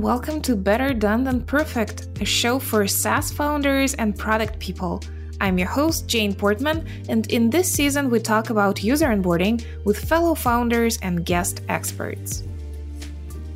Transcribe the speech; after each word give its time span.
welcome 0.00 0.40
to 0.40 0.56
Better 0.56 0.94
Done 0.94 1.24
Than 1.24 1.42
Perfect, 1.42 2.08
a 2.22 2.24
show 2.24 2.58
for 2.58 2.88
SaaS 2.88 3.30
founders 3.30 3.92
and 3.92 4.16
product 4.16 4.58
people. 4.58 5.02
I'm 5.42 5.58
your 5.58 5.68
host, 5.68 6.08
Jane 6.08 6.34
Portman, 6.34 6.86
and 7.10 7.30
in 7.30 7.50
this 7.50 7.70
season, 7.70 8.08
we 8.08 8.18
talk 8.18 8.48
about 8.48 8.82
user 8.82 9.08
onboarding 9.08 9.62
with 9.84 10.02
fellow 10.02 10.34
founders 10.34 10.98
and 11.02 11.26
guest 11.26 11.60
experts. 11.68 12.44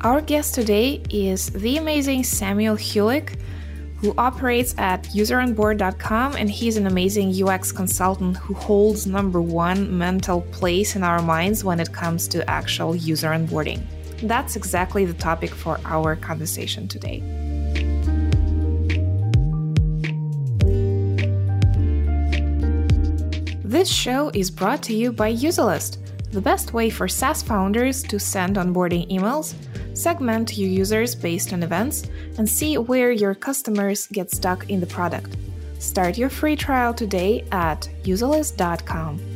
Our 0.01 0.21
guest 0.21 0.53
today 0.53 1.01
is 1.09 1.49
the 1.49 1.77
amazing 1.77 2.23
Samuel 2.23 2.75
Hulick, 2.75 3.39
who 3.97 4.13
operates 4.15 4.75
at 4.77 5.05
useronboard.com, 5.05 6.35
and 6.35 6.47
he's 6.47 6.77
an 6.77 6.85
amazing 6.85 7.33
UX 7.43 7.71
consultant 7.71 8.37
who 8.37 8.53
holds 8.53 9.07
number 9.07 9.41
one 9.41 9.97
mental 9.97 10.41
place 10.41 10.95
in 10.95 11.01
our 11.01 11.23
minds 11.23 11.63
when 11.63 11.79
it 11.79 11.91
comes 11.91 12.27
to 12.27 12.47
actual 12.47 12.95
user 12.95 13.29
onboarding. 13.29 13.81
That's 14.27 14.55
exactly 14.55 15.05
the 15.05 15.13
topic 15.13 15.51
for 15.51 15.79
our 15.85 16.15
conversation 16.15 16.87
today. 16.87 17.21
This 23.63 23.87
show 23.87 24.31
is 24.33 24.49
brought 24.49 24.81
to 24.83 24.95
you 24.95 25.11
by 25.11 25.31
Userlist, 25.31 25.97
the 26.31 26.41
best 26.41 26.73
way 26.73 26.89
for 26.89 27.07
SaaS 27.07 27.43
founders 27.43 28.01
to 28.03 28.19
send 28.19 28.55
onboarding 28.55 29.07
emails, 29.11 29.53
segment 29.93 30.57
your 30.57 30.69
users 30.69 31.13
based 31.13 31.53
on 31.53 31.61
events, 31.61 32.09
and 32.39 32.49
see 32.49 32.79
where 32.79 33.11
your 33.11 33.35
customers 33.35 34.07
get 34.07 34.31
stuck 34.31 34.67
in 34.71 34.79
the 34.79 34.87
product. 34.87 35.37
Start 35.77 36.17
your 36.17 36.29
free 36.29 36.55
trial 36.55 36.95
today 36.95 37.45
at 37.51 37.87
userlist.com. 38.03 39.34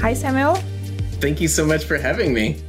Hi, 0.00 0.12
Samuel. 0.14 0.54
Thank 1.20 1.40
you 1.40 1.48
so 1.48 1.66
much 1.66 1.84
for 1.84 1.96
having 1.96 2.32
me. 2.32 2.62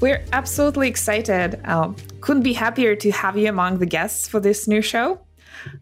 We're 0.00 0.24
absolutely 0.32 0.88
excited. 0.88 1.60
Um, 1.64 1.96
couldn't 2.20 2.42
be 2.42 2.52
happier 2.52 2.96
to 2.96 3.10
have 3.12 3.36
you 3.38 3.48
among 3.48 3.78
the 3.78 3.86
guests 3.86 4.28
for 4.28 4.40
this 4.40 4.66
new 4.68 4.82
show. 4.82 5.20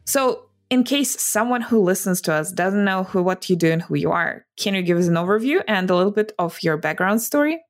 So, 0.05 0.47
in 0.69 0.85
case 0.85 1.21
someone 1.21 1.63
who 1.63 1.81
listens 1.81 2.21
to 2.23 2.33
us 2.33 2.53
doesn't 2.53 2.85
know 2.85 3.05
who, 3.05 3.23
what 3.23 3.51
you 3.51 3.57
do, 3.57 3.73
and 3.73 3.83
who 3.83 3.97
you 3.97 4.13
are, 4.13 4.47
can 4.57 4.75
you 4.75 4.83
give 4.83 4.99
us 4.99 5.09
an 5.09 5.15
overview 5.15 5.63
and 5.67 5.91
a 5.91 5.97
little 5.97 6.13
bit 6.13 6.33
of 6.39 6.63
your 6.63 6.77
background 6.77 7.23
story? 7.23 7.61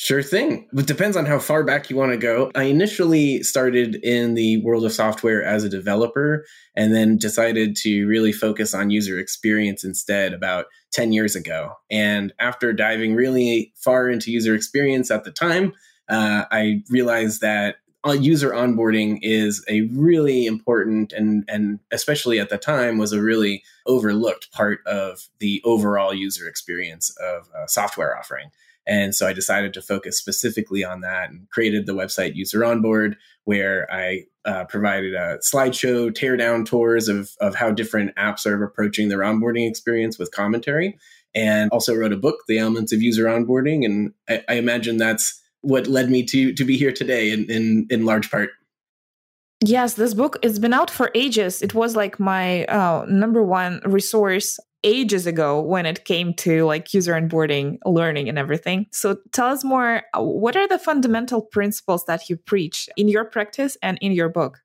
Sure 0.00 0.22
thing. 0.22 0.68
It 0.72 0.86
depends 0.86 1.16
on 1.16 1.26
how 1.26 1.40
far 1.40 1.64
back 1.64 1.90
you 1.90 1.96
want 1.96 2.12
to 2.12 2.16
go. 2.16 2.52
I 2.54 2.62
initially 2.62 3.42
started 3.42 3.96
in 3.96 4.34
the 4.34 4.58
world 4.58 4.84
of 4.84 4.92
software 4.92 5.42
as 5.42 5.64
a 5.64 5.68
developer 5.68 6.46
and 6.76 6.94
then 6.94 7.18
decided 7.18 7.74
to 7.78 8.06
really 8.06 8.30
focus 8.30 8.74
on 8.74 8.90
user 8.90 9.18
experience 9.18 9.82
instead 9.82 10.32
about 10.32 10.66
10 10.92 11.12
years 11.12 11.34
ago. 11.34 11.72
And 11.90 12.32
after 12.38 12.72
diving 12.72 13.16
really 13.16 13.72
far 13.74 14.08
into 14.08 14.30
user 14.30 14.54
experience 14.54 15.10
at 15.10 15.24
the 15.24 15.32
time, 15.32 15.72
uh, 16.08 16.44
I 16.48 16.84
realized 16.88 17.40
that 17.40 17.78
uh, 18.06 18.12
user 18.12 18.50
onboarding 18.50 19.18
is 19.22 19.64
a 19.68 19.80
really 19.92 20.46
important 20.46 21.12
and 21.12 21.42
and 21.48 21.80
especially 21.90 22.38
at 22.38 22.50
the 22.50 22.56
time 22.56 22.98
was 22.98 23.12
a 23.12 23.20
really 23.20 23.64
overlooked 23.84 24.52
part 24.52 24.78
of 24.86 25.28
the 25.40 25.60
overall 25.64 26.14
user 26.14 26.46
experience 26.46 27.12
of 27.18 27.48
software 27.68 28.16
offering. 28.16 28.52
And 28.88 29.14
so 29.14 29.26
I 29.26 29.34
decided 29.34 29.74
to 29.74 29.82
focus 29.82 30.16
specifically 30.16 30.82
on 30.82 31.02
that 31.02 31.28
and 31.28 31.48
created 31.50 31.86
the 31.86 31.92
website 31.92 32.34
User 32.34 32.64
Onboard, 32.64 33.16
where 33.44 33.86
I 33.92 34.24
uh, 34.46 34.64
provided 34.64 35.14
a 35.14 35.38
slideshow 35.38 36.10
teardown 36.10 36.64
tours 36.64 37.08
of, 37.08 37.30
of 37.40 37.54
how 37.54 37.70
different 37.70 38.16
apps 38.16 38.46
are 38.46 38.64
approaching 38.64 39.08
their 39.08 39.18
onboarding 39.18 39.68
experience 39.68 40.18
with 40.18 40.32
commentary. 40.32 40.98
And 41.34 41.70
also 41.70 41.94
wrote 41.94 42.14
a 42.14 42.16
book, 42.16 42.38
The 42.48 42.58
Elements 42.58 42.92
of 42.92 43.02
User 43.02 43.26
Onboarding. 43.26 43.84
And 43.84 44.14
I, 44.28 44.42
I 44.48 44.54
imagine 44.54 44.96
that's 44.96 45.38
what 45.60 45.86
led 45.86 46.10
me 46.10 46.24
to 46.24 46.54
to 46.54 46.64
be 46.64 46.76
here 46.78 46.92
today 46.92 47.30
in, 47.30 47.50
in, 47.50 47.86
in 47.90 48.06
large 48.06 48.30
part. 48.30 48.50
Yes, 49.64 49.94
this 49.94 50.14
book 50.14 50.38
it's 50.42 50.58
been 50.58 50.72
out 50.72 50.90
for 50.90 51.10
ages. 51.14 51.62
It 51.62 51.74
was 51.74 51.96
like 51.96 52.18
my 52.18 52.64
uh, 52.64 53.04
number 53.08 53.42
one 53.42 53.80
resource 53.84 54.58
ages 54.84 55.26
ago 55.26 55.60
when 55.60 55.86
it 55.86 56.04
came 56.04 56.34
to 56.34 56.64
like 56.64 56.92
user 56.94 57.12
onboarding, 57.12 57.78
learning, 57.84 58.28
and 58.28 58.38
everything. 58.38 58.86
So 58.92 59.18
tell 59.32 59.48
us 59.48 59.64
more. 59.64 60.02
Uh, 60.14 60.22
what 60.22 60.56
are 60.56 60.68
the 60.68 60.78
fundamental 60.78 61.42
principles 61.42 62.04
that 62.06 62.28
you 62.28 62.36
preach 62.36 62.88
in 62.96 63.08
your 63.08 63.24
practice 63.24 63.76
and 63.82 63.98
in 64.00 64.12
your 64.12 64.28
book? 64.28 64.60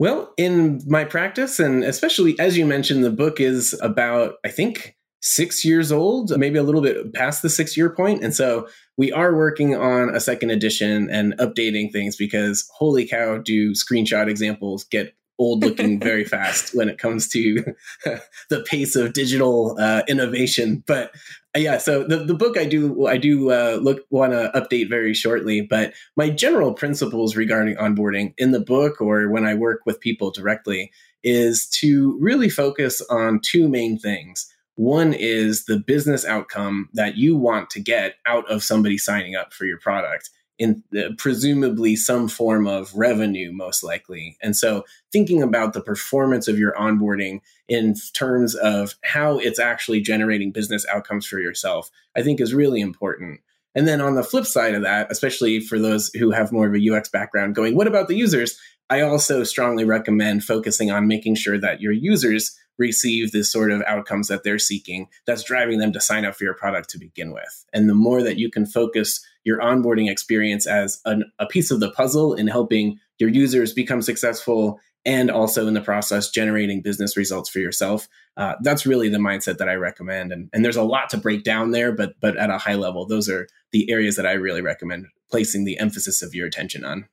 Well, 0.00 0.32
in 0.36 0.80
my 0.86 1.04
practice, 1.04 1.58
and 1.58 1.82
especially 1.82 2.38
as 2.38 2.56
you 2.56 2.64
mentioned, 2.64 3.02
the 3.02 3.10
book 3.10 3.40
is 3.40 3.78
about, 3.82 4.34
I 4.44 4.48
think, 4.48 4.96
six 5.20 5.64
years 5.64 5.90
old, 5.90 6.36
maybe 6.38 6.58
a 6.58 6.62
little 6.62 6.80
bit 6.80 7.12
past 7.12 7.42
the 7.42 7.50
six 7.50 7.76
year 7.76 7.90
point. 7.90 8.22
And 8.22 8.34
so 8.34 8.68
we 8.96 9.10
are 9.10 9.34
working 9.34 9.74
on 9.74 10.14
a 10.14 10.20
second 10.20 10.50
edition 10.50 11.10
and 11.10 11.36
updating 11.38 11.90
things 11.92 12.16
because 12.16 12.68
holy 12.72 13.06
cow, 13.06 13.38
do 13.38 13.72
screenshot 13.72 14.28
examples 14.28 14.84
get 14.84 15.14
old 15.38 15.62
looking 15.62 16.00
very 16.00 16.24
fast 16.24 16.74
when 16.74 16.88
it 16.88 16.98
comes 16.98 17.28
to 17.28 17.64
the 18.50 18.64
pace 18.66 18.96
of 18.96 19.12
digital 19.12 19.76
uh, 19.78 20.02
innovation. 20.08 20.82
But 20.86 21.14
uh, 21.56 21.60
yeah, 21.60 21.78
so 21.78 22.04
the, 22.04 22.18
the 22.18 22.34
book 22.34 22.58
I 22.58 22.64
do 22.64 23.06
I 23.06 23.16
do 23.16 23.50
uh, 23.50 23.78
look 23.80 24.04
want 24.10 24.32
to 24.32 24.50
update 24.54 24.88
very 24.88 25.14
shortly. 25.14 25.60
But 25.60 25.94
my 26.16 26.30
general 26.30 26.74
principles 26.74 27.36
regarding 27.36 27.76
onboarding 27.76 28.34
in 28.38 28.50
the 28.50 28.60
book 28.60 29.00
or 29.00 29.28
when 29.28 29.46
I 29.46 29.54
work 29.54 29.80
with 29.86 30.00
people 30.00 30.30
directly 30.30 30.90
is 31.22 31.68
to 31.80 32.16
really 32.20 32.48
focus 32.48 33.00
on 33.10 33.40
two 33.42 33.68
main 33.68 33.98
things. 33.98 34.52
One 34.76 35.12
is 35.12 35.64
the 35.64 35.78
business 35.78 36.24
outcome 36.24 36.88
that 36.92 37.16
you 37.16 37.36
want 37.36 37.70
to 37.70 37.80
get 37.80 38.14
out 38.26 38.48
of 38.48 38.62
somebody 38.62 38.96
signing 38.96 39.34
up 39.34 39.52
for 39.52 39.64
your 39.64 39.78
product 39.78 40.30
in 40.58 40.82
the, 40.90 41.14
presumably 41.16 41.94
some 41.96 42.28
form 42.28 42.66
of 42.66 42.92
revenue, 42.94 43.52
most 43.52 43.82
likely. 43.82 44.36
And 44.42 44.56
so, 44.56 44.84
thinking 45.12 45.42
about 45.42 45.72
the 45.72 45.80
performance 45.80 46.48
of 46.48 46.58
your 46.58 46.72
onboarding 46.74 47.40
in 47.68 47.94
terms 48.12 48.54
of 48.54 48.94
how 49.02 49.38
it's 49.38 49.58
actually 49.58 50.00
generating 50.00 50.50
business 50.50 50.84
outcomes 50.86 51.26
for 51.26 51.38
yourself, 51.38 51.90
I 52.16 52.22
think 52.22 52.40
is 52.40 52.54
really 52.54 52.80
important. 52.80 53.40
And 53.74 53.86
then 53.86 54.00
on 54.00 54.16
the 54.16 54.24
flip 54.24 54.46
side 54.46 54.74
of 54.74 54.82
that, 54.82 55.06
especially 55.10 55.60
for 55.60 55.78
those 55.78 56.10
who 56.14 56.32
have 56.32 56.50
more 56.50 56.66
of 56.66 56.74
a 56.74 56.90
UX 56.90 57.08
background, 57.08 57.54
going, 57.54 57.76
what 57.76 57.86
about 57.86 58.08
the 58.08 58.16
users? 58.16 58.58
I 58.90 59.02
also 59.02 59.44
strongly 59.44 59.84
recommend 59.84 60.42
focusing 60.42 60.90
on 60.90 61.06
making 61.06 61.36
sure 61.36 61.58
that 61.60 61.80
your 61.80 61.92
users 61.92 62.57
receive 62.78 63.32
the 63.32 63.44
sort 63.44 63.70
of 63.70 63.82
outcomes 63.82 64.28
that 64.28 64.44
they're 64.44 64.58
seeking 64.58 65.08
that's 65.26 65.42
driving 65.42 65.78
them 65.78 65.92
to 65.92 66.00
sign 66.00 66.24
up 66.24 66.34
for 66.34 66.44
your 66.44 66.54
product 66.54 66.88
to 66.90 66.98
begin 66.98 67.32
with. 67.32 67.64
And 67.72 67.88
the 67.88 67.94
more 67.94 68.22
that 68.22 68.38
you 68.38 68.50
can 68.50 68.66
focus 68.66 69.20
your 69.44 69.58
onboarding 69.60 70.10
experience 70.10 70.66
as 70.66 71.00
an, 71.04 71.24
a 71.38 71.46
piece 71.46 71.70
of 71.70 71.80
the 71.80 71.90
puzzle 71.90 72.34
in 72.34 72.46
helping 72.46 72.98
your 73.18 73.30
users 73.30 73.72
become 73.72 74.02
successful 74.02 74.80
and 75.04 75.30
also 75.30 75.66
in 75.66 75.74
the 75.74 75.80
process 75.80 76.30
generating 76.30 76.82
business 76.82 77.16
results 77.16 77.48
for 77.48 77.60
yourself 77.60 78.08
uh, 78.36 78.54
that's 78.62 78.84
really 78.84 79.08
the 79.08 79.18
mindset 79.18 79.58
that 79.58 79.68
i 79.68 79.74
recommend. 79.74 80.32
And, 80.32 80.50
and 80.52 80.64
there's 80.64 80.76
a 80.76 80.82
lot 80.82 81.08
to 81.10 81.16
break 81.16 81.44
down 81.44 81.70
there 81.70 81.92
but 81.92 82.14
but 82.20 82.36
at 82.36 82.50
a 82.50 82.58
high 82.58 82.74
level 82.74 83.06
those 83.06 83.28
are 83.28 83.46
the 83.70 83.90
areas 83.90 84.16
that 84.16 84.26
i 84.26 84.32
really 84.32 84.60
recommend 84.60 85.06
placing 85.30 85.64
the 85.64 85.78
emphasis 85.78 86.22
of 86.22 86.34
your 86.34 86.46
attention 86.46 86.84
on. 86.84 87.06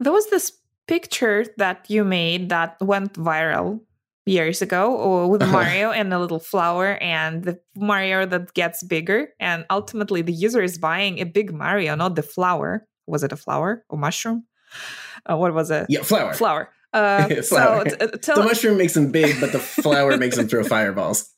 There 0.00 0.12
was 0.12 0.28
this 0.30 0.52
picture 0.86 1.46
that 1.56 1.86
you 1.88 2.04
made 2.04 2.48
that 2.50 2.76
went 2.80 3.14
viral 3.14 3.80
years 4.26 4.60
ago 4.60 5.26
with 5.28 5.40
Mario 5.40 5.92
and 5.92 6.12
a 6.12 6.18
little 6.18 6.40
flower 6.40 6.98
and 7.00 7.44
the 7.44 7.58
Mario 7.76 8.26
that 8.26 8.52
gets 8.54 8.82
bigger. 8.82 9.28
And 9.40 9.64
ultimately, 9.70 10.20
the 10.22 10.32
user 10.32 10.62
is 10.62 10.78
buying 10.78 11.20
a 11.20 11.24
big 11.24 11.52
Mario, 11.54 11.94
not 11.94 12.16
the 12.16 12.22
flower. 12.22 12.86
Was 13.06 13.22
it 13.22 13.32
a 13.32 13.36
flower 13.36 13.84
or 13.88 13.98
mushroom? 13.98 14.44
Uh, 15.30 15.36
what 15.36 15.54
was 15.54 15.70
it? 15.70 15.86
Yeah, 15.88 16.02
flower. 16.02 16.34
Flower. 16.34 16.68
Uh, 16.92 17.28
flower. 17.42 17.90
So 17.90 17.96
t- 18.06 18.18
tell 18.22 18.36
the 18.36 18.44
mushroom 18.44 18.78
makes 18.78 18.94
them 18.94 19.12
big, 19.12 19.38
but 19.38 19.52
the 19.52 19.58
flower 19.58 20.16
makes 20.16 20.36
them 20.36 20.48
throw 20.48 20.64
fireballs. 20.76 21.28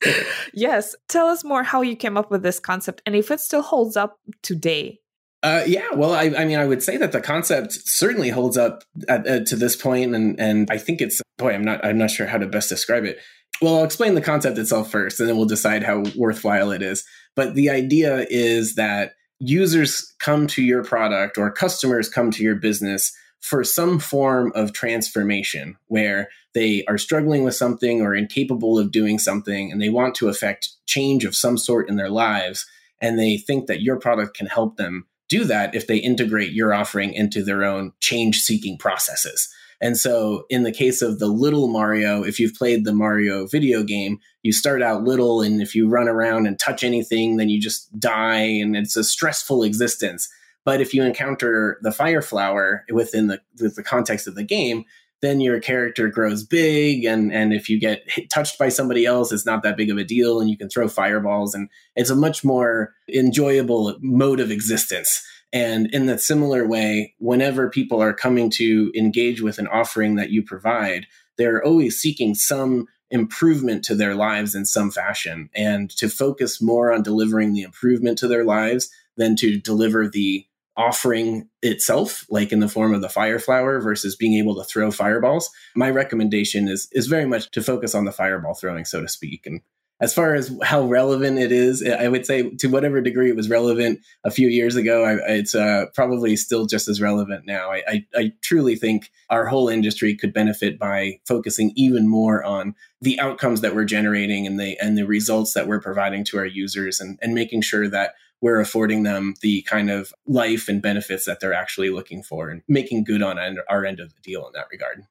yes. 0.55 0.95
Tell 1.09 1.27
us 1.27 1.43
more 1.43 1.65
how 1.65 1.83
you 1.83 1.97
came 1.97 2.17
up 2.17 2.31
with 2.31 2.45
this 2.45 2.61
concept 2.61 3.03
and 3.05 3.17
if 3.17 3.33
it 3.33 3.41
still 3.41 3.63
holds 3.63 3.97
up 3.97 4.21
today. 4.43 5.01
Uh, 5.43 5.63
yeah, 5.67 5.87
well, 5.95 6.13
I, 6.13 6.33
I, 6.37 6.45
mean, 6.45 6.59
I 6.59 6.67
would 6.67 6.83
say 6.83 6.97
that 6.97 7.13
the 7.13 7.21
concept 7.21 7.73
certainly 7.73 8.29
holds 8.29 8.57
up 8.57 8.83
at, 9.09 9.27
uh, 9.27 9.45
to 9.45 9.57
this 9.57 9.77
point, 9.77 10.15
and 10.15 10.39
and 10.41 10.69
I 10.71 10.79
think 10.79 11.01
it's 11.01 11.21
boy, 11.37 11.53
I'm 11.53 11.65
not 11.65 11.85
I'm 11.85 11.99
not 11.99 12.11
sure 12.11 12.27
how 12.27 12.39
to 12.39 12.47
best 12.47 12.69
describe 12.69 13.05
it. 13.05 13.19
Well, 13.63 13.77
I'll 13.77 13.85
explain 13.85 14.15
the 14.15 14.21
concept 14.21 14.59
itself 14.59 14.91
first, 14.91 15.21
and 15.21 15.29
then 15.29 15.37
we'll 15.37 15.47
decide 15.47 15.85
how 15.85 16.05
worthwhile 16.17 16.73
it 16.73 16.83
is. 16.83 17.05
But 17.37 17.55
the 17.55 17.71
idea 17.71 18.27
is 18.29 18.75
that 18.75 19.15
users 19.39 20.13
come 20.19 20.49
to 20.49 20.63
your 20.63 20.83
product 20.83 21.39
or 21.39 21.53
customers 21.53 22.09
come 22.09 22.33
to 22.33 22.43
your 22.43 22.57
business 22.57 23.13
for 23.41 23.63
some 23.63 24.01
form 24.01 24.51
of 24.57 24.73
transformation 24.73 25.77
where 25.87 26.29
they 26.55 26.85
are 26.89 26.99
struggling 26.99 27.45
with 27.45 27.55
something 27.55 28.01
or 28.01 28.13
incapable 28.13 28.77
of 28.77 28.91
doing 28.91 29.21
something, 29.21 29.71
and 29.71 29.81
they 29.81 29.89
want 29.89 30.17
to 30.17 30.29
affect 30.29 30.71
change 30.87 31.25
of 31.25 31.37
some 31.37 31.57
sort 31.57 31.89
in 31.89 31.95
their 31.95 32.11
lives, 32.11 32.67
and 33.01 33.17
they 33.17 33.37
think 33.37 33.69
that 33.69 33.83
your 33.83 34.01
product 34.01 34.37
can 34.37 34.49
help 34.49 34.77
them 34.77 35.07
do 35.29 35.45
that 35.45 35.75
if 35.75 35.87
they 35.87 35.99
integrate 35.99 36.53
your 36.53 36.73
offering 36.73 37.13
into 37.13 37.43
their 37.43 37.65
own 37.65 37.93
change 38.01 38.41
seeking 38.41 38.79
processes. 38.79 39.49
And 39.81 39.97
so, 39.97 40.45
in 40.51 40.65
the 40.65 40.73
case 40.73 41.03
of 41.03 41.21
the 41.21 41.29
little 41.29 41.69
Mario, 41.69 42.25
if 42.25 42.41
you've 42.41 42.55
played 42.55 42.85
the 42.85 42.93
Mario 42.93 43.47
video 43.47 43.85
game, 43.85 44.19
you 44.43 44.53
start 44.53 44.83
out 44.83 45.05
little, 45.05 45.41
and 45.41 45.63
if 45.63 45.75
you 45.75 45.89
run 45.89 46.09
around 46.09 46.47
and 46.47 46.59
touch 46.59 46.83
anything, 46.83 47.37
then 47.37 47.49
you 47.49 47.61
just 47.61 47.97
die, 47.99 48.41
and 48.41 48.77
it's 48.77 48.97
a 48.97 49.05
stressful 49.05 49.63
existence. 49.63 50.29
But 50.65 50.81
if 50.81 50.93
you 50.93 51.05
encounter 51.05 51.79
the 51.83 51.93
fire 51.93 52.23
flower 52.23 52.85
within 52.93 53.29
the, 53.29 53.41
the 53.55 53.85
context 53.85 54.27
of 54.27 54.35
the 54.35 54.43
game, 54.43 54.85
then 55.21 55.41
your 55.41 55.61
character 55.61 56.09
grows 56.09 56.45
big 56.45 57.05
and 57.05 57.33
and 57.33 57.53
if 57.53 57.69
you 57.69 57.79
get 57.79 58.03
hit, 58.07 58.31
touched 58.31 58.59
by 58.59 58.69
somebody 58.69 59.05
else 59.05 59.33
it's 59.33 59.47
not 59.47 59.63
that 59.63 59.77
big 59.77 59.91
of 59.91 59.99
a 59.99 60.05
deal 60.05 60.41
and 60.41 60.49
you 60.51 60.57
can 60.57 60.69
throw 60.69 60.89
fireballs 60.89 61.55
and 61.55 61.69
it's 61.97 62.11
a 62.11 62.17
much 62.17 62.45
more 62.45 62.95
enjoyable 63.13 63.97
mode 64.01 64.41
of 64.41 64.51
existence. 64.51 65.25
And 65.51 65.89
in 65.95 66.07
that 66.07 66.21
similar 66.21 66.67
way 66.67 67.15
whenever 67.19 67.71
people 67.71 68.03
are 68.03 68.13
coming 68.13 68.51
to 68.51 68.93
engage 68.95 69.41
with 69.41 69.59
an 69.59 69.67
offering 69.69 70.17
that 70.17 70.31
you 70.31 70.43
provide 70.43 71.07
they're 71.37 71.65
always 71.65 71.99
seeking 71.99 72.35
some 72.35 72.87
improvement 73.11 73.85
to 73.85 73.95
their 73.95 74.15
lives 74.15 74.55
in 74.55 74.65
some 74.65 74.91
fashion. 74.91 75.49
And 75.55 75.91
to 75.93 76.09
focus 76.09 76.61
more 76.61 76.93
on 76.93 77.03
delivering 77.03 77.53
the 77.53 77.63
improvement 77.63 78.19
to 78.19 78.29
their 78.29 78.45
lives 78.45 78.91
than 79.17 79.37
to 79.37 79.59
deliver 79.59 80.09
the 80.09 80.47
offering 80.79 81.49
itself, 81.61 82.25
like 82.31 82.53
in 82.53 82.61
the 82.61 82.69
form 82.69 82.95
of 82.95 83.03
the 83.03 83.09
fire 83.09 83.41
flower 83.41 83.81
versus 83.81 84.17
being 84.17 84.35
able 84.35 84.55
to 84.55 84.65
throw 84.65 84.91
fireballs. 84.91 85.51
My 85.75 85.91
recommendation 85.91 86.69
is 86.69 86.89
is 86.93 87.09
very 87.09 87.27
much 87.27 87.51
to 87.51 87.63
focus 87.63 87.95
on 87.95 88.05
the 88.05 88.13
fireball 88.13 88.55
throwing, 88.55 88.85
so 88.87 89.03
to 89.03 89.09
speak. 89.09 89.45
And 89.45 89.61
as 90.01 90.15
far 90.15 90.37
as 90.37 90.57
how 90.63 90.85
relevant 90.85 91.41
it 91.41 91.51
is, 91.51 91.85
I 91.85 92.07
would 92.07 92.25
say 92.25 92.51
to 92.51 92.69
whatever 92.69 93.01
degree 93.01 93.31
it 93.31 93.35
was 93.35 93.51
relevant 93.51 93.99
a 94.23 94.31
few 94.31 94.47
years 94.47 94.77
ago, 94.77 95.05
I, 95.05 95.39
it's 95.39 95.57
uh, 95.57 95.87
probably 95.93 96.37
still 96.37 96.67
just 96.67 96.87
as 96.87 97.01
relevant 97.01 97.47
now. 97.47 97.73
I, 97.73 97.83
I, 97.89 98.07
I 98.15 98.33
truly 98.41 98.77
think 98.77 99.11
our 99.29 99.47
whole 99.47 99.69
industry 99.69 100.15
could 100.15 100.33
benefit 100.33 100.79
by 100.79 101.19
focusing 101.27 101.73
even 101.75 102.07
more 102.07 102.45
on 102.45 102.77
the 103.01 103.19
outcomes 103.19 103.61
that 103.63 103.75
we're 103.75 103.85
generating 103.85 104.47
and 104.47 104.61
the 104.61 104.79
and 104.79 104.97
the 104.97 105.07
results 105.07 105.55
that 105.55 105.67
we're 105.67 105.81
providing 105.81 106.23
to 106.27 106.39
our 106.39 106.47
users, 106.47 107.01
and, 107.01 107.19
and 107.21 107.35
making 107.35 107.63
sure 107.63 107.89
that 107.89 108.13
we're 108.41 108.61
affording 108.61 109.03
them 109.03 109.35
the 109.43 109.63
kind 109.63 109.91
of 109.91 110.13
life 110.27 110.69
and 110.69 110.81
benefits 110.83 111.25
that 111.25 111.41
they're 111.41 111.55
actually 111.55 111.91
looking 111.91 112.23
for 112.23 112.51
and 112.51 112.63
making 112.69 113.05
good 113.05 113.23
on 113.23 113.39
our 113.69 113.85
end 113.85 114.01
of 114.01 114.15
the 114.15 114.21
deal 114.23 114.47
in 114.47 114.53
that 114.55 114.67
regard. 114.71 115.05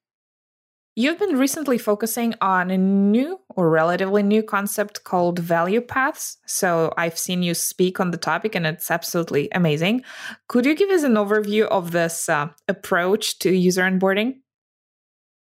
You've 1.00 1.20
been 1.20 1.38
recently 1.38 1.78
focusing 1.78 2.34
on 2.42 2.72
a 2.72 2.78
new 2.78 3.40
or 3.50 3.70
relatively 3.70 4.24
new 4.24 4.42
concept 4.42 5.04
called 5.04 5.38
value 5.38 5.80
paths. 5.80 6.38
So 6.48 6.92
I've 6.98 7.20
seen 7.20 7.44
you 7.44 7.54
speak 7.54 8.00
on 8.00 8.10
the 8.10 8.18
topic 8.18 8.56
and 8.56 8.66
it's 8.66 8.90
absolutely 8.90 9.48
amazing. 9.52 10.04
Could 10.48 10.66
you 10.66 10.74
give 10.74 10.90
us 10.90 11.04
an 11.04 11.14
overview 11.14 11.66
of 11.66 11.92
this 11.92 12.28
uh, 12.30 12.48
approach 12.68 13.38
to 13.40 13.52
user 13.52 13.84
onboarding? 13.84 14.38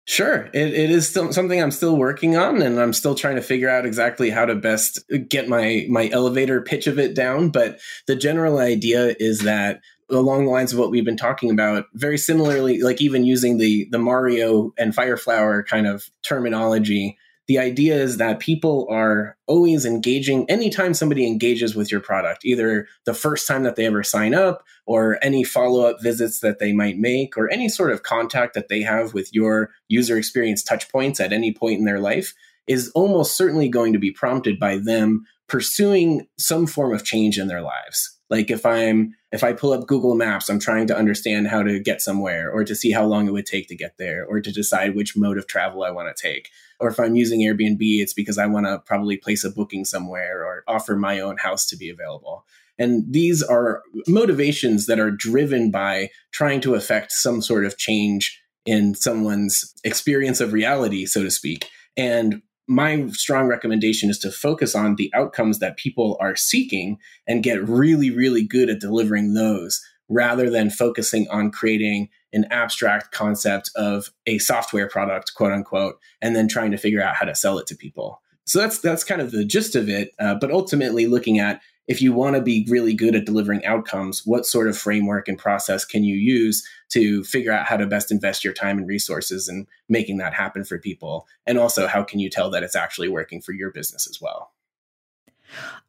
Sure. 0.09 0.49
It, 0.55 0.73
it 0.73 0.91
is 0.91 1.09
still 1.09 1.33
something 1.33 1.61
I'm 1.61 1.73
still 1.73 1.97
working 1.97 2.37
on 2.37 2.63
and 2.63 2.79
I'm 2.81 2.93
still 2.93 3.17
trying 3.17 3.37
to 3.37 3.43
figure 3.43 3.69
out 3.69 3.85
exactly 3.85 4.31
how 4.31 4.45
to 4.45 4.55
best 4.55 5.01
get 5.29 5.49
my 5.49 5.85
my 5.89 6.09
elevator 6.11 6.63
pitch 6.63 6.87
of 6.87 6.99
it 6.99 7.15
down, 7.15 7.51
but 7.51 7.81
the 8.07 8.15
general 8.15 8.59
idea 8.59 9.17
is 9.19 9.41
that 9.41 9.81
along 10.09 10.45
the 10.45 10.53
lines 10.53 10.73
of 10.73 10.79
what 10.79 10.93
we've 10.93 11.05
been 11.05 11.17
talking 11.17 11.51
about, 11.51 11.87
very 11.95 12.19
similarly 12.19 12.83
like 12.83 13.01
even 13.01 13.25
using 13.25 13.59
the 13.59 13.89
the 13.91 13.99
Mario 13.99 14.73
and 14.79 14.95
Fireflower 14.95 15.67
kind 15.67 15.89
of 15.89 16.09
terminology, 16.23 17.19
the 17.49 17.59
idea 17.59 17.97
is 17.97 18.17
that 18.17 18.41
people 18.41 18.87
are 18.91 19.37
always 19.47 19.85
engaging 19.85 20.49
anytime 20.51 20.95
somebody 20.95 21.27
engages 21.27 21.77
with 21.77 21.93
your 21.93 22.01
product, 22.01 22.45
either 22.45 22.89
the 23.05 23.15
first 23.15 23.47
time 23.47 23.63
that 23.63 23.77
they 23.77 23.87
ever 23.87 24.03
sign 24.03 24.35
up 24.35 24.65
or 24.85 25.19
any 25.23 25.45
follow 25.45 25.87
up 25.87 26.03
visits 26.03 26.41
that 26.41 26.59
they 26.59 26.73
might 26.73 26.99
make 26.99 27.37
or 27.37 27.51
any 27.51 27.69
sort 27.69 27.93
of 27.93 28.03
contact 28.03 28.55
that 28.55 28.69
they 28.69 28.83
have 28.83 29.15
with 29.15 29.33
your 29.33 29.71
user 29.89 30.17
experience 30.17 30.63
touch 30.63 30.91
points 30.91 31.21
at 31.21 31.33
any 31.33 31.53
point 31.53 31.79
in 31.79 31.85
their 31.85 32.01
life 32.01 32.35
is 32.67 32.91
almost 32.95 33.37
certainly 33.37 33.69
going 33.69 33.93
to 33.93 33.99
be 33.99 34.11
prompted 34.11 34.59
by 34.59 34.77
them 34.77 35.25
pursuing 35.49 36.27
some 36.39 36.67
form 36.67 36.93
of 36.93 37.05
change 37.05 37.39
in 37.39 37.47
their 37.47 37.63
lives. 37.63 38.19
Like 38.29 38.51
if 38.51 38.67
I'm 38.67 39.15
if 39.31 39.45
I 39.45 39.53
pull 39.53 39.73
up 39.73 39.87
Google 39.87 40.15
Maps, 40.17 40.49
I'm 40.49 40.59
trying 40.59 40.87
to 40.89 40.97
understand 40.97 41.47
how 41.47 41.63
to 41.63 41.79
get 41.79 42.01
somewhere 42.01 42.51
or 42.51 42.65
to 42.65 42.75
see 42.75 42.91
how 42.91 43.05
long 43.05 43.29
it 43.29 43.33
would 43.33 43.47
take 43.47 43.69
to 43.69 43.77
get 43.77 43.99
there 43.99 44.25
or 44.27 44.41
to 44.41 44.51
decide 44.51 44.97
which 44.97 45.17
mode 45.17 45.39
of 45.39 45.47
travel 45.47 45.85
I 45.85 45.91
want 45.91 46.15
to 46.15 46.21
take. 46.21 46.51
Or 46.81 46.89
if 46.89 47.01
I'm 47.01 47.17
using 47.17 47.41
Airbnb, 47.41 47.79
it's 47.81 48.15
because 48.15 48.39
I 48.39 48.47
want 48.47 48.67
to 48.67 48.79
probably 48.85 49.17
place 49.17 49.45
a 49.45 49.51
booking 49.51 49.85
somewhere 49.85 50.45
or 50.45 50.65
offer 50.69 50.97
my 50.97 51.21
own 51.21 51.39
house 51.39 51.67
to 51.67 51.77
be 51.77 51.89
available. 51.89 52.45
And 52.79 53.05
these 53.11 53.43
are 53.43 53.83
motivations 54.07 54.87
that 54.87 55.01
are 55.01 55.11
driven 55.11 55.71
by 55.71 56.11
trying 56.33 56.61
to 56.63 56.75
affect 56.75 57.13
some 57.13 57.41
sort 57.41 57.65
of 57.65 57.79
change 57.79 58.43
in 58.67 58.95
someone's 58.95 59.73
experience 59.85 60.41
of 60.41 60.53
reality, 60.53 61.07
so 61.07 61.23
to 61.23 61.31
speak. 61.31 61.69
And 61.97 62.43
my 62.69 63.07
strong 63.11 63.47
recommendation 63.47 64.11
is 64.11 64.19
to 64.19 64.31
focus 64.31 64.75
on 64.75 64.97
the 64.97 65.11
outcomes 65.15 65.61
that 65.61 65.77
people 65.77 66.17
are 66.21 66.35
seeking 66.35 66.99
and 67.27 67.43
get 67.43 67.67
really, 67.67 68.11
really 68.11 68.45
good 68.45 68.69
at 68.69 68.81
delivering 68.81 69.35
those 69.35 69.81
rather 70.09 70.51
than 70.51 70.71
focusing 70.71 71.29
on 71.31 71.51
creating 71.51 72.09
an 72.37 72.47
abstract 72.51 73.11
concept 73.11 73.71
of 73.75 74.11
a 74.27 74.39
software 74.39 74.89
product, 74.89 75.35
quote 75.35 75.53
unquote, 75.53 75.99
and 76.23 76.37
then 76.37 76.47
trying 76.47 76.71
to 76.71 76.77
figure 76.77 77.03
out 77.03 77.17
how 77.17 77.25
to 77.25 77.35
sell 77.35 77.59
it 77.59 77.67
to 77.67 77.75
people. 77.75 78.21
So 78.45 78.61
that's 78.61 78.79
that's 78.79 79.03
kind 79.03 79.21
of 79.21 79.33
the 79.33 79.45
gist 79.45 79.75
of 79.75 79.89
it. 79.89 80.13
Uh, 80.21 80.37
but 80.37 80.53
ultimately, 80.53 81.07
looking 81.07 81.41
at 81.41 81.61
if 81.89 82.03
you 82.03 82.13
want 82.13 82.37
to 82.37 82.43
be 82.43 82.67
really 82.69 82.95
good 82.95 83.15
at 83.15 83.25
delivering 83.25 83.65
outcomes, 83.65 84.23
what 84.27 84.45
sort 84.45 84.69
of 84.69 84.77
framework 84.77 85.29
and 85.29 85.39
process 85.39 85.85
can 85.85 86.03
you 86.05 86.17
use 86.17 86.67
to 86.91 87.23
figure 87.25 87.53
out 87.53 87.67
how 87.67 87.77
to 87.77 87.87
best 87.87 88.11
invest 88.11 88.45
your 88.45 88.53
time 88.53 88.79
and 88.79 88.89
resources 88.89 89.49
and 89.49 89.67
making 89.89 90.19
that 90.19 90.35
happen 90.35 90.65
for 90.65 90.79
people? 90.79 91.27
And 91.47 91.59
also, 91.59 91.87
how 91.87 92.03
can 92.03 92.19
you 92.19 92.29
tell 92.29 92.51
that 92.51 92.63
it's 92.63 92.77
actually 92.77 93.09
working 93.09 93.41
for 93.41 93.53
your 93.53 93.71
business 93.71 94.09
as 94.09 94.21
well? 94.21 94.51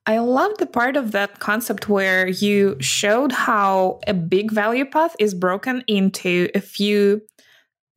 I 0.05 0.19
love 0.19 0.57
the 0.57 0.65
part 0.65 0.95
of 0.95 1.11
that 1.11 1.39
concept 1.39 1.89
where 1.89 2.27
you 2.27 2.77
showed 2.79 3.33
how 3.33 3.99
a 4.07 4.13
big 4.13 4.51
value 4.51 4.85
path 4.85 5.15
is 5.19 5.33
broken 5.33 5.83
into 5.87 6.49
a 6.55 6.61
few 6.61 7.21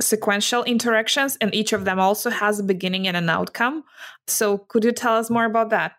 sequential 0.01 0.65
interactions, 0.65 1.37
and 1.41 1.55
each 1.55 1.73
of 1.73 1.85
them 1.85 2.01
also 2.01 2.31
has 2.31 2.59
a 2.59 2.65
beginning 2.65 3.07
and 3.07 3.17
an 3.17 3.29
outcome. 3.29 3.85
So, 4.27 4.59
could 4.59 4.85
you 4.85 4.93
tell 4.93 5.17
us 5.17 5.31
more 5.31 5.45
about 5.45 5.71
that? 5.71 5.93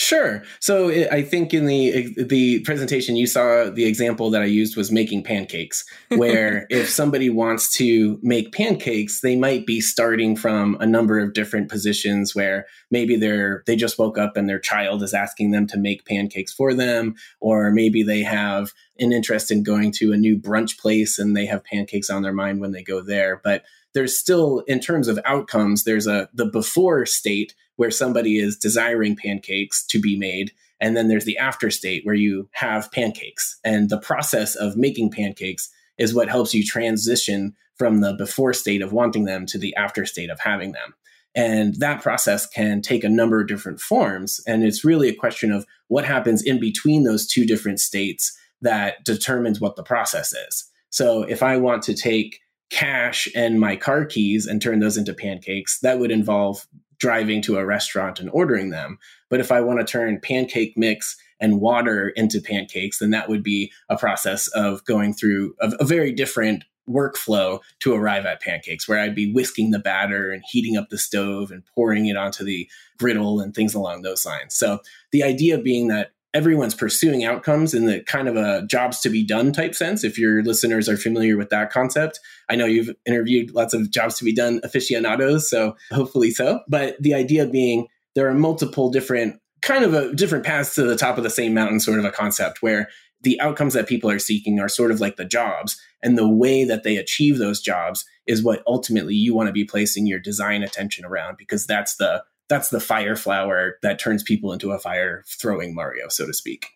Sure. 0.00 0.44
So 0.60 0.90
I 0.90 1.22
think 1.22 1.52
in 1.52 1.66
the 1.66 2.14
the 2.22 2.60
presentation 2.60 3.16
you 3.16 3.26
saw 3.26 3.68
the 3.68 3.84
example 3.84 4.30
that 4.30 4.42
I 4.42 4.44
used 4.44 4.76
was 4.76 4.92
making 4.92 5.24
pancakes, 5.24 5.84
where 6.10 6.66
if 6.70 6.88
somebody 6.88 7.28
wants 7.30 7.68
to 7.78 8.20
make 8.22 8.52
pancakes, 8.52 9.22
they 9.22 9.34
might 9.34 9.66
be 9.66 9.80
starting 9.80 10.36
from 10.36 10.76
a 10.78 10.86
number 10.86 11.18
of 11.18 11.32
different 11.32 11.68
positions 11.68 12.32
where 12.32 12.66
maybe 12.92 13.16
they're 13.16 13.64
they 13.66 13.74
just 13.74 13.98
woke 13.98 14.18
up 14.18 14.36
and 14.36 14.48
their 14.48 14.60
child 14.60 15.02
is 15.02 15.14
asking 15.14 15.50
them 15.50 15.66
to 15.66 15.76
make 15.76 16.06
pancakes 16.06 16.52
for 16.52 16.74
them, 16.74 17.16
or 17.40 17.72
maybe 17.72 18.04
they 18.04 18.22
have 18.22 18.72
an 19.00 19.12
interest 19.12 19.50
in 19.50 19.64
going 19.64 19.90
to 19.90 20.12
a 20.12 20.16
new 20.16 20.38
brunch 20.38 20.78
place 20.78 21.18
and 21.18 21.36
they 21.36 21.46
have 21.46 21.64
pancakes 21.64 22.08
on 22.08 22.22
their 22.22 22.32
mind 22.32 22.60
when 22.60 22.70
they 22.70 22.84
go 22.84 23.00
there. 23.00 23.40
But 23.42 23.64
there's 23.94 24.16
still 24.16 24.60
in 24.68 24.78
terms 24.78 25.08
of 25.08 25.18
outcomes, 25.24 25.82
there's 25.82 26.06
a 26.06 26.28
the 26.32 26.46
before 26.46 27.04
state 27.04 27.56
where 27.78 27.92
somebody 27.92 28.40
is 28.40 28.56
desiring 28.56 29.14
pancakes 29.14 29.86
to 29.86 30.00
be 30.00 30.18
made. 30.18 30.50
And 30.80 30.96
then 30.96 31.06
there's 31.06 31.24
the 31.24 31.38
after 31.38 31.70
state 31.70 32.04
where 32.04 32.14
you 32.14 32.48
have 32.50 32.90
pancakes. 32.90 33.58
And 33.64 33.88
the 33.88 34.00
process 34.00 34.56
of 34.56 34.76
making 34.76 35.12
pancakes 35.12 35.70
is 35.96 36.12
what 36.12 36.28
helps 36.28 36.52
you 36.52 36.64
transition 36.64 37.54
from 37.76 38.00
the 38.00 38.14
before 38.14 38.52
state 38.52 38.82
of 38.82 38.92
wanting 38.92 39.26
them 39.26 39.46
to 39.46 39.58
the 39.58 39.74
after 39.76 40.04
state 40.04 40.28
of 40.28 40.40
having 40.40 40.72
them. 40.72 40.92
And 41.36 41.76
that 41.76 42.02
process 42.02 42.46
can 42.46 42.82
take 42.82 43.04
a 43.04 43.08
number 43.08 43.40
of 43.40 43.46
different 43.46 43.80
forms. 43.80 44.40
And 44.44 44.64
it's 44.64 44.84
really 44.84 45.08
a 45.08 45.14
question 45.14 45.52
of 45.52 45.64
what 45.86 46.04
happens 46.04 46.42
in 46.42 46.58
between 46.58 47.04
those 47.04 47.28
two 47.28 47.46
different 47.46 47.78
states 47.78 48.36
that 48.60 49.04
determines 49.04 49.60
what 49.60 49.76
the 49.76 49.84
process 49.84 50.32
is. 50.32 50.64
So 50.90 51.22
if 51.22 51.44
I 51.44 51.58
want 51.58 51.84
to 51.84 51.94
take 51.94 52.40
cash 52.70 53.28
and 53.36 53.60
my 53.60 53.76
car 53.76 54.04
keys 54.04 54.46
and 54.46 54.60
turn 54.60 54.80
those 54.80 54.96
into 54.96 55.14
pancakes, 55.14 55.78
that 55.80 56.00
would 56.00 56.10
involve 56.10 56.66
driving 56.98 57.42
to 57.42 57.58
a 57.58 57.64
restaurant 57.64 58.20
and 58.20 58.30
ordering 58.30 58.70
them. 58.70 58.98
But 59.28 59.40
if 59.40 59.52
I 59.52 59.60
want 59.60 59.80
to 59.80 59.90
turn 59.90 60.20
pancake 60.20 60.74
mix 60.76 61.16
and 61.40 61.60
water 61.60 62.08
into 62.10 62.40
pancakes, 62.40 62.98
then 62.98 63.10
that 63.10 63.28
would 63.28 63.42
be 63.42 63.72
a 63.88 63.96
process 63.96 64.48
of 64.48 64.84
going 64.84 65.14
through 65.14 65.54
a, 65.60 65.72
a 65.80 65.84
very 65.84 66.12
different 66.12 66.64
workflow 66.88 67.60
to 67.80 67.94
arrive 67.94 68.24
at 68.24 68.40
pancakes, 68.40 68.88
where 68.88 68.98
I'd 68.98 69.14
be 69.14 69.32
whisking 69.32 69.70
the 69.70 69.78
batter 69.78 70.30
and 70.30 70.42
heating 70.48 70.76
up 70.76 70.88
the 70.88 70.98
stove 70.98 71.50
and 71.50 71.62
pouring 71.74 72.06
it 72.06 72.16
onto 72.16 72.44
the 72.44 72.68
griddle 72.98 73.40
and 73.40 73.54
things 73.54 73.74
along 73.74 74.02
those 74.02 74.24
lines. 74.24 74.54
So 74.54 74.80
the 75.12 75.22
idea 75.22 75.58
being 75.58 75.88
that 75.88 76.12
everyone's 76.34 76.74
pursuing 76.74 77.24
outcomes 77.24 77.72
in 77.74 77.86
the 77.86 78.00
kind 78.02 78.28
of 78.28 78.36
a 78.36 78.66
jobs 78.66 79.00
to 79.00 79.08
be 79.08 79.24
done 79.24 79.52
type 79.52 79.74
sense. 79.74 80.04
If 80.04 80.18
your 80.18 80.42
listeners 80.42 80.88
are 80.88 80.96
familiar 80.96 81.36
with 81.36 81.50
that 81.50 81.70
concept, 81.70 82.20
I 82.48 82.56
know 82.56 82.66
you've 82.66 82.94
interviewed 83.06 83.54
lots 83.54 83.74
of 83.74 83.90
jobs 83.90 84.18
to 84.18 84.24
be 84.24 84.34
done 84.34 84.60
aficionados, 84.62 85.48
so 85.48 85.76
hopefully 85.90 86.30
so. 86.30 86.60
But 86.68 86.96
the 87.00 87.14
idea 87.14 87.46
being 87.46 87.88
there 88.14 88.28
are 88.28 88.34
multiple 88.34 88.90
different 88.90 89.40
kind 89.62 89.84
of 89.84 89.94
a 89.94 90.14
different 90.14 90.44
paths 90.44 90.74
to 90.74 90.84
the 90.84 90.96
top 90.96 91.18
of 91.18 91.24
the 91.24 91.30
same 91.30 91.54
mountain 91.54 91.80
sort 91.80 91.98
of 91.98 92.04
a 92.04 92.12
concept 92.12 92.62
where 92.62 92.88
the 93.22 93.40
outcomes 93.40 93.74
that 93.74 93.88
people 93.88 94.10
are 94.10 94.18
seeking 94.18 94.60
are 94.60 94.68
sort 94.68 94.90
of 94.90 95.00
like 95.00 95.16
the 95.16 95.24
jobs 95.24 95.80
and 96.02 96.16
the 96.16 96.28
way 96.28 96.64
that 96.64 96.84
they 96.84 96.96
achieve 96.96 97.38
those 97.38 97.60
jobs 97.60 98.04
is 98.26 98.44
what 98.44 98.62
ultimately 98.66 99.14
you 99.14 99.34
want 99.34 99.48
to 99.48 99.52
be 99.52 99.64
placing 99.64 100.06
your 100.06 100.20
design 100.20 100.62
attention 100.62 101.04
around 101.04 101.36
because 101.36 101.66
that's 101.66 101.96
the 101.96 102.22
that's 102.48 102.70
the 102.70 102.80
fire 102.80 103.16
flower 103.16 103.78
that 103.82 103.98
turns 103.98 104.22
people 104.22 104.52
into 104.52 104.72
a 104.72 104.78
fire 104.78 105.24
throwing 105.26 105.74
Mario, 105.74 106.08
so 106.08 106.26
to 106.26 106.32
speak. 106.32 106.66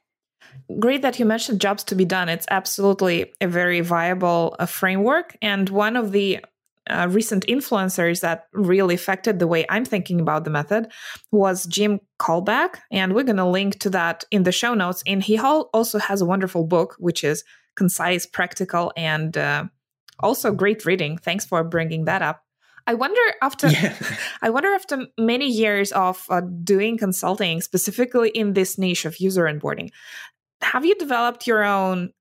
Great 0.78 1.02
that 1.02 1.18
you 1.18 1.24
mentioned 1.24 1.60
jobs 1.60 1.82
to 1.84 1.94
be 1.94 2.04
done. 2.04 2.28
It's 2.28 2.46
absolutely 2.50 3.32
a 3.40 3.48
very 3.48 3.80
viable 3.80 4.54
uh, 4.58 4.66
framework. 4.66 5.36
And 5.40 5.68
one 5.68 5.96
of 5.96 6.12
the 6.12 6.44
uh, 6.90 7.08
recent 7.10 7.46
influencers 7.46 8.20
that 8.20 8.48
really 8.52 8.94
affected 8.94 9.38
the 9.38 9.46
way 9.46 9.64
I'm 9.70 9.84
thinking 9.84 10.20
about 10.20 10.44
the 10.44 10.50
method 10.50 10.90
was 11.30 11.64
Jim 11.66 12.00
Kalbach. 12.20 12.76
And 12.90 13.14
we're 13.14 13.24
going 13.24 13.36
to 13.36 13.46
link 13.46 13.78
to 13.80 13.90
that 13.90 14.24
in 14.30 14.42
the 14.42 14.52
show 14.52 14.74
notes. 14.74 15.02
And 15.06 15.22
he 15.22 15.38
also 15.38 15.98
has 15.98 16.20
a 16.20 16.26
wonderful 16.26 16.64
book, 16.66 16.96
which 16.98 17.24
is 17.24 17.44
concise, 17.76 18.26
practical, 18.26 18.92
and 18.96 19.36
uh, 19.38 19.64
also 20.20 20.52
great 20.52 20.84
reading. 20.84 21.16
Thanks 21.16 21.46
for 21.46 21.64
bringing 21.64 22.04
that 22.04 22.20
up. 22.20 22.42
I 22.86 22.94
wonder 22.94 23.20
after 23.40 23.68
yeah. 23.68 23.96
I 24.42 24.50
wonder 24.50 24.68
after 24.72 25.06
many 25.18 25.48
years 25.48 25.92
of 25.92 26.24
uh, 26.28 26.40
doing 26.40 26.98
consulting, 26.98 27.60
specifically 27.60 28.30
in 28.30 28.54
this 28.54 28.78
niche 28.78 29.04
of 29.04 29.18
user 29.18 29.44
onboarding, 29.44 29.90
have 30.60 30.84
you 30.84 30.94
developed 30.94 31.46
your 31.46 31.64
own, 31.64 32.12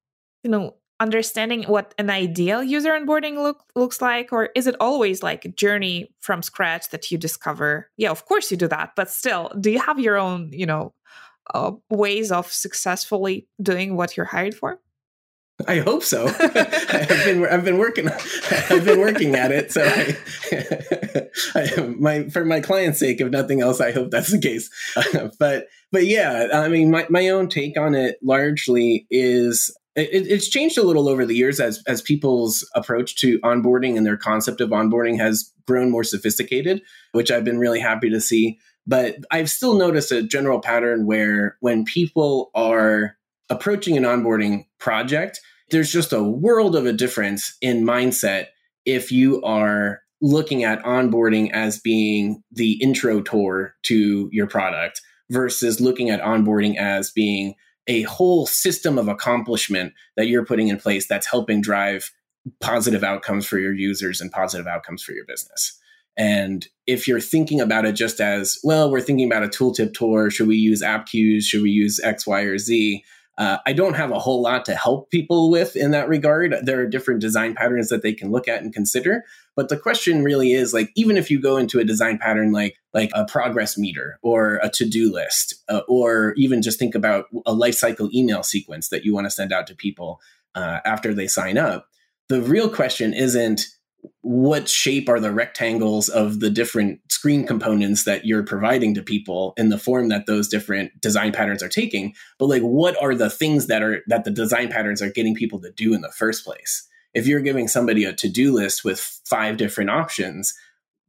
you 0.44 0.52
know, 0.52 0.76
understanding 1.00 1.64
what 1.64 1.96
an 1.98 2.10
ideal 2.12 2.64
user 2.64 2.92
onboarding 2.92 3.36
look, 3.42 3.64
looks 3.76 4.02
like, 4.02 4.32
or 4.32 4.50
is 4.56 4.68
it 4.68 4.76
always 4.80 5.24
like 5.24 5.46
a 5.46 5.50
journey 5.50 6.14
from 6.20 6.44
scratch 6.44 6.90
that 6.90 7.10
you 7.10 7.18
discover? 7.18 7.90
Yeah, 7.98 8.12
of 8.12 8.26
course 8.26 8.52
you 8.52 8.58
do 8.58 8.68
that, 8.68 8.92
but 8.96 9.10
still, 9.10 9.52
do 9.60 9.72
you 9.72 9.80
have 9.80 10.00
your 10.00 10.18
own, 10.18 10.52
you 10.54 10.68
know, 10.68 10.94
uh, 11.54 11.72
ways 11.90 12.32
of 12.32 12.52
successfully 12.52 13.48
doing 13.62 13.98
what 13.98 14.16
you're 14.16 14.28
hired 14.28 14.54
for? 14.54 14.80
I 15.68 15.80
hope 15.80 16.04
so. 16.04 16.28
I've 16.40 17.26
been 17.26 17.46
I've 17.46 17.66
been 17.66 17.78
working 17.78 18.10
I've 18.10 18.86
been 18.86 19.00
working 19.00 19.36
at 19.36 19.52
it. 19.52 19.72
So 19.72 19.84
I, 19.84 21.30
I, 21.56 21.82
my 21.98 22.30
for 22.30 22.46
my 22.46 22.60
client's 22.60 23.00
sake, 23.00 23.22
if 23.22 23.30
nothing 23.30 23.62
else, 23.62 23.82
I 23.82 23.92
hope 23.92 24.12
that's 24.12 24.32
the 24.32 24.40
case. 24.40 24.70
But 25.40 25.68
but 25.92 26.06
yeah, 26.06 26.48
I 26.54 26.70
mean, 26.70 26.92
my 26.92 27.06
my 27.10 27.30
own 27.30 27.50
take 27.50 27.78
on 27.78 27.96
it 27.96 28.18
largely 28.24 29.08
is 29.10 29.76
it, 29.96 30.10
it's 30.28 30.48
changed 30.48 30.78
a 30.78 30.84
little 30.84 31.10
over 31.10 31.26
the 31.26 31.36
years 31.36 31.60
as 31.60 31.84
as 31.88 32.02
people's 32.02 32.68
approach 32.76 33.16
to 33.18 33.40
onboarding 33.40 33.98
and 33.98 34.06
their 34.06 34.18
concept 34.18 34.62
of 34.62 34.70
onboarding 34.70 35.20
has 35.20 35.52
grown 35.68 35.90
more 35.90 36.04
sophisticated, 36.04 36.82
which 37.12 37.32
I've 37.32 37.44
been 37.44 37.60
really 37.60 37.80
happy 37.80 38.10
to 38.10 38.22
see. 38.22 38.60
But 38.88 39.18
I've 39.30 39.50
still 39.50 39.78
noticed 39.78 40.12
a 40.12 40.24
general 40.24 40.60
pattern 40.60 41.06
where 41.06 41.58
when 41.60 41.86
people 41.86 42.52
are 42.56 43.16
approaching 43.50 43.98
an 43.98 44.04
onboarding 44.04 44.66
project, 44.80 45.40
there's 45.72 45.92
just 45.92 46.14
a 46.14 46.24
world 46.24 46.76
of 46.76 46.86
a 46.86 46.94
difference 46.94 47.58
in 47.62 47.84
mindset 47.84 48.48
if 48.86 49.12
you 49.12 49.42
are 49.44 50.02
looking 50.22 50.64
at 50.64 50.84
onboarding 50.84 51.52
as 51.52 51.80
being 51.80 52.44
the 52.52 52.74
intro 52.82 53.22
tour 53.22 53.74
to 53.84 54.30
your 54.32 54.48
product 54.48 55.02
versus 55.32 55.82
looking 55.82 56.10
at 56.10 56.22
onboarding 56.22 56.78
as 56.78 57.10
being 57.12 57.56
a 57.88 58.04
whole 58.04 58.46
system 58.46 58.98
of 58.98 59.08
accomplishment 59.08 59.94
that 60.16 60.28
you're 60.28 60.46
putting 60.46 60.68
in 60.68 60.78
place 60.78 61.08
that's 61.08 61.26
helping 61.26 61.62
drive 61.62 62.12
positive 62.60 63.04
outcomes 63.04 63.46
for 63.46 63.58
your 63.58 63.74
users 63.74 64.22
and 64.22 64.32
positive 64.32 64.68
outcomes 64.68 65.02
for 65.02 65.14
your 65.14 65.26
business. 65.26 65.78
And 66.18 66.68
if 66.86 67.08
you're 67.08 67.20
thinking 67.20 67.62
about 67.62 67.86
it 67.86 67.94
just 67.94 68.20
as, 68.20 68.60
well, 68.64 68.92
we're 68.92 69.02
thinking 69.02 69.26
about 69.26 69.44
a 69.44 69.48
tooltip 69.48 69.94
tour, 69.94 70.30
should 70.30 70.48
we 70.48 70.58
use 70.58 70.82
Appcues? 70.82 71.44
Should 71.44 71.62
we 71.62 71.72
use 71.72 72.00
X, 72.00 72.28
Y, 72.28 72.42
or 72.42 72.58
Z? 72.58 73.04
Uh, 73.38 73.58
I 73.66 73.74
don't 73.74 73.96
have 73.96 74.12
a 74.12 74.20
whole 74.20 74.42
lot 74.42 74.66
to 74.66 74.76
help 74.76 75.10
people 75.10 75.50
with 75.50 75.76
in 75.76 75.92
that 75.92 76.10
regard. 76.10 76.56
There 76.64 76.82
are 76.82 76.88
different 76.88 77.22
design 77.22 77.56
patterns 77.56 77.90
that 77.90 78.04
they 78.04 78.14
can 78.14 78.32
look 78.32 78.48
at 78.48 78.62
and 78.62 78.74
consider. 78.74 79.24
But 79.56 79.70
the 79.70 79.78
question 79.78 80.24
really 80.24 80.54
is 80.54 80.74
like, 80.74 80.92
even 80.96 81.18
if 81.18 81.32
you 81.32 81.42
go 81.42 81.58
into 81.58 81.80
a 81.80 81.84
design 81.84 82.18
pattern 82.18 82.52
like 82.52 82.76
like 82.94 83.10
a 83.14 83.26
progress 83.26 83.78
meter 83.78 84.20
or 84.22 84.60
a 84.62 84.70
to 84.70 84.86
do 84.86 85.12
list, 85.12 85.56
uh, 85.70 85.82
or 85.88 86.34
even 86.38 86.62
just 86.62 86.78
think 86.78 86.94
about 86.94 87.26
a 87.46 87.54
lifecycle 87.54 88.12
email 88.14 88.44
sequence 88.44 88.90
that 88.90 89.06
you 89.06 89.14
want 89.14 89.26
to 89.26 89.32
send 89.32 89.54
out 89.54 89.68
to 89.68 89.76
people 89.76 90.20
uh, 90.56 90.80
after 90.86 91.14
they 91.14 91.28
sign 91.28 91.58
up, 91.58 91.88
the 92.30 92.42
real 92.42 92.70
question 92.70 93.14
isn't 93.14 93.66
what 94.22 94.70
shape 94.70 95.10
are 95.10 95.20
the 95.20 95.32
rectangles 95.32 96.10
of 96.10 96.40
the 96.40 96.50
different 96.50 97.00
screen 97.12 97.46
components 97.46 98.04
that 98.06 98.26
you're 98.26 98.44
providing 98.44 98.94
to 98.94 99.02
people 99.02 99.54
in 99.58 99.70
the 99.70 99.78
form 99.78 100.10
that 100.10 100.26
those 100.26 100.48
different 100.48 101.00
design 101.02 101.32
patterns 101.32 101.64
are 101.64 101.70
taking? 101.70 102.14
But 102.40 102.48
like 102.48 102.62
what 102.62 103.02
are 103.02 103.16
the 103.16 103.30
things 103.30 103.68
that 103.68 103.82
are 103.82 104.02
that 104.08 104.24
the 104.24 104.32
design 104.32 104.70
patterns 104.70 105.02
are 105.02 105.12
getting 105.12 105.36
people 105.36 105.60
to 105.62 105.72
do 105.72 105.94
in 105.94 106.02
the 106.02 106.12
first 106.12 106.46
place? 106.46 106.88
If 107.14 107.28
you're 107.28 107.42
giving 107.42 107.68
somebody 107.68 108.06
a 108.06 108.14
to-do 108.14 108.54
list 108.54 108.86
with 108.86 109.00
five 109.26 109.58
different 109.58 109.90
options 109.90 110.54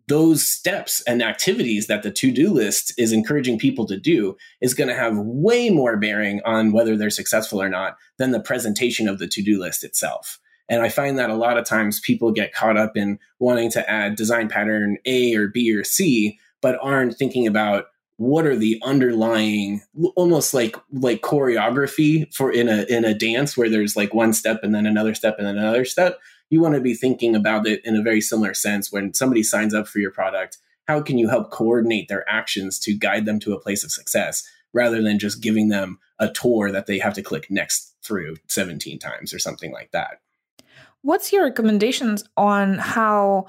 those 0.09 0.45
steps 0.45 1.03
and 1.07 1.23
activities 1.23 1.87
that 1.87 2.03
the 2.03 2.11
to-do 2.11 2.53
list 2.53 2.93
is 2.99 3.13
encouraging 3.13 3.59
people 3.59 3.87
to 3.87 3.97
do 3.97 4.37
is 4.61 4.75
going 4.75 4.89
to 4.89 4.97
have 4.97 5.17
way 5.17 5.71
more 5.71 5.97
bearing 5.97 6.41
on 6.45 6.73
whether 6.73 6.97
they're 6.97 7.09
successful 7.09 7.63
or 7.63 7.69
not 7.69 7.97
than 8.19 8.33
the 8.33 8.41
presentation 8.41 9.09
of 9.09 9.19
the 9.19 9.29
to-do 9.29 9.61
list 9.61 9.85
itself 9.85 10.41
and 10.69 10.83
I 10.83 10.89
find 10.89 11.19
that 11.19 11.31
a 11.31 11.35
lot 11.35 11.59
of 11.59 11.65
times 11.65 12.01
people 12.01 12.33
get 12.33 12.55
caught 12.55 12.77
up 12.77 12.97
in 12.97 13.19
wanting 13.39 13.71
to 13.73 13.91
add 13.91 14.17
design 14.17 14.49
pattern 14.49 14.99
A 15.05 15.35
or 15.35 15.49
B 15.49 15.75
or 15.75 15.85
C, 15.85 16.39
but 16.61 16.79
aren't 16.81 17.17
thinking 17.17 17.47
about 17.47 17.87
what 18.17 18.47
are 18.47 18.57
the 18.57 18.81
underlying 18.85 19.83
almost 20.15 20.55
like 20.55 20.77
like 20.93 21.23
choreography 21.23 22.33
for 22.33 22.53
in 22.53 22.69
a 22.69 22.85
in 22.89 23.05
a 23.05 23.15
dance 23.15 23.57
where 23.57 23.69
there's 23.69 23.97
like 23.97 24.15
one 24.15 24.33
step 24.33 24.61
and 24.63 24.75
then 24.75 24.87
another 24.87 25.15
step 25.15 25.37
and 25.39 25.47
then 25.47 25.59
another 25.59 25.85
step. 25.85 26.19
You 26.51 26.61
want 26.61 26.75
to 26.75 26.81
be 26.81 26.95
thinking 26.95 27.35
about 27.35 27.67
it 27.67 27.85
in 27.85 27.97
a 27.97 28.03
very 28.03 28.21
similar 28.21 28.55
sense 28.55 28.93
when 28.93 29.15
somebody 29.15 29.43
signs 29.43 29.75
up 29.75 29.89
for 29.89 29.99
your 29.99 30.11
product 30.11 30.59
how 30.89 31.01
can 31.01 31.19
you 31.19 31.29
help 31.29 31.51
coordinate 31.51 32.09
their 32.09 32.29
actions 32.29 32.79
to 32.81 32.97
guide 32.97 33.25
them 33.25 33.39
to 33.41 33.53
a 33.53 33.61
place 33.61 33.85
of 33.85 33.93
success 33.93 34.47
rather 34.73 35.03
than 35.03 35.19
just 35.19 35.43
giving 35.43 35.69
them 35.69 35.99
a 36.19 36.29
tour 36.31 36.71
that 36.71 36.87
they 36.87 36.99
have 36.99 37.15
to 37.15 37.23
click 37.23 37.51
next 37.51 37.95
through 38.03 38.37
17 38.49 38.99
times 38.99 39.33
or 39.33 39.39
something 39.39 39.73
like 39.73 39.91
that 39.93 40.22
What's 41.03 41.33
your 41.33 41.45
recommendations 41.45 42.25
on 42.37 42.79
how 42.79 43.47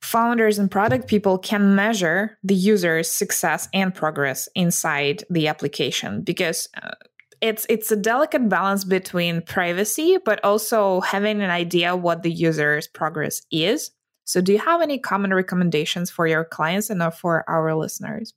founders 0.00 0.58
and 0.58 0.70
product 0.70 1.08
people 1.08 1.38
can 1.38 1.74
measure 1.74 2.38
the 2.42 2.54
user's 2.54 3.10
success 3.10 3.68
and 3.72 3.94
progress 3.94 4.48
inside 4.54 5.24
the 5.30 5.48
application? 5.48 6.22
Because 6.22 6.68
uh, 6.82 6.90
it's 7.40 7.66
it's 7.68 7.90
a 7.92 7.96
delicate 7.96 8.48
balance 8.48 8.84
between 8.84 9.42
privacy 9.42 10.18
but 10.24 10.42
also 10.44 11.00
having 11.00 11.40
an 11.40 11.50
idea 11.50 11.94
what 11.94 12.22
the 12.22 12.32
user's 12.32 12.88
progress 12.88 13.42
is. 13.50 13.92
So, 14.24 14.40
do 14.40 14.52
you 14.52 14.58
have 14.58 14.82
any 14.82 14.98
common 14.98 15.32
recommendations 15.32 16.10
for 16.10 16.26
your 16.26 16.44
clients 16.44 16.90
and 16.90 17.02
for 17.14 17.48
our 17.48 17.74
listeners? 17.74 18.34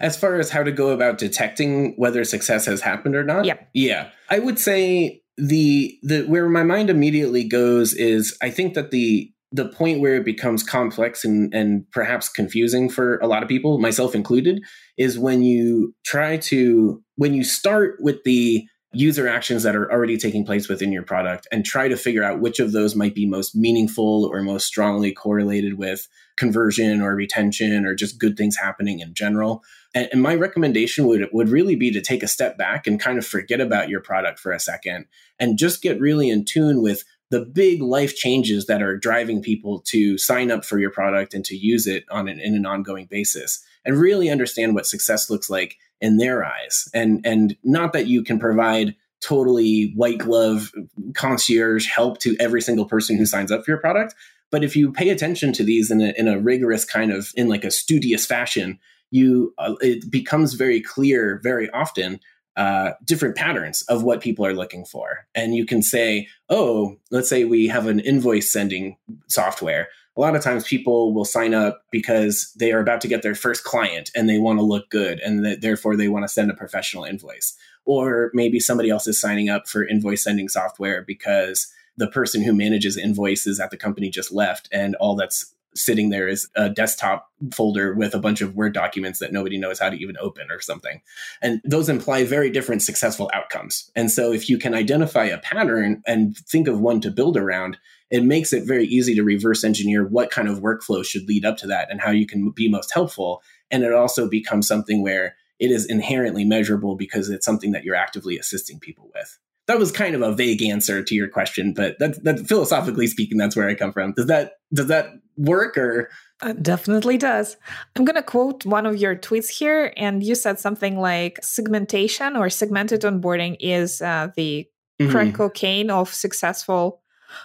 As 0.00 0.16
far 0.16 0.36
as 0.36 0.50
how 0.50 0.62
to 0.62 0.72
go 0.72 0.90
about 0.90 1.18
detecting 1.18 1.94
whether 1.96 2.24
success 2.24 2.66
has 2.66 2.80
happened 2.80 3.14
or 3.14 3.24
not? 3.24 3.44
Yeah. 3.44 3.58
Yeah. 3.74 4.10
I 4.30 4.38
would 4.38 4.58
say 4.58 5.22
the 5.36 5.98
the 6.02 6.22
where 6.22 6.48
my 6.48 6.62
mind 6.62 6.90
immediately 6.90 7.44
goes 7.44 7.92
is 7.94 8.36
I 8.42 8.50
think 8.50 8.74
that 8.74 8.90
the 8.90 9.30
the 9.52 9.68
point 9.68 10.00
where 10.00 10.16
it 10.16 10.24
becomes 10.24 10.62
complex 10.62 11.24
and 11.24 11.52
and 11.54 11.90
perhaps 11.92 12.28
confusing 12.28 12.88
for 12.88 13.18
a 13.18 13.26
lot 13.26 13.42
of 13.42 13.48
people, 13.48 13.78
myself 13.78 14.14
included, 14.14 14.62
is 14.98 15.18
when 15.18 15.42
you 15.42 15.94
try 16.04 16.36
to 16.38 17.02
when 17.16 17.34
you 17.34 17.44
start 17.44 17.96
with 18.00 18.22
the 18.24 18.66
user 18.94 19.26
actions 19.26 19.64
that 19.64 19.74
are 19.74 19.90
already 19.90 20.16
taking 20.16 20.44
place 20.44 20.68
within 20.68 20.92
your 20.92 21.02
product 21.02 21.46
and 21.50 21.64
try 21.64 21.88
to 21.88 21.96
figure 21.96 22.22
out 22.22 22.40
which 22.40 22.60
of 22.60 22.72
those 22.72 22.94
might 22.94 23.14
be 23.14 23.26
most 23.26 23.54
meaningful 23.54 24.28
or 24.32 24.40
most 24.40 24.66
strongly 24.66 25.12
correlated 25.12 25.78
with 25.78 26.06
conversion 26.36 27.00
or 27.00 27.14
retention 27.14 27.84
or 27.84 27.94
just 27.94 28.20
good 28.20 28.36
things 28.36 28.56
happening 28.56 29.00
in 29.00 29.12
general. 29.12 29.62
And, 29.94 30.08
and, 30.12 30.22
my 30.22 30.34
recommendation 30.34 31.06
would 31.06 31.28
would 31.32 31.48
really 31.48 31.76
be 31.76 31.90
to 31.92 32.00
take 32.00 32.22
a 32.22 32.28
step 32.28 32.58
back 32.58 32.86
and 32.86 33.00
kind 33.00 33.18
of 33.18 33.26
forget 33.26 33.60
about 33.60 33.88
your 33.88 34.00
product 34.00 34.38
for 34.38 34.52
a 34.52 34.60
second 34.60 35.06
and 35.38 35.58
just 35.58 35.82
get 35.82 36.00
really 36.00 36.28
in 36.28 36.44
tune 36.44 36.82
with 36.82 37.04
the 37.30 37.44
big 37.44 37.82
life 37.82 38.14
changes 38.14 38.66
that 38.66 38.82
are 38.82 38.96
driving 38.96 39.42
people 39.42 39.80
to 39.86 40.18
sign 40.18 40.50
up 40.50 40.64
for 40.64 40.78
your 40.78 40.90
product 40.90 41.34
and 41.34 41.44
to 41.44 41.56
use 41.56 41.86
it 41.86 42.04
on 42.10 42.28
an, 42.28 42.38
in 42.38 42.54
an 42.54 42.66
ongoing 42.66 43.06
basis 43.06 43.64
and 43.84 43.96
really 43.96 44.30
understand 44.30 44.74
what 44.74 44.86
success 44.86 45.30
looks 45.30 45.48
like 45.48 45.76
in 46.00 46.18
their 46.18 46.44
eyes. 46.44 46.88
And 46.92 47.24
and 47.24 47.56
not 47.64 47.92
that 47.92 48.06
you 48.06 48.22
can 48.22 48.38
provide 48.38 48.94
totally 49.20 49.92
white 49.96 50.18
glove 50.18 50.72
concierge 51.14 51.88
help 51.88 52.18
to 52.18 52.36
every 52.38 52.60
single 52.60 52.84
person 52.84 53.16
who 53.16 53.24
signs 53.24 53.50
up 53.50 53.64
for 53.64 53.70
your 53.70 53.80
product 53.80 54.14
but 54.50 54.62
if 54.62 54.76
you 54.76 54.92
pay 54.92 55.08
attention 55.08 55.52
to 55.52 55.64
these 55.64 55.90
in 55.90 56.00
a, 56.00 56.12
in 56.16 56.28
a 56.28 56.38
rigorous 56.38 56.84
kind 56.84 57.10
of 57.10 57.32
in 57.34 57.48
like 57.48 57.64
a 57.64 57.70
studious 57.70 58.26
fashion 58.26 58.78
you 59.14 59.54
uh, 59.58 59.76
it 59.80 60.10
becomes 60.10 60.54
very 60.54 60.80
clear 60.80 61.40
very 61.42 61.70
often 61.70 62.18
uh, 62.56 62.92
different 63.04 63.36
patterns 63.36 63.82
of 63.82 64.02
what 64.02 64.20
people 64.20 64.44
are 64.46 64.54
looking 64.54 64.84
for. 64.84 65.26
And 65.34 65.54
you 65.54 65.64
can 65.64 65.82
say 65.82 66.28
oh 66.50 66.96
let's 67.10 67.28
say 67.28 67.44
we 67.44 67.68
have 67.68 67.86
an 67.86 68.00
invoice 68.00 68.52
sending 68.52 68.96
software. 69.28 69.88
A 70.16 70.20
lot 70.20 70.36
of 70.36 70.42
times 70.42 70.66
people 70.66 71.14
will 71.14 71.24
sign 71.24 71.54
up 71.54 71.82
because 71.90 72.52
they 72.58 72.72
are 72.72 72.80
about 72.80 73.00
to 73.02 73.08
get 73.08 73.22
their 73.22 73.34
first 73.34 73.64
client 73.64 74.10
and 74.14 74.28
they 74.28 74.38
want 74.38 74.58
to 74.58 74.64
look 74.64 74.90
good 74.90 75.20
and 75.20 75.44
th- 75.44 75.60
therefore 75.60 75.96
they 75.96 76.08
want 76.08 76.24
to 76.24 76.28
send 76.28 76.50
a 76.50 76.54
professional 76.54 77.04
invoice. 77.04 77.56
Or 77.84 78.30
maybe 78.34 78.58
somebody 78.60 78.90
else 78.90 79.06
is 79.06 79.20
signing 79.20 79.48
up 79.48 79.68
for 79.68 79.86
invoice 79.86 80.24
sending 80.24 80.48
software 80.48 81.02
because 81.02 81.68
the 81.96 82.08
person 82.08 82.42
who 82.42 82.52
manages 82.52 82.96
invoices 82.96 83.60
at 83.60 83.70
the 83.70 83.76
company 83.76 84.10
just 84.10 84.32
left 84.32 84.68
and 84.72 84.96
all 84.96 85.14
that's 85.14 85.54
sitting 85.76 86.10
there 86.10 86.28
as 86.28 86.46
a 86.54 86.70
desktop 86.70 87.28
folder 87.52 87.94
with 87.94 88.14
a 88.14 88.18
bunch 88.18 88.40
of 88.40 88.54
Word 88.54 88.74
documents 88.74 89.18
that 89.18 89.32
nobody 89.32 89.58
knows 89.58 89.78
how 89.78 89.90
to 89.90 89.96
even 89.96 90.16
open 90.20 90.50
or 90.50 90.60
something. 90.60 91.00
And 91.42 91.60
those 91.64 91.88
imply 91.88 92.24
very 92.24 92.50
different 92.50 92.82
successful 92.82 93.30
outcomes. 93.34 93.90
And 93.94 94.10
so 94.10 94.32
if 94.32 94.48
you 94.48 94.58
can 94.58 94.74
identify 94.74 95.24
a 95.24 95.38
pattern 95.38 96.02
and 96.06 96.36
think 96.36 96.68
of 96.68 96.80
one 96.80 97.00
to 97.02 97.10
build 97.10 97.36
around, 97.36 97.76
it 98.10 98.22
makes 98.22 98.52
it 98.52 98.66
very 98.66 98.86
easy 98.86 99.14
to 99.14 99.24
reverse 99.24 99.64
engineer 99.64 100.06
what 100.06 100.30
kind 100.30 100.48
of 100.48 100.60
workflow 100.60 101.04
should 101.04 101.26
lead 101.26 101.44
up 101.44 101.56
to 101.58 101.66
that 101.66 101.90
and 101.90 102.00
how 102.00 102.10
you 102.10 102.26
can 102.26 102.50
be 102.50 102.68
most 102.68 102.92
helpful. 102.94 103.42
And 103.70 103.82
it 103.82 103.92
also 103.92 104.28
becomes 104.28 104.68
something 104.68 105.02
where 105.02 105.34
it 105.58 105.70
is 105.70 105.86
inherently 105.86 106.44
measurable 106.44 106.96
because 106.96 107.30
it's 107.30 107.46
something 107.46 107.72
that 107.72 107.84
you're 107.84 107.94
actively 107.94 108.38
assisting 108.38 108.78
people 108.78 109.10
with. 109.14 109.38
That 109.66 109.78
was 109.78 109.90
kind 109.90 110.14
of 110.14 110.22
a 110.22 110.34
vague 110.34 110.62
answer 110.62 111.02
to 111.02 111.14
your 111.14 111.28
question, 111.28 111.72
but 111.72 111.98
that, 111.98 112.22
that 112.24 112.46
philosophically 112.46 113.06
speaking, 113.06 113.38
that's 113.38 113.56
where 113.56 113.68
I 113.68 113.74
come 113.74 113.92
from. 113.92 114.12
Does 114.12 114.26
that 114.26 114.52
does 114.72 114.88
that 114.88 115.10
work 115.36 115.78
or? 115.78 116.10
It 116.42 116.62
definitely 116.62 117.16
does. 117.16 117.56
I'm 117.96 118.04
going 118.04 118.16
to 118.16 118.22
quote 118.22 118.66
one 118.66 118.84
of 118.84 118.96
your 118.96 119.16
tweets 119.16 119.48
here, 119.48 119.94
and 119.96 120.22
you 120.22 120.34
said 120.34 120.58
something 120.58 120.98
like 120.98 121.38
segmentation 121.42 122.36
or 122.36 122.50
segmented 122.50 123.00
onboarding 123.02 123.56
is 123.60 124.02
uh, 124.02 124.28
the 124.36 124.68
mm-hmm. 125.00 125.10
crack 125.10 125.34
cocaine 125.34 125.90
of 125.90 126.12
successful 126.12 127.00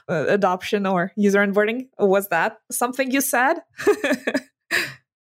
uh, 0.09 0.25
adoption 0.27 0.85
or 0.85 1.13
user 1.15 1.39
onboarding. 1.39 1.87
Was 1.97 2.27
that 2.29 2.57
something 2.71 3.11
you 3.11 3.21
said? 3.21 3.59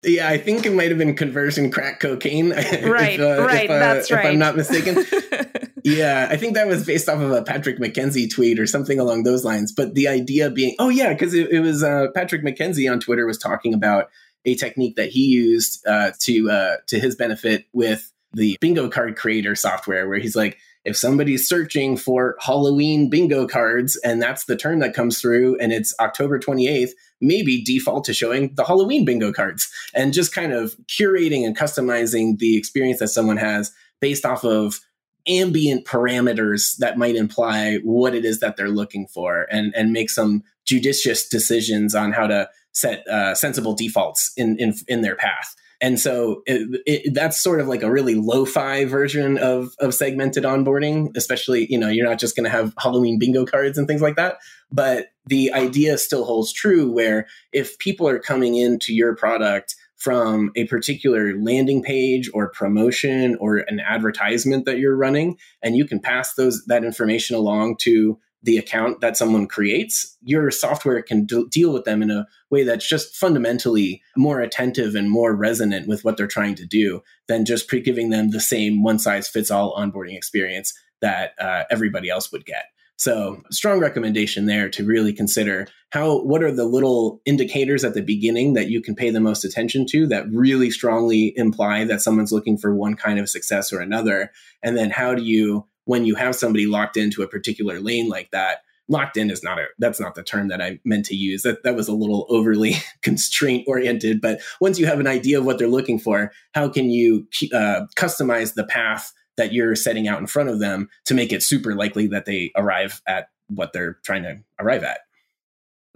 Yeah, 0.02 0.28
I 0.28 0.38
think 0.38 0.64
it 0.64 0.72
might 0.72 0.88
have 0.88 0.96
been 0.98 1.14
conversion 1.14 1.70
crack 1.70 2.00
cocaine. 2.00 2.50
Right, 2.52 3.20
if, 3.20 3.20
uh, 3.20 3.42
right, 3.42 3.64
if, 3.64 3.70
uh, 3.70 3.78
that's 3.78 4.10
right. 4.10 4.24
If 4.24 4.32
I'm 4.32 4.38
not 4.38 4.56
mistaken. 4.56 4.96
yeah, 5.84 6.28
I 6.30 6.36
think 6.36 6.54
that 6.54 6.66
was 6.66 6.86
based 6.86 7.08
off 7.08 7.20
of 7.20 7.30
a 7.30 7.42
Patrick 7.42 7.78
McKenzie 7.78 8.32
tweet 8.32 8.58
or 8.58 8.66
something 8.66 8.98
along 8.98 9.22
those 9.22 9.44
lines. 9.44 9.72
But 9.72 9.94
the 9.94 10.08
idea 10.08 10.50
being, 10.50 10.74
oh 10.78 10.88
yeah, 10.88 11.12
because 11.12 11.34
it, 11.34 11.50
it, 11.50 11.60
was 11.60 11.82
uh, 11.82 12.06
Patrick 12.14 12.42
McKenzie 12.42 12.90
on 12.90 13.00
Twitter 13.00 13.26
was 13.26 13.38
talking 13.38 13.74
about 13.74 14.10
a 14.44 14.54
technique 14.54 14.96
that 14.96 15.10
he 15.10 15.26
used 15.26 15.86
uh, 15.86 16.12
to 16.20 16.50
uh, 16.50 16.76
to 16.88 16.98
his 16.98 17.16
benefit 17.16 17.66
with 17.72 18.12
the 18.32 18.56
bingo 18.60 18.88
card 18.88 19.16
creator 19.16 19.54
software, 19.54 20.08
where 20.08 20.18
he's 20.18 20.36
like, 20.36 20.58
if 20.84 20.96
somebody's 20.96 21.46
searching 21.46 21.96
for 21.96 22.36
Halloween 22.40 23.10
bingo 23.10 23.46
cards 23.46 24.00
and 24.02 24.22
that's 24.22 24.44
the 24.44 24.56
term 24.56 24.78
that 24.78 24.94
comes 24.94 25.20
through 25.20 25.58
and 25.58 25.72
it's 25.72 25.94
October 26.00 26.38
28th, 26.38 26.92
maybe 27.20 27.62
default 27.62 28.04
to 28.04 28.14
showing 28.14 28.54
the 28.54 28.64
Halloween 28.64 29.04
bingo 29.04 29.32
cards 29.32 29.70
and 29.94 30.14
just 30.14 30.34
kind 30.34 30.52
of 30.52 30.74
curating 30.86 31.44
and 31.44 31.56
customizing 31.56 32.38
the 32.38 32.56
experience 32.56 32.98
that 33.00 33.08
someone 33.08 33.36
has 33.36 33.72
based 34.00 34.24
off 34.24 34.42
of 34.42 34.80
ambient 35.26 35.84
parameters 35.84 36.76
that 36.78 36.98
might 36.98 37.16
imply 37.16 37.76
what 37.82 38.14
it 38.14 38.24
is 38.24 38.40
that 38.40 38.56
they're 38.56 38.68
looking 38.68 39.06
for 39.06 39.46
and, 39.50 39.74
and 39.76 39.92
make 39.92 40.10
some 40.10 40.42
judicious 40.64 41.28
decisions 41.28 41.94
on 41.94 42.12
how 42.12 42.26
to 42.26 42.48
set 42.72 43.06
uh, 43.08 43.34
sensible 43.34 43.74
defaults 43.74 44.32
in, 44.36 44.56
in, 44.58 44.74
in 44.88 45.02
their 45.02 45.16
path. 45.16 45.54
And 45.82 45.98
so 45.98 46.42
it, 46.44 46.82
it, 46.84 47.14
that's 47.14 47.40
sort 47.40 47.58
of 47.58 47.66
like 47.66 47.82
a 47.82 47.90
really 47.90 48.14
lo-fi 48.14 48.84
version 48.84 49.38
of, 49.38 49.74
of 49.80 49.94
segmented 49.94 50.44
onboarding, 50.44 51.16
especially, 51.16 51.66
you 51.70 51.78
know, 51.78 51.88
you're 51.88 52.06
not 52.06 52.18
just 52.18 52.36
going 52.36 52.44
to 52.44 52.50
have 52.50 52.74
Halloween 52.78 53.18
bingo 53.18 53.46
cards 53.46 53.78
and 53.78 53.88
things 53.88 54.02
like 54.02 54.16
that. 54.16 54.38
But 54.70 55.06
the 55.26 55.52
idea 55.54 55.96
still 55.96 56.26
holds 56.26 56.52
true 56.52 56.90
where 56.92 57.26
if 57.52 57.78
people 57.78 58.06
are 58.06 58.18
coming 58.18 58.56
into 58.56 58.92
your 58.94 59.16
product 59.16 59.74
from 60.00 60.50
a 60.56 60.64
particular 60.64 61.38
landing 61.38 61.82
page 61.82 62.30
or 62.32 62.48
promotion 62.48 63.36
or 63.36 63.58
an 63.58 63.80
advertisement 63.80 64.64
that 64.64 64.78
you're 64.78 64.96
running 64.96 65.36
and 65.62 65.76
you 65.76 65.84
can 65.84 66.00
pass 66.00 66.34
those 66.34 66.64
that 66.64 66.84
information 66.84 67.36
along 67.36 67.76
to 67.76 68.18
the 68.42 68.56
account 68.56 69.02
that 69.02 69.18
someone 69.18 69.46
creates, 69.46 70.16
your 70.22 70.50
software 70.50 71.02
can 71.02 71.26
deal 71.50 71.74
with 71.74 71.84
them 71.84 72.02
in 72.02 72.10
a 72.10 72.26
way 72.48 72.64
that's 72.64 72.88
just 72.88 73.14
fundamentally 73.14 74.02
more 74.16 74.40
attentive 74.40 74.94
and 74.94 75.10
more 75.10 75.34
resonant 75.34 75.86
with 75.86 76.02
what 76.02 76.16
they're 76.16 76.26
trying 76.26 76.54
to 76.54 76.64
do 76.64 77.02
than 77.28 77.44
just 77.44 77.68
pre 77.68 77.82
giving 77.82 78.08
them 78.08 78.30
the 78.30 78.40
same 78.40 78.82
one 78.82 78.98
size 78.98 79.28
fits 79.28 79.50
all 79.50 79.76
onboarding 79.76 80.16
experience 80.16 80.72
that 81.02 81.34
uh, 81.38 81.64
everybody 81.70 82.08
else 82.08 82.32
would 82.32 82.46
get. 82.46 82.64
So, 83.00 83.40
strong 83.50 83.80
recommendation 83.80 84.44
there 84.44 84.68
to 84.68 84.84
really 84.84 85.14
consider 85.14 85.66
how 85.88 86.20
what 86.20 86.42
are 86.42 86.52
the 86.52 86.66
little 86.66 87.22
indicators 87.24 87.82
at 87.82 87.94
the 87.94 88.02
beginning 88.02 88.52
that 88.52 88.68
you 88.68 88.82
can 88.82 88.94
pay 88.94 89.08
the 89.08 89.20
most 89.20 89.42
attention 89.42 89.86
to 89.86 90.06
that 90.08 90.30
really 90.30 90.70
strongly 90.70 91.32
imply 91.34 91.84
that 91.84 92.02
someone's 92.02 92.30
looking 92.30 92.58
for 92.58 92.74
one 92.74 92.96
kind 92.96 93.18
of 93.18 93.30
success 93.30 93.72
or 93.72 93.80
another, 93.80 94.30
and 94.62 94.76
then 94.76 94.90
how 94.90 95.14
do 95.14 95.22
you 95.22 95.66
when 95.86 96.04
you 96.04 96.14
have 96.14 96.36
somebody 96.36 96.66
locked 96.66 96.98
into 96.98 97.22
a 97.22 97.26
particular 97.26 97.80
lane 97.80 98.06
like 98.06 98.30
that 98.32 98.58
locked 98.86 99.16
in 99.16 99.30
is 99.30 99.42
not 99.42 99.58
a 99.58 99.64
that's 99.78 100.00
not 100.00 100.14
the 100.14 100.22
term 100.22 100.48
that 100.48 100.60
i 100.60 100.78
meant 100.84 101.06
to 101.06 101.16
use. 101.16 101.40
That 101.40 101.62
that 101.62 101.76
was 101.76 101.88
a 101.88 101.94
little 101.94 102.26
overly 102.28 102.74
constraint 103.02 103.64
oriented 103.66 104.20
but 104.20 104.42
once 104.60 104.78
you 104.78 104.84
have 104.84 105.00
an 105.00 105.06
idea 105.06 105.38
of 105.38 105.46
what 105.46 105.58
they're 105.58 105.68
looking 105.68 105.98
for 105.98 106.32
how 106.52 106.68
can 106.68 106.90
you 106.90 107.26
uh, 107.54 107.86
customize 107.96 108.52
the 108.52 108.64
path 108.64 109.14
that 109.40 109.54
you're 109.54 109.74
setting 109.74 110.06
out 110.06 110.20
in 110.20 110.26
front 110.26 110.50
of 110.50 110.58
them 110.60 110.90
to 111.06 111.14
make 111.14 111.32
it 111.32 111.42
super 111.42 111.74
likely 111.74 112.06
that 112.08 112.26
they 112.26 112.52
arrive 112.56 113.00
at 113.06 113.30
what 113.48 113.72
they're 113.72 113.98
trying 114.04 114.22
to 114.22 114.38
arrive 114.58 114.84
at. 114.84 114.98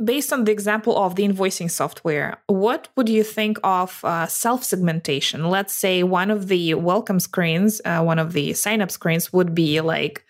Based 0.02 0.33
on 0.33 0.44
the 0.44 0.50
example 0.50 0.96
of 0.96 1.14
the 1.14 1.24
invoicing 1.28 1.70
software, 1.70 2.38
what 2.46 2.88
would 2.96 3.09
you 3.09 3.22
think 3.22 3.59
of 3.62 4.00
uh, 4.02 4.26
self 4.26 4.64
segmentation? 4.64 5.50
Let's 5.50 5.74
say 5.74 6.02
one 6.02 6.30
of 6.30 6.48
the 6.48 6.72
welcome 6.74 7.20
screens, 7.20 7.83
uh, 7.85 8.02
one 8.02 8.18
of 8.18 8.33
the 8.33 8.54
sign 8.54 8.80
up 8.80 8.90
screens 8.90 9.30
would 9.33 9.54
be 9.54 9.83
like, 9.83 10.24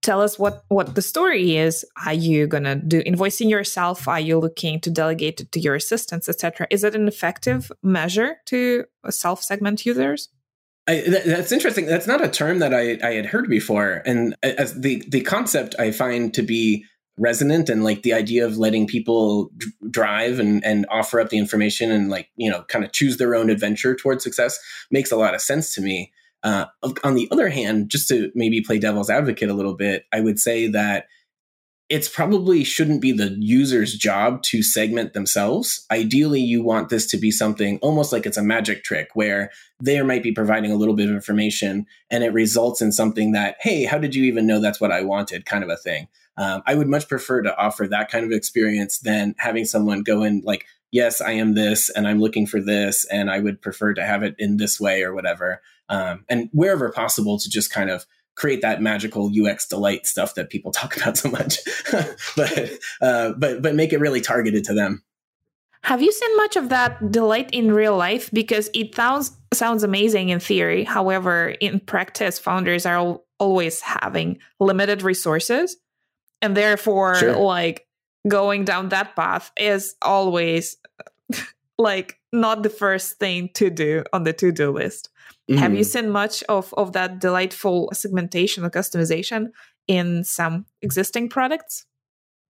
tell 0.00 0.22
us 0.22 0.38
what 0.38 0.64
what 0.68 0.94
the 0.94 1.02
story 1.02 1.56
is. 1.56 1.84
Are 2.06 2.14
you 2.14 2.46
going 2.46 2.62
to 2.62 2.76
do 2.76 3.02
invoicing 3.02 3.50
yourself? 3.50 4.06
Are 4.08 4.20
you 4.20 4.38
looking 4.38 4.80
to 4.82 4.90
delegate 4.90 5.40
it 5.40 5.52
to 5.52 5.60
your 5.60 5.74
assistants 5.74 6.28
etc 6.28 6.66
is 6.70 6.84
it 6.84 6.94
an 6.94 7.08
effective 7.08 7.70
measure 7.82 8.36
to 8.46 8.84
self 9.10 9.42
segment 9.42 9.84
users 9.84 10.30
I, 10.88 11.02
that's 11.26 11.50
interesting. 11.50 11.86
That's 11.86 12.06
not 12.06 12.22
a 12.22 12.28
term 12.28 12.60
that 12.60 12.72
I, 12.72 12.98
I 13.02 13.14
had 13.14 13.26
heard 13.26 13.48
before, 13.48 14.02
and 14.06 14.36
as 14.42 14.80
the 14.80 15.02
the 15.08 15.20
concept 15.20 15.74
I 15.78 15.90
find 15.90 16.32
to 16.34 16.42
be 16.42 16.84
resonant 17.18 17.68
and 17.68 17.82
like 17.82 18.02
the 18.02 18.12
idea 18.12 18.44
of 18.44 18.58
letting 18.58 18.86
people 18.86 19.50
d- 19.56 19.66
drive 19.90 20.38
and, 20.38 20.64
and 20.64 20.86
offer 20.90 21.18
up 21.18 21.30
the 21.30 21.38
information 21.38 21.90
and 21.90 22.10
like 22.10 22.28
you 22.36 22.50
know 22.50 22.62
kind 22.64 22.84
of 22.84 22.92
choose 22.92 23.16
their 23.16 23.34
own 23.34 23.48
adventure 23.48 23.94
towards 23.94 24.22
success 24.22 24.58
makes 24.90 25.10
a 25.10 25.16
lot 25.16 25.34
of 25.34 25.40
sense 25.40 25.74
to 25.74 25.80
me 25.80 26.12
uh, 26.42 26.66
on 27.02 27.14
the 27.14 27.26
other 27.32 27.48
hand 27.48 27.88
just 27.88 28.08
to 28.08 28.30
maybe 28.34 28.60
play 28.60 28.78
devil's 28.78 29.08
advocate 29.08 29.48
a 29.48 29.54
little 29.54 29.74
bit 29.74 30.04
i 30.12 30.20
would 30.20 30.38
say 30.38 30.68
that 30.68 31.06
it's 31.88 32.08
probably 32.08 32.64
shouldn't 32.64 33.00
be 33.00 33.12
the 33.12 33.36
user's 33.38 33.94
job 33.94 34.42
to 34.42 34.62
segment 34.62 35.12
themselves. 35.12 35.86
Ideally, 35.90 36.40
you 36.40 36.62
want 36.62 36.88
this 36.88 37.06
to 37.06 37.16
be 37.16 37.30
something 37.30 37.78
almost 37.78 38.12
like 38.12 38.26
it's 38.26 38.36
a 38.36 38.42
magic 38.42 38.82
trick 38.82 39.10
where 39.14 39.50
they 39.80 40.00
might 40.02 40.22
be 40.22 40.32
providing 40.32 40.72
a 40.72 40.76
little 40.76 40.94
bit 40.94 41.08
of 41.08 41.14
information 41.14 41.86
and 42.10 42.24
it 42.24 42.32
results 42.32 42.82
in 42.82 42.90
something 42.90 43.32
that, 43.32 43.56
hey, 43.60 43.84
how 43.84 43.98
did 43.98 44.14
you 44.14 44.24
even 44.24 44.46
know 44.46 44.60
that's 44.60 44.80
what 44.80 44.92
I 44.92 45.02
wanted? 45.02 45.46
kind 45.46 45.64
of 45.64 45.70
a 45.70 45.76
thing. 45.76 46.08
Um, 46.36 46.62
I 46.66 46.74
would 46.74 46.88
much 46.88 47.08
prefer 47.08 47.40
to 47.42 47.56
offer 47.56 47.86
that 47.86 48.10
kind 48.10 48.24
of 48.24 48.32
experience 48.32 48.98
than 48.98 49.34
having 49.38 49.64
someone 49.64 50.02
go 50.02 50.22
in 50.22 50.42
like, 50.44 50.66
yes, 50.92 51.20
I 51.20 51.32
am 51.32 51.54
this 51.54 51.88
and 51.90 52.06
I'm 52.06 52.20
looking 52.20 52.46
for 52.46 52.60
this 52.60 53.04
and 53.06 53.30
I 53.30 53.40
would 53.40 53.62
prefer 53.62 53.94
to 53.94 54.04
have 54.04 54.22
it 54.22 54.34
in 54.38 54.58
this 54.58 54.78
way 54.78 55.02
or 55.02 55.14
whatever. 55.14 55.62
Um, 55.88 56.24
and 56.28 56.50
wherever 56.52 56.90
possible 56.90 57.38
to 57.38 57.48
just 57.48 57.72
kind 57.72 57.90
of 57.90 58.06
create 58.36 58.60
that 58.60 58.80
magical 58.80 59.30
UX 59.34 59.66
delight 59.66 60.06
stuff 60.06 60.34
that 60.34 60.50
people 60.50 60.70
talk 60.70 60.96
about 60.96 61.16
so 61.16 61.30
much, 61.30 61.58
but 62.36 62.70
uh, 63.00 63.32
but 63.36 63.62
but 63.62 63.74
make 63.74 63.92
it 63.92 64.00
really 64.00 64.20
targeted 64.20 64.64
to 64.64 64.74
them. 64.74 65.02
Have 65.82 66.02
you 66.02 66.10
seen 66.10 66.36
much 66.36 66.56
of 66.56 66.68
that 66.70 67.12
delight 67.12 67.50
in 67.52 67.72
real 67.72 67.96
life? 67.96 68.30
Because 68.32 68.70
it 68.74 68.94
sounds 68.94 69.36
sounds 69.52 69.82
amazing 69.82 70.28
in 70.28 70.40
theory. 70.40 70.84
However, 70.84 71.54
in 71.60 71.80
practice, 71.80 72.38
founders 72.38 72.86
are 72.86 72.96
al- 72.96 73.24
always 73.38 73.80
having 73.80 74.38
limited 74.60 75.02
resources, 75.02 75.76
and 76.42 76.56
therefore, 76.56 77.16
sure. 77.16 77.36
like 77.36 77.86
going 78.28 78.64
down 78.64 78.88
that 78.88 79.14
path 79.14 79.52
is 79.56 79.94
always 80.02 80.76
like 81.78 82.18
not 82.32 82.62
the 82.62 82.70
first 82.70 83.18
thing 83.18 83.50
to 83.54 83.70
do 83.70 84.04
on 84.12 84.24
the 84.24 84.32
to 84.32 84.52
do 84.52 84.72
list. 84.72 85.10
Mm. 85.50 85.58
Have 85.58 85.72
you 85.74 85.80
mm-hmm. 85.80 85.84
seen 85.84 86.10
much 86.10 86.42
of, 86.48 86.74
of 86.76 86.92
that 86.92 87.20
delightful 87.20 87.90
segmentation 87.92 88.64
or 88.64 88.70
customization 88.70 89.50
in 89.86 90.24
some 90.24 90.66
existing 90.82 91.28
products? 91.28 91.86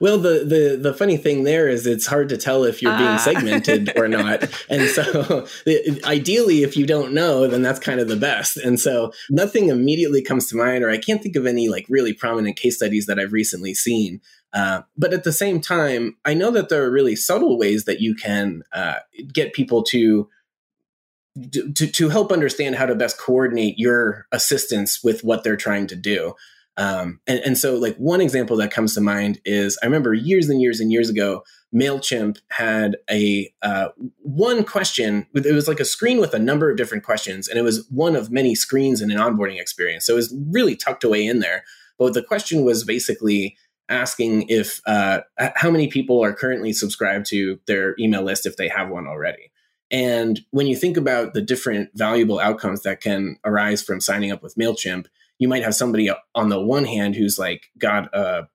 Well, 0.01 0.17
the, 0.17 0.45
the 0.45 0.79
the 0.81 0.93
funny 0.93 1.17
thing 1.17 1.43
there 1.43 1.67
is 1.67 1.85
it's 1.85 2.07
hard 2.07 2.29
to 2.29 2.37
tell 2.37 2.63
if 2.63 2.81
you're 2.81 2.95
being 2.97 3.09
uh. 3.09 3.17
segmented 3.17 3.91
or 3.97 4.07
not. 4.07 4.43
And 4.69 4.89
so 4.89 5.45
ideally 6.05 6.63
if 6.63 6.77
you 6.77 6.85
don't 6.85 7.13
know, 7.13 7.47
then 7.47 7.61
that's 7.61 7.79
kind 7.79 7.99
of 7.99 8.07
the 8.07 8.15
best. 8.15 8.55
And 8.55 8.79
so 8.79 9.11
nothing 9.29 9.67
immediately 9.67 10.21
comes 10.21 10.47
to 10.47 10.57
mind 10.57 10.85
or 10.85 10.89
I 10.89 10.97
can't 10.97 11.21
think 11.21 11.35
of 11.35 11.45
any 11.45 11.67
like 11.67 11.85
really 11.89 12.13
prominent 12.13 12.55
case 12.55 12.77
studies 12.77 13.07
that 13.07 13.19
I've 13.19 13.33
recently 13.33 13.73
seen. 13.73 14.21
Uh, 14.53 14.81
but 14.97 15.13
at 15.13 15.25
the 15.25 15.33
same 15.33 15.59
time, 15.59 16.15
I 16.25 16.33
know 16.33 16.49
that 16.51 16.69
there 16.69 16.83
are 16.83 16.91
really 16.91 17.15
subtle 17.15 17.57
ways 17.57 17.83
that 17.83 17.99
you 17.99 18.15
can 18.15 18.63
uh, 18.71 18.99
get 19.31 19.53
people 19.53 19.83
to 19.83 20.29
to, 21.51 21.87
to 21.87 22.09
help 22.09 22.31
understand 22.31 22.75
how 22.75 22.85
to 22.85 22.95
best 22.95 23.17
coordinate 23.17 23.77
your 23.77 24.27
assistance 24.31 25.03
with 25.03 25.23
what 25.23 25.43
they're 25.43 25.55
trying 25.57 25.87
to 25.87 25.95
do. 25.95 26.33
Um, 26.77 27.19
and, 27.27 27.39
and 27.39 27.57
so, 27.57 27.75
like, 27.75 27.97
one 27.97 28.21
example 28.21 28.55
that 28.57 28.71
comes 28.71 28.93
to 28.93 29.01
mind 29.01 29.41
is 29.43 29.77
I 29.83 29.85
remember 29.85 30.13
years 30.13 30.49
and 30.49 30.61
years 30.61 30.79
and 30.79 30.91
years 30.91 31.09
ago, 31.09 31.43
MailChimp 31.75 32.37
had 32.51 32.95
a 33.11 33.51
uh, 33.61 33.89
one 34.19 34.63
question. 34.63 35.27
It 35.33 35.53
was 35.53 35.67
like 35.67 35.81
a 35.81 35.85
screen 35.85 36.19
with 36.19 36.33
a 36.33 36.39
number 36.39 36.71
of 36.71 36.77
different 36.77 37.03
questions, 37.03 37.47
and 37.47 37.59
it 37.59 37.63
was 37.63 37.85
one 37.89 38.15
of 38.15 38.31
many 38.31 38.55
screens 38.55 39.01
in 39.01 39.11
an 39.11 39.17
onboarding 39.17 39.59
experience. 39.59 40.05
So 40.05 40.13
it 40.13 40.17
was 40.17 40.35
really 40.51 40.75
tucked 40.75 41.03
away 41.03 41.25
in 41.25 41.39
there. 41.39 41.63
But 41.97 42.13
the 42.13 42.23
question 42.23 42.63
was 42.63 42.85
basically 42.85 43.57
asking 43.89 44.45
if 44.47 44.79
uh, 44.85 45.19
how 45.55 45.69
many 45.69 45.87
people 45.87 46.23
are 46.23 46.33
currently 46.33 46.71
subscribed 46.71 47.25
to 47.25 47.59
their 47.65 47.95
email 47.99 48.23
list 48.23 48.45
if 48.45 48.55
they 48.55 48.69
have 48.69 48.89
one 48.89 49.05
already. 49.05 49.48
And 49.91 50.39
when 50.51 50.67
you 50.67 50.75
think 50.75 50.97
about 50.97 51.33
the 51.33 51.41
different 51.41 51.89
valuable 51.95 52.39
outcomes 52.39 52.83
that 52.83 53.01
can 53.01 53.37
arise 53.43 53.81
from 53.81 54.01
signing 54.01 54.31
up 54.31 54.43
with 54.43 54.55
MailChimp, 54.55 55.07
you 55.39 55.47
might 55.47 55.63
have 55.63 55.75
somebody 55.75 56.09
on 56.35 56.49
the 56.49 56.61
one 56.61 56.85
hand 56.85 57.15
who's 57.15 57.39
like 57.39 57.71
got 57.77 58.13
a 58.13 58.47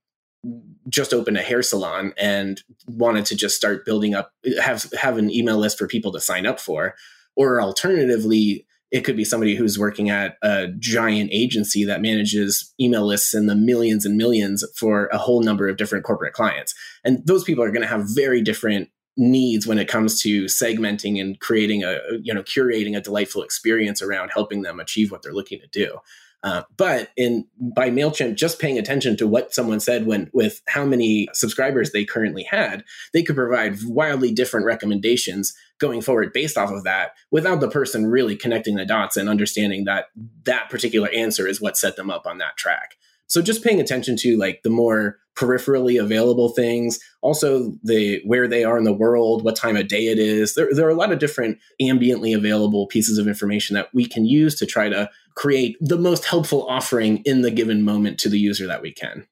just 0.91 1.15
opened 1.15 1.39
a 1.39 1.43
hair 1.43 1.63
salon 1.63 2.13
and 2.19 2.63
wanted 2.87 3.25
to 3.25 3.35
just 3.35 3.57
start 3.57 3.87
building 3.87 4.15
up 4.15 4.33
have 4.61 4.93
have 4.93 5.17
an 5.17 5.31
email 5.31 5.57
list 5.57 5.79
for 5.79 5.89
people 5.89 6.13
to 6.13 6.21
sign 6.21 6.47
up 6.47 6.61
for. 6.61 6.95
Or 7.35 7.61
alternatively 7.61 8.67
it 8.91 9.05
could 9.05 9.17
be 9.17 9.25
somebody 9.25 9.57
who's 9.57 9.77
working 9.79 10.09
at 10.09 10.37
a 10.43 10.69
giant 10.79 11.31
agency 11.33 11.85
that 11.85 12.01
manages 12.01 12.73
email 12.79 13.05
lists 13.05 13.35
in 13.35 13.47
the 13.47 13.57
millions 13.57 14.07
and 14.07 14.17
millions 14.17 14.65
for 14.77 15.07
a 15.07 15.19
whole 15.19 15.43
number 15.43 15.69
of 15.69 15.77
different 15.77 16.05
corporate 16.05 16.33
clients. 16.33 16.75
And 17.03 17.27
those 17.27 17.43
people 17.43 17.65
are 17.65 17.73
going 17.73 17.83
to 17.83 17.89
have 17.89 18.15
very 18.15 18.41
different 18.41 18.91
needs 19.17 19.67
when 19.67 19.79
it 19.79 19.89
comes 19.89 20.21
to 20.23 20.45
segmenting 20.45 21.21
and 21.21 21.39
creating 21.41 21.85
a 21.85 21.99
you 22.23 22.35
know 22.35 22.43
curating 22.43 22.97
a 22.97 23.01
delightful 23.01 23.43
experience 23.43 24.03
around 24.03 24.31
helping 24.31 24.63
them 24.63 24.81
achieve 24.81 25.11
what 25.11 25.23
they're 25.23 25.33
looking 25.33 25.61
to 25.61 25.69
do 25.69 25.99
uh, 26.45 26.63
but 26.77 27.09
in 27.17 27.47
by 27.59 27.89
Mailchimp, 27.89 28.35
just 28.35 28.61
paying 28.61 28.79
attention 28.79 29.17
to 29.17 29.27
what 29.27 29.55
someone 29.55 29.81
said 29.81 30.05
when 30.05 30.31
with 30.35 30.61
how 30.69 30.85
many 30.85 31.27
subscribers 31.33 31.91
they 31.91 32.05
currently 32.05 32.43
had, 32.43 32.85
they 33.15 33.23
could 33.23 33.35
provide 33.35 33.79
wildly 33.85 34.31
different 34.31 34.67
recommendations 34.67 35.55
going 35.79 36.03
forward 36.03 36.35
based 36.35 36.59
off 36.59 36.71
of 36.71 36.85
that, 36.85 37.13
without 37.31 37.61
the 37.61 37.71
person 37.71 38.07
really 38.07 38.37
connecting 38.37 38.77
the 38.77 38.85
dots 38.85 39.17
and 39.17 39.27
understanding 39.27 39.85
that 39.85 40.09
that 40.45 40.69
particular 40.69 41.09
answer 41.15 41.49
is 41.49 41.63
what 41.63 41.79
set 41.79 41.97
them 41.97 42.11
up 42.11 42.27
on 42.27 42.37
that 42.37 42.59
track. 42.59 42.97
So 43.27 43.43
just 43.43 43.65
paying 43.65 43.81
attention 43.81 44.17
to 44.19 44.37
like 44.37 44.63
the 44.63 44.71
more 44.71 45.19
peripherally 45.35 46.01
available 46.01 46.51
things, 46.51 47.01
also 47.21 47.73
the 47.83 48.21
where 48.25 48.47
they 48.47 48.65
are 48.65 48.79
in 48.79 48.85
the 48.85 48.93
world, 48.93 49.45
what 49.45 49.57
time 49.57 49.77
of 49.77 49.89
day 49.89 50.07
it 50.07 50.19
is. 50.19 50.55
There, 50.55 50.69
there 50.73 50.87
are 50.87 50.91
a 50.91 50.95
lot 50.95 51.13
of 51.13 51.19
different 51.19 51.59
ambiently 51.81 52.37
available 52.37 52.87
pieces 52.87 53.19
of 53.19 53.27
information 53.27 53.75
that 53.75 53.89
we 53.93 54.07
can 54.07 54.25
use 54.25 54.55
to 54.57 54.67
try 54.67 54.89
to 54.89 55.11
create 55.35 55.77
the 55.81 55.99
most 55.99 56.25
helpful 56.25 56.67
offering 56.69 57.19
in 57.25 57.43
the 57.43 57.51
given 57.51 57.83
moment 57.83 58.19
to 58.21 58.29
the 58.29 58.39
user 58.39 58.67
that 58.67 58.83
we 58.83 58.93
can. 58.93 59.27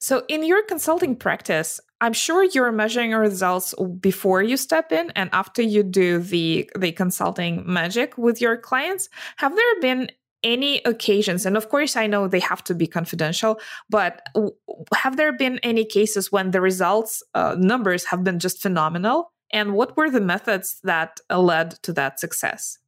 So, 0.00 0.24
in 0.28 0.44
your 0.44 0.62
consulting 0.64 1.16
practice, 1.16 1.80
I'm 2.00 2.12
sure 2.12 2.44
you're 2.44 2.72
measuring 2.72 3.12
results 3.12 3.74
before 4.00 4.42
you 4.42 4.58
step 4.58 4.92
in 4.92 5.10
and 5.12 5.30
after 5.32 5.62
you 5.62 5.82
do 5.82 6.18
the 6.18 6.70
the 6.78 6.92
consulting 6.92 7.62
magic 7.64 8.18
with 8.18 8.40
your 8.40 8.58
clients. 8.58 9.08
Have 9.36 9.56
there 9.56 9.80
been 9.80 10.10
any 10.44 10.80
occasions, 10.84 11.46
and 11.46 11.56
of 11.56 11.68
course, 11.68 11.96
I 11.96 12.06
know 12.06 12.28
they 12.28 12.40
have 12.40 12.62
to 12.64 12.74
be 12.74 12.86
confidential, 12.86 13.58
but 13.90 14.22
have 14.94 15.16
there 15.16 15.32
been 15.32 15.58
any 15.62 15.84
cases 15.84 16.30
when 16.30 16.52
the 16.52 16.60
results 16.60 17.22
uh, 17.34 17.56
numbers 17.58 18.04
have 18.04 18.22
been 18.22 18.38
just 18.38 18.62
phenomenal? 18.62 19.32
And 19.52 19.74
what 19.74 19.96
were 19.96 20.10
the 20.10 20.20
methods 20.20 20.78
that 20.84 21.20
led 21.30 21.82
to 21.82 21.92
that 21.94 22.20
success? 22.20 22.78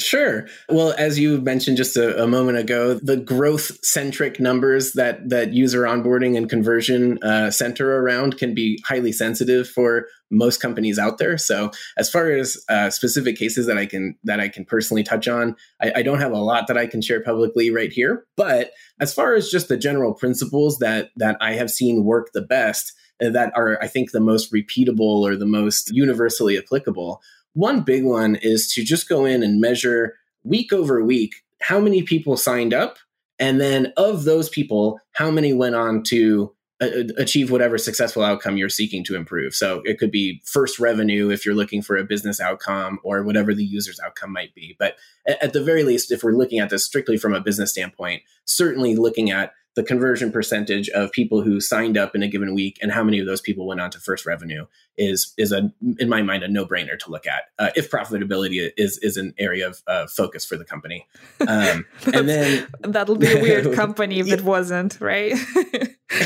Sure. 0.00 0.46
Well, 0.68 0.94
as 0.96 1.18
you 1.18 1.40
mentioned 1.40 1.76
just 1.76 1.96
a, 1.96 2.22
a 2.22 2.26
moment 2.26 2.58
ago, 2.58 2.94
the 2.94 3.16
growth 3.16 3.84
centric 3.84 4.40
numbers 4.40 4.92
that 4.92 5.28
that 5.28 5.52
user 5.52 5.82
onboarding 5.82 6.36
and 6.36 6.48
conversion 6.48 7.22
uh, 7.22 7.50
center 7.50 7.98
around 7.98 8.38
can 8.38 8.54
be 8.54 8.82
highly 8.86 9.12
sensitive 9.12 9.68
for 9.68 10.06
most 10.30 10.60
companies 10.60 10.98
out 10.98 11.18
there. 11.18 11.36
So, 11.36 11.70
as 11.98 12.08
far 12.08 12.30
as 12.30 12.56
uh, 12.68 12.90
specific 12.90 13.36
cases 13.36 13.66
that 13.66 13.76
I 13.76 13.86
can 13.86 14.16
that 14.24 14.40
I 14.40 14.48
can 14.48 14.64
personally 14.64 15.02
touch 15.02 15.28
on, 15.28 15.56
I, 15.82 15.92
I 15.96 16.02
don't 16.02 16.20
have 16.20 16.32
a 16.32 16.38
lot 16.38 16.66
that 16.68 16.78
I 16.78 16.86
can 16.86 17.02
share 17.02 17.22
publicly 17.22 17.70
right 17.70 17.92
here. 17.92 18.26
But 18.36 18.72
as 19.00 19.12
far 19.12 19.34
as 19.34 19.50
just 19.50 19.68
the 19.68 19.76
general 19.76 20.14
principles 20.14 20.78
that 20.78 21.10
that 21.16 21.36
I 21.40 21.52
have 21.54 21.70
seen 21.70 22.04
work 22.04 22.30
the 22.32 22.42
best, 22.42 22.92
uh, 23.22 23.30
that 23.30 23.52
are 23.54 23.78
I 23.82 23.86
think 23.86 24.12
the 24.12 24.20
most 24.20 24.52
repeatable 24.52 25.22
or 25.22 25.36
the 25.36 25.46
most 25.46 25.90
universally 25.92 26.56
applicable 26.56 27.20
one 27.54 27.82
big 27.82 28.04
one 28.04 28.36
is 28.36 28.72
to 28.74 28.84
just 28.84 29.08
go 29.08 29.24
in 29.24 29.42
and 29.42 29.60
measure 29.60 30.14
week 30.44 30.72
over 30.72 31.02
week 31.04 31.34
how 31.60 31.80
many 31.80 32.02
people 32.02 32.36
signed 32.36 32.72
up. 32.72 32.98
And 33.38 33.60
then 33.60 33.92
of 33.96 34.24
those 34.24 34.48
people, 34.48 35.00
how 35.12 35.30
many 35.30 35.52
went 35.52 35.74
on 35.74 36.02
to 36.04 36.54
uh, 36.82 36.86
uh, 36.86 37.02
achieve 37.18 37.50
whatever 37.50 37.76
successful 37.76 38.22
outcome 38.22 38.56
you're 38.56 38.70
seeking 38.70 39.04
to 39.04 39.14
improve. 39.14 39.54
So 39.54 39.82
it 39.84 39.98
could 39.98 40.10
be 40.10 40.40
first 40.46 40.78
revenue 40.78 41.28
if 41.28 41.44
you're 41.44 41.54
looking 41.54 41.82
for 41.82 41.96
a 41.96 42.04
business 42.04 42.40
outcome 42.40 42.98
or 43.04 43.22
whatever 43.22 43.52
the 43.52 43.64
user's 43.64 44.00
outcome 44.00 44.32
might 44.32 44.54
be. 44.54 44.76
But 44.78 44.96
at 45.26 45.52
the 45.52 45.62
very 45.62 45.84
least, 45.84 46.10
if 46.10 46.24
we're 46.24 46.32
looking 46.32 46.58
at 46.58 46.70
this 46.70 46.84
strictly 46.84 47.18
from 47.18 47.34
a 47.34 47.40
business 47.40 47.70
standpoint, 47.70 48.22
certainly 48.46 48.96
looking 48.96 49.30
at 49.30 49.52
the 49.76 49.82
conversion 49.82 50.32
percentage 50.32 50.88
of 50.90 51.12
people 51.12 51.42
who 51.42 51.60
signed 51.60 51.96
up 51.96 52.14
in 52.14 52.22
a 52.22 52.28
given 52.28 52.54
week 52.54 52.78
and 52.82 52.90
how 52.90 53.04
many 53.04 53.20
of 53.20 53.26
those 53.26 53.40
people 53.40 53.66
went 53.66 53.80
on 53.80 53.90
to 53.90 54.00
first 54.00 54.26
revenue 54.26 54.66
is 54.98 55.32
is 55.38 55.52
a 55.52 55.72
in 55.98 56.08
my 56.08 56.22
mind 56.22 56.42
a 56.42 56.48
no 56.48 56.66
brainer 56.66 56.98
to 56.98 57.10
look 57.10 57.26
at 57.26 57.44
uh, 57.58 57.70
if 57.76 57.90
profitability 57.90 58.70
is 58.76 58.98
is 58.98 59.16
an 59.16 59.32
area 59.38 59.68
of 59.68 59.82
uh, 59.86 60.06
focus 60.06 60.44
for 60.44 60.56
the 60.56 60.64
company. 60.64 61.06
Um, 61.46 61.86
and 62.12 62.28
then 62.28 62.66
that'll 62.80 63.16
be 63.16 63.32
a 63.32 63.40
weird 63.40 63.72
company 63.74 64.18
if 64.18 64.28
it 64.28 64.42
wasn't, 64.42 65.00
right? 65.00 65.34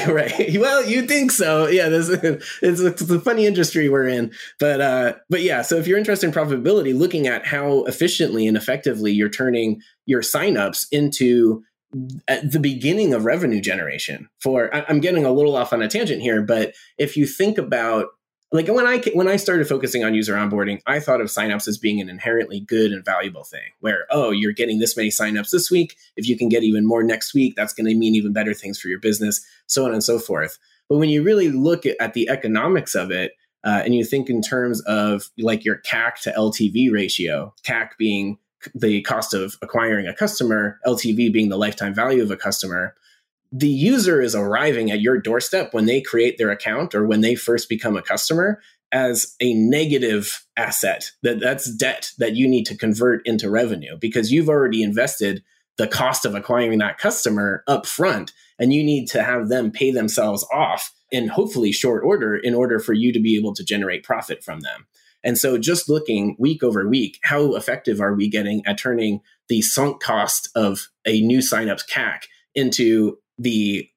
right. 0.09 0.59
Well, 0.59 0.85
you 0.85 1.03
think 1.03 1.31
so? 1.31 1.67
Yeah. 1.67 1.89
This 1.89 2.09
it's, 2.09 2.81
it's 2.81 3.11
a 3.11 3.21
funny 3.21 3.47
industry 3.47 3.89
we're 3.89 4.09
in, 4.09 4.33
but 4.59 4.81
uh, 4.81 5.15
but 5.29 5.43
yeah. 5.43 5.63
So 5.63 5.77
if 5.77 5.87
you're 5.87 5.99
interested 5.99 6.27
in 6.27 6.33
profitability, 6.33 6.97
looking 6.97 7.27
at 7.27 7.47
how 7.47 7.85
efficiently 7.85 8.47
and 8.47 8.57
effectively 8.57 9.13
you're 9.13 9.29
turning 9.29 9.83
your 10.07 10.23
signups 10.23 10.87
into 10.91 11.63
at 12.29 12.51
the 12.51 12.61
beginning 12.61 13.15
of 13.15 13.25
revenue 13.25 13.61
generation 13.61 14.29
for 14.41 14.75
i'm 14.75 15.01
getting 15.01 15.25
a 15.25 15.33
little 15.33 15.57
off 15.57 15.73
on 15.73 15.83
a 15.83 15.89
tangent 15.89 16.23
here 16.23 16.43
but 16.43 16.75
if 16.99 17.17
you 17.17 17.27
think 17.27 17.59
about 17.59 18.07
like 18.53 18.69
when 18.69 18.87
i 18.87 18.99
when 19.15 19.29
i 19.29 19.37
started 19.37 19.69
focusing 19.69 20.05
on 20.05 20.15
user 20.15 20.35
onboarding 20.35 20.81
i 20.87 20.99
thought 20.99 21.21
of 21.21 21.29
signups 21.29 21.69
as 21.69 21.79
being 21.79 22.01
an 22.01 22.09
inherently 22.09 22.61
good 22.61 22.93
and 22.93 23.05
valuable 23.05 23.45
thing 23.45 23.71
where 23.81 24.07
oh 24.11 24.31
you're 24.31 24.53
getting 24.53 24.79
this 24.79 24.97
many 24.97 25.09
signups 25.09 25.51
this 25.51 25.71
week. 25.71 25.97
If 26.17 26.29
you 26.29 26.37
can 26.39 26.49
get 26.49 26.63
even 26.63 26.87
more 26.87 27.03
next 27.03 27.35
week 27.35 27.55
that's 27.57 27.75
going 27.75 27.87
to 27.87 27.95
mean 27.95 28.15
even 28.15 28.33
better 28.33 28.55
things 28.55 28.79
for 28.79 28.89
your 28.89 29.01
business 29.01 29.45
so 29.67 29.85
on 29.85 29.93
and 29.93 30.05
so 30.05 30.19
forth. 30.19 30.59
But 30.89 30.99
when 30.99 31.09
you 31.09 31.23
really 31.23 31.49
look 31.51 31.87
at, 31.87 31.97
at 32.01 32.15
the 32.15 32.29
economics 32.29 32.95
of 32.95 33.11
it 33.11 33.33
uh, 33.65 33.83
and 33.85 33.95
you 33.95 34.05
think 34.05 34.29
in 34.29 34.43
terms 34.43 34.83
of 34.83 35.31
like 35.39 35.65
your 35.65 35.77
cac 35.77 36.21
to 36.23 36.33
ltv 36.33 36.93
ratio 36.93 37.55
cac 37.63 37.97
being 37.99 38.39
the 38.75 39.03
cost 39.03 39.35
of 39.35 39.57
acquiring 39.63 40.07
a 40.07 40.15
customer, 40.15 40.79
LTV 40.87 41.33
being 41.33 41.49
the 41.49 41.57
lifetime 41.57 41.95
value 41.95 42.23
of 42.23 42.31
a 42.31 42.37
customer, 42.37 42.95
the 43.53 43.69
user 43.69 44.21
is 44.21 44.35
arriving 44.35 44.91
at 44.91 45.01
your 45.01 45.19
doorstep 45.19 45.73
when 45.73 45.87
they 45.87 46.01
create 46.01 46.39
their 46.39 46.51
account 46.51 46.95
or 46.95 47.07
when 47.07 47.21
they 47.21 47.37
first 47.37 47.69
become 47.69 47.97
a 47.97 48.03
customer 48.03 48.61
as 48.91 49.35
a 49.41 49.55
negative 49.55 50.45
asset 50.57 51.11
that 51.23 51.41
that's 51.41 51.71
debt 51.75 52.11
that 52.19 52.35
you 52.35 52.49
need 52.49 52.65
to 52.65 52.77
convert 52.77 53.27
into 53.27 53.51
revenue 53.51 53.97
because 54.01 54.33
you've 54.33 54.49
already 54.49 54.83
invested 54.83 55.43
the 55.77 55.89
cost 55.89 56.25
of 56.25 56.35
acquiring 56.35 56.79
that 56.79 56.99
customer 56.99 57.65
up 57.67 57.87
front 57.87 58.33
and 58.59 58.73
you 58.73 58.83
need 58.83 59.07
to 59.07 59.23
have 59.23 59.49
them 59.49 59.71
pay 59.71 59.91
themselves 59.91 60.47
off 60.53 60.93
in 61.11 61.29
hopefully 61.29 61.73
short 61.73 62.05
order 62.05 62.37
in 62.37 62.55
order 62.55 62.79
for 62.79 62.93
you 62.93 63.13
to 63.13 63.21
be 63.21 63.37
able 63.37 63.55
to 63.55 63.65
generate 63.65 64.05
profit 64.05 64.43
from 64.43 64.61
them 64.61 64.87
and 65.25 65.39
so 65.39 65.59
just 65.59 65.89
looking 65.89 66.37
week 66.39 66.63
over 66.63 66.87
week, 66.87 67.19
how 67.23 67.55
effective 67.55 68.01
are 68.01 68.15
we 68.15 68.29
getting 68.29 68.65
at 68.67 68.79
turning 68.79 69.21
the 69.49 69.63
sunk 69.63 70.01
cost 70.03 70.49
of 70.55 70.89
a 71.07 71.21
new 71.23 71.39
signups 71.39 71.89
CAC 71.89 72.25
into 72.55 73.19
the 73.37 73.89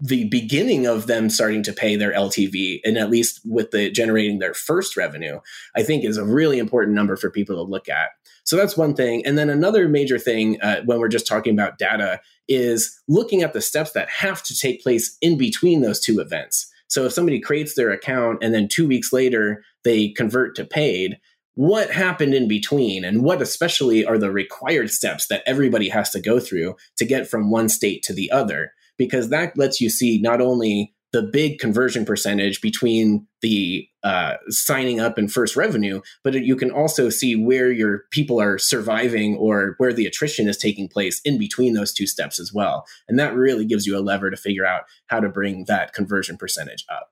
the 0.00 0.28
beginning 0.28 0.86
of 0.86 1.06
them 1.06 1.30
starting 1.30 1.62
to 1.62 1.72
pay 1.72 1.96
their 1.96 2.12
LTV 2.12 2.80
and 2.84 2.98
at 2.98 3.08
least 3.08 3.40
with 3.44 3.70
the 3.70 3.90
generating 3.90 4.38
their 4.38 4.52
first 4.52 4.96
revenue, 4.96 5.40
I 5.74 5.82
think 5.82 6.04
is 6.04 6.18
a 6.18 6.24
really 6.24 6.58
important 6.58 6.94
number 6.94 7.16
for 7.16 7.30
people 7.30 7.56
to 7.56 7.62
look 7.62 7.88
at. 7.88 8.10
So 8.44 8.56
that's 8.56 8.76
one 8.76 8.94
thing. 8.94 9.24
And 9.24 9.38
then 9.38 9.48
another 9.48 9.88
major 9.88 10.18
thing 10.18 10.60
uh, 10.60 10.82
when 10.84 10.98
we're 10.98 11.08
just 11.08 11.26
talking 11.26 11.54
about 11.54 11.78
data 11.78 12.20
is 12.48 13.00
looking 13.08 13.42
at 13.42 13.52
the 13.52 13.60
steps 13.60 13.92
that 13.92 14.10
have 14.10 14.42
to 14.42 14.58
take 14.58 14.82
place 14.82 15.16
in 15.22 15.38
between 15.38 15.80
those 15.80 16.00
two 16.00 16.20
events. 16.20 16.71
So 16.92 17.06
if 17.06 17.14
somebody 17.14 17.40
creates 17.40 17.74
their 17.74 17.90
account 17.90 18.40
and 18.42 18.52
then 18.52 18.68
two 18.68 18.86
weeks 18.86 19.14
later 19.14 19.64
they 19.82 20.10
convert 20.10 20.54
to 20.56 20.64
paid, 20.66 21.16
what 21.54 21.90
happened 21.90 22.34
in 22.34 22.46
between 22.46 23.02
and 23.02 23.22
what 23.22 23.40
especially 23.40 24.04
are 24.04 24.18
the 24.18 24.30
required 24.30 24.90
steps 24.90 25.26
that 25.28 25.42
everybody 25.46 25.88
has 25.88 26.10
to 26.10 26.20
go 26.20 26.38
through 26.38 26.76
to 26.98 27.06
get 27.06 27.26
from 27.26 27.50
one 27.50 27.70
state 27.70 28.02
to 28.02 28.12
the 28.12 28.30
other? 28.30 28.74
Because 28.98 29.30
that 29.30 29.56
lets 29.56 29.80
you 29.80 29.88
see 29.88 30.20
not 30.20 30.42
only 30.42 30.92
the 31.12 31.22
big 31.22 31.58
conversion 31.58 32.04
percentage 32.04 32.60
between 32.60 33.26
the 33.42 33.86
uh, 34.02 34.34
signing 34.48 34.98
up 34.98 35.18
and 35.18 35.30
first 35.30 35.56
revenue, 35.56 36.00
but 36.24 36.34
you 36.34 36.56
can 36.56 36.70
also 36.70 37.10
see 37.10 37.36
where 37.36 37.70
your 37.70 38.04
people 38.10 38.40
are 38.40 38.58
surviving 38.58 39.36
or 39.36 39.74
where 39.78 39.92
the 39.92 40.06
attrition 40.06 40.48
is 40.48 40.56
taking 40.56 40.88
place 40.88 41.20
in 41.24 41.38
between 41.38 41.74
those 41.74 41.92
two 41.92 42.06
steps 42.06 42.40
as 42.40 42.52
well. 42.52 42.86
And 43.08 43.18
that 43.18 43.34
really 43.34 43.66
gives 43.66 43.86
you 43.86 43.96
a 43.96 44.00
lever 44.00 44.30
to 44.30 44.36
figure 44.36 44.66
out 44.66 44.84
how 45.06 45.20
to 45.20 45.28
bring 45.28 45.66
that 45.66 45.92
conversion 45.92 46.36
percentage 46.38 46.84
up. 46.88 47.10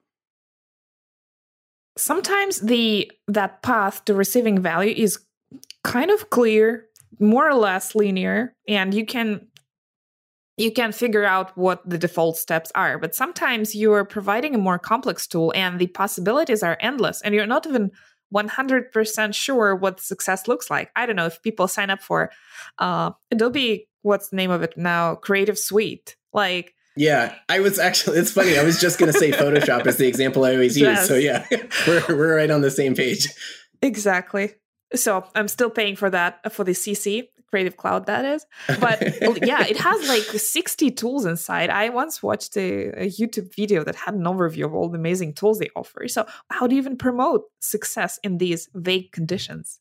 Sometimes 1.98 2.60
the 2.60 3.10
that 3.28 3.62
path 3.62 4.04
to 4.06 4.14
receiving 4.14 4.62
value 4.62 4.94
is 4.96 5.18
kind 5.84 6.10
of 6.10 6.30
clear, 6.30 6.86
more 7.18 7.46
or 7.46 7.54
less 7.54 7.94
linear, 7.94 8.54
and 8.66 8.94
you 8.94 9.04
can 9.04 9.46
you 10.60 10.70
can 10.70 10.92
figure 10.92 11.24
out 11.24 11.56
what 11.56 11.88
the 11.88 11.96
default 11.96 12.36
steps 12.36 12.70
are. 12.74 12.98
But 12.98 13.14
sometimes 13.14 13.74
you 13.74 13.92
are 13.94 14.04
providing 14.04 14.54
a 14.54 14.58
more 14.58 14.78
complex 14.78 15.26
tool 15.26 15.52
and 15.56 15.78
the 15.78 15.86
possibilities 15.86 16.62
are 16.62 16.76
endless 16.80 17.22
and 17.22 17.34
you're 17.34 17.46
not 17.46 17.66
even 17.66 17.90
100% 18.34 19.34
sure 19.34 19.74
what 19.74 20.00
success 20.00 20.46
looks 20.46 20.70
like. 20.70 20.90
I 20.94 21.06
don't 21.06 21.16
know 21.16 21.26
if 21.26 21.42
people 21.42 21.66
sign 21.66 21.88
up 21.88 22.02
for 22.02 22.30
uh, 22.78 23.12
Adobe, 23.30 23.88
what's 24.02 24.28
the 24.28 24.36
name 24.36 24.50
of 24.50 24.62
it 24.62 24.74
now? 24.76 25.14
Creative 25.14 25.58
Suite. 25.58 26.16
Like, 26.32 26.74
yeah, 26.94 27.34
I 27.48 27.60
was 27.60 27.78
actually, 27.78 28.18
it's 28.18 28.30
funny. 28.30 28.58
I 28.58 28.62
was 28.62 28.80
just 28.80 28.98
going 28.98 29.10
to 29.10 29.18
say 29.18 29.30
Photoshop 29.32 29.86
is 29.86 29.96
the 29.96 30.06
example 30.06 30.44
I 30.44 30.52
always 30.52 30.76
use. 30.76 31.08
So, 31.08 31.14
yeah, 31.14 31.46
we're, 31.86 32.04
we're 32.08 32.36
right 32.36 32.50
on 32.50 32.60
the 32.60 32.70
same 32.70 32.94
page. 32.94 33.28
Exactly. 33.80 34.54
So 34.94 35.24
I'm 35.34 35.48
still 35.48 35.70
paying 35.70 35.96
for 35.96 36.10
that 36.10 36.52
for 36.52 36.64
the 36.64 36.72
CC 36.72 37.28
Creative 37.50 37.76
Cloud 37.76 38.06
that 38.06 38.24
is. 38.24 38.46
But 38.80 39.02
oh, 39.22 39.36
yeah, 39.42 39.66
it 39.66 39.76
has 39.78 40.08
like 40.08 40.22
60 40.22 40.90
tools 40.92 41.26
inside. 41.26 41.70
I 41.70 41.88
once 41.88 42.22
watched 42.22 42.56
a, 42.56 43.04
a, 43.04 43.10
YouTube 43.10 43.54
video 43.54 43.84
that 43.84 43.96
had 43.96 44.14
an 44.14 44.24
overview 44.24 44.64
of 44.64 44.74
all 44.74 44.88
the 44.88 44.98
amazing 44.98 45.34
tools 45.34 45.58
they 45.58 45.70
offer. 45.74 46.06
So 46.08 46.26
how 46.50 46.66
do 46.66 46.74
you 46.74 46.80
even 46.80 46.96
promote 46.96 47.44
success 47.60 48.18
in 48.22 48.38
these 48.38 48.68
vague 48.74 49.12
conditions? 49.12 49.80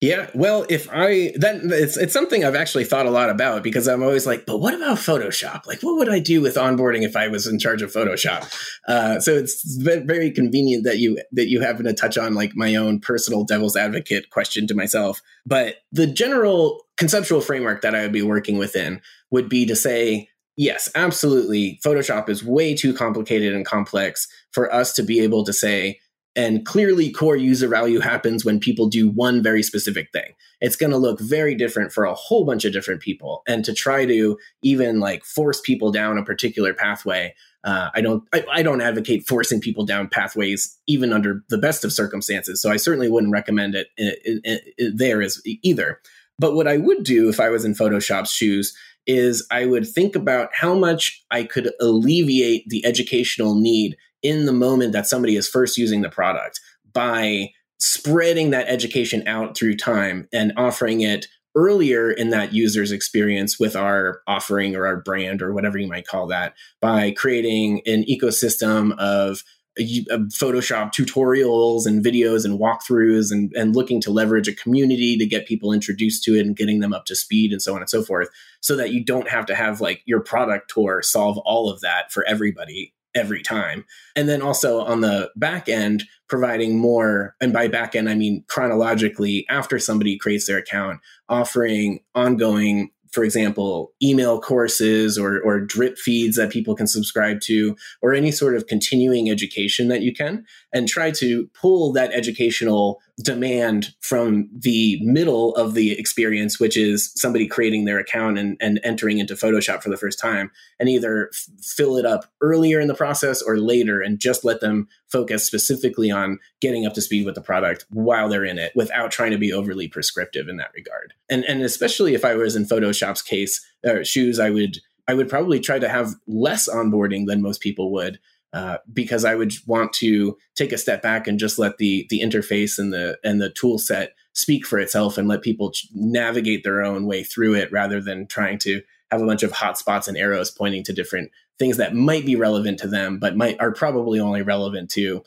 Yeah, 0.00 0.30
well, 0.32 0.64
if 0.68 0.88
I 0.92 1.32
then 1.34 1.70
it's 1.72 1.96
it's 1.96 2.12
something 2.12 2.44
I've 2.44 2.54
actually 2.54 2.84
thought 2.84 3.06
a 3.06 3.10
lot 3.10 3.30
about 3.30 3.64
because 3.64 3.88
I'm 3.88 4.04
always 4.04 4.28
like, 4.28 4.46
but 4.46 4.58
what 4.58 4.72
about 4.72 4.98
Photoshop? 4.98 5.66
Like, 5.66 5.80
what 5.80 5.96
would 5.96 6.08
I 6.08 6.20
do 6.20 6.40
with 6.40 6.54
onboarding 6.54 7.02
if 7.02 7.16
I 7.16 7.26
was 7.26 7.48
in 7.48 7.58
charge 7.58 7.82
of 7.82 7.92
Photoshop? 7.92 8.48
Uh, 8.86 9.18
so 9.18 9.34
it's 9.34 9.76
very 9.76 10.30
convenient 10.30 10.84
that 10.84 10.98
you 10.98 11.18
that 11.32 11.48
you 11.48 11.60
happen 11.60 11.84
to 11.84 11.92
touch 11.92 12.16
on 12.16 12.34
like 12.34 12.54
my 12.54 12.76
own 12.76 13.00
personal 13.00 13.42
devil's 13.42 13.74
advocate 13.74 14.30
question 14.30 14.68
to 14.68 14.74
myself. 14.74 15.20
But 15.44 15.78
the 15.90 16.06
general 16.06 16.86
conceptual 16.96 17.40
framework 17.40 17.82
that 17.82 17.96
I 17.96 18.02
would 18.02 18.12
be 18.12 18.22
working 18.22 18.56
within 18.56 19.00
would 19.32 19.48
be 19.48 19.66
to 19.66 19.74
say, 19.74 20.28
yes, 20.56 20.88
absolutely, 20.94 21.80
Photoshop 21.84 22.28
is 22.28 22.44
way 22.44 22.72
too 22.72 22.94
complicated 22.94 23.52
and 23.52 23.66
complex 23.66 24.28
for 24.52 24.72
us 24.72 24.92
to 24.92 25.02
be 25.02 25.18
able 25.18 25.44
to 25.44 25.52
say 25.52 25.98
and 26.36 26.64
clearly, 26.64 27.10
core 27.10 27.36
user 27.36 27.68
value 27.68 28.00
happens 28.00 28.44
when 28.44 28.60
people 28.60 28.88
do 28.88 29.08
one 29.08 29.42
very 29.42 29.62
specific 29.62 30.10
thing. 30.12 30.34
It's 30.60 30.76
going 30.76 30.92
to 30.92 30.98
look 30.98 31.20
very 31.20 31.54
different 31.54 31.92
for 31.92 32.04
a 32.04 32.14
whole 32.14 32.44
bunch 32.44 32.64
of 32.64 32.72
different 32.72 33.00
people. 33.00 33.42
And 33.48 33.64
to 33.64 33.72
try 33.72 34.04
to 34.06 34.38
even 34.62 35.00
like 35.00 35.24
force 35.24 35.60
people 35.60 35.90
down 35.90 36.18
a 36.18 36.24
particular 36.24 36.74
pathway, 36.74 37.34
uh, 37.64 37.90
I 37.94 38.00
don't. 38.00 38.22
I, 38.32 38.44
I, 38.52 38.62
don't 38.62 38.80
advocate 38.80 39.26
forcing 39.26 39.60
people 39.60 39.84
down 39.84 40.08
pathways, 40.08 40.78
even 40.86 41.12
under 41.12 41.42
the 41.48 41.58
best 41.58 41.84
of 41.84 41.92
circumstances. 41.92 42.62
So 42.62 42.70
I 42.70 42.76
certainly 42.76 43.08
wouldn't 43.08 43.32
recommend 43.32 43.74
it, 43.74 43.88
it, 43.96 44.40
it, 44.44 44.74
it 44.78 44.96
there 44.96 45.20
as 45.20 45.42
either. 45.44 46.00
But 46.38 46.54
what 46.54 46.68
I 46.68 46.76
would 46.76 47.02
do 47.02 47.28
if 47.28 47.40
I 47.40 47.48
was 47.48 47.64
in 47.64 47.74
Photoshop's 47.74 48.30
shoes 48.30 48.76
is 49.08 49.44
I 49.50 49.66
would 49.66 49.88
think 49.88 50.14
about 50.14 50.50
how 50.54 50.74
much 50.74 51.24
I 51.30 51.42
could 51.42 51.72
alleviate 51.80 52.68
the 52.68 52.84
educational 52.86 53.54
need 53.54 53.96
in 54.22 54.46
the 54.46 54.52
moment 54.52 54.92
that 54.92 55.06
somebody 55.06 55.36
is 55.36 55.48
first 55.48 55.78
using 55.78 56.02
the 56.02 56.08
product 56.08 56.60
by 56.92 57.50
spreading 57.78 58.50
that 58.50 58.68
education 58.68 59.26
out 59.26 59.56
through 59.56 59.76
time 59.76 60.28
and 60.32 60.52
offering 60.56 61.00
it 61.00 61.26
earlier 61.54 62.10
in 62.10 62.30
that 62.30 62.52
user's 62.52 62.92
experience 62.92 63.58
with 63.58 63.74
our 63.74 64.20
offering 64.26 64.76
or 64.76 64.86
our 64.86 64.96
brand 64.96 65.42
or 65.42 65.52
whatever 65.52 65.78
you 65.78 65.88
might 65.88 66.06
call 66.06 66.26
that 66.26 66.54
by 66.80 67.10
creating 67.12 67.80
an 67.86 68.04
ecosystem 68.04 68.92
uh, 68.98 69.30
of 69.30 69.42
Photoshop 69.78 70.92
tutorials 70.92 71.86
and 71.86 72.04
videos 72.04 72.44
and 72.44 72.58
walkthroughs 72.58 73.30
and, 73.30 73.52
and 73.54 73.76
looking 73.76 74.00
to 74.00 74.10
leverage 74.10 74.48
a 74.48 74.54
community 74.54 75.16
to 75.16 75.26
get 75.26 75.46
people 75.46 75.72
introduced 75.72 76.24
to 76.24 76.36
it 76.36 76.44
and 76.44 76.56
getting 76.56 76.80
them 76.80 76.92
up 76.92 77.04
to 77.04 77.14
speed 77.14 77.52
and 77.52 77.62
so 77.62 77.74
on 77.74 77.80
and 77.80 77.90
so 77.90 78.02
forth 78.02 78.28
so 78.60 78.74
that 78.74 78.92
you 78.92 79.04
don't 79.04 79.28
have 79.28 79.46
to 79.46 79.54
have 79.54 79.80
like 79.80 80.02
your 80.04 80.20
product 80.20 80.70
tour 80.70 81.00
solve 81.02 81.38
all 81.38 81.70
of 81.70 81.80
that 81.80 82.10
for 82.12 82.24
everybody 82.26 82.92
every 83.18 83.42
time. 83.42 83.84
And 84.16 84.28
then 84.28 84.40
also 84.40 84.80
on 84.80 85.02
the 85.02 85.30
back 85.36 85.68
end, 85.68 86.04
providing 86.28 86.78
more, 86.78 87.34
and 87.40 87.52
by 87.52 87.68
back 87.68 87.94
end, 87.94 88.08
I 88.08 88.14
mean 88.14 88.44
chronologically 88.48 89.44
after 89.50 89.78
somebody 89.78 90.16
creates 90.16 90.46
their 90.46 90.58
account, 90.58 91.00
offering 91.28 92.00
ongoing 92.14 92.90
for 93.12 93.24
example, 93.24 93.92
email 94.02 94.40
courses 94.40 95.18
or, 95.18 95.40
or 95.40 95.60
drip 95.60 95.98
feeds 95.98 96.36
that 96.36 96.50
people 96.50 96.74
can 96.74 96.86
subscribe 96.86 97.40
to, 97.40 97.76
or 98.02 98.12
any 98.12 98.30
sort 98.30 98.54
of 98.54 98.66
continuing 98.66 99.30
education 99.30 99.88
that 99.88 100.02
you 100.02 100.12
can, 100.12 100.44
and 100.72 100.88
try 100.88 101.10
to 101.10 101.48
pull 101.58 101.92
that 101.92 102.12
educational 102.12 103.00
demand 103.22 103.94
from 104.00 104.48
the 104.52 104.98
middle 105.02 105.54
of 105.56 105.74
the 105.74 105.98
experience, 105.98 106.60
which 106.60 106.76
is 106.76 107.12
somebody 107.16 107.46
creating 107.46 107.84
their 107.84 107.98
account 107.98 108.38
and, 108.38 108.56
and 108.60 108.80
entering 108.84 109.18
into 109.18 109.34
Photoshop 109.34 109.82
for 109.82 109.90
the 109.90 109.96
first 109.96 110.20
time, 110.20 110.50
and 110.78 110.88
either 110.88 111.28
f- 111.32 111.46
fill 111.60 111.96
it 111.96 112.06
up 112.06 112.26
earlier 112.40 112.78
in 112.78 112.86
the 112.86 112.94
process 112.94 113.42
or 113.42 113.58
later 113.58 114.00
and 114.00 114.20
just 114.20 114.44
let 114.44 114.60
them 114.60 114.88
focus 115.10 115.44
specifically 115.44 116.10
on 116.10 116.38
getting 116.60 116.86
up 116.86 116.94
to 116.94 117.02
speed 117.02 117.26
with 117.26 117.34
the 117.34 117.40
product 117.40 117.86
while 117.90 118.28
they're 118.28 118.44
in 118.44 118.58
it 118.58 118.72
without 118.76 119.10
trying 119.10 119.32
to 119.32 119.38
be 119.38 119.52
overly 119.52 119.88
prescriptive 119.88 120.48
in 120.48 120.56
that 120.56 120.70
regard. 120.74 121.12
And, 121.28 121.44
and 121.44 121.62
especially 121.62 122.14
if 122.14 122.24
I 122.24 122.34
was 122.34 122.54
in 122.54 122.66
Photoshop's 122.66 123.22
case, 123.22 123.64
or 123.84 124.04
shoes, 124.04 124.38
I 124.38 124.50
would 124.50 124.78
I 125.08 125.14
would 125.14 125.30
probably 125.30 125.58
try 125.58 125.78
to 125.78 125.88
have 125.88 126.14
less 126.26 126.68
onboarding 126.68 127.26
than 127.26 127.40
most 127.40 127.62
people 127.62 127.90
would 127.92 128.18
uh, 128.52 128.78
because 128.92 129.24
I 129.24 129.34
would 129.34 129.52
want 129.66 129.92
to 129.94 130.36
take 130.54 130.72
a 130.72 130.78
step 130.78 131.02
back 131.02 131.26
and 131.26 131.38
just 131.38 131.58
let 131.58 131.78
the 131.78 132.06
the 132.10 132.20
interface 132.20 132.78
and 132.78 132.92
the 132.92 133.18
and 133.22 133.40
the 133.40 133.50
tool 133.50 133.78
set 133.78 134.14
speak 134.32 134.66
for 134.66 134.78
itself 134.78 135.18
and 135.18 135.28
let 135.28 135.42
people 135.42 135.72
navigate 135.94 136.64
their 136.64 136.82
own 136.82 137.06
way 137.06 137.24
through 137.24 137.54
it 137.54 137.70
rather 137.72 138.00
than 138.00 138.26
trying 138.26 138.58
to 138.58 138.80
have 139.10 139.20
a 139.20 139.26
bunch 139.26 139.42
of 139.42 139.52
hotspots 139.52 140.08
and 140.08 140.16
arrows 140.16 140.50
pointing 140.50 140.84
to 140.84 140.92
different 140.92 141.30
things 141.58 141.76
that 141.76 141.94
might 141.94 142.24
be 142.24 142.36
relevant 142.36 142.78
to 142.78 142.86
them 142.86 143.18
but 143.18 143.36
might 143.36 143.60
are 143.60 143.72
probably 143.72 144.20
only 144.20 144.42
relevant 144.42 144.90
to 144.90 145.22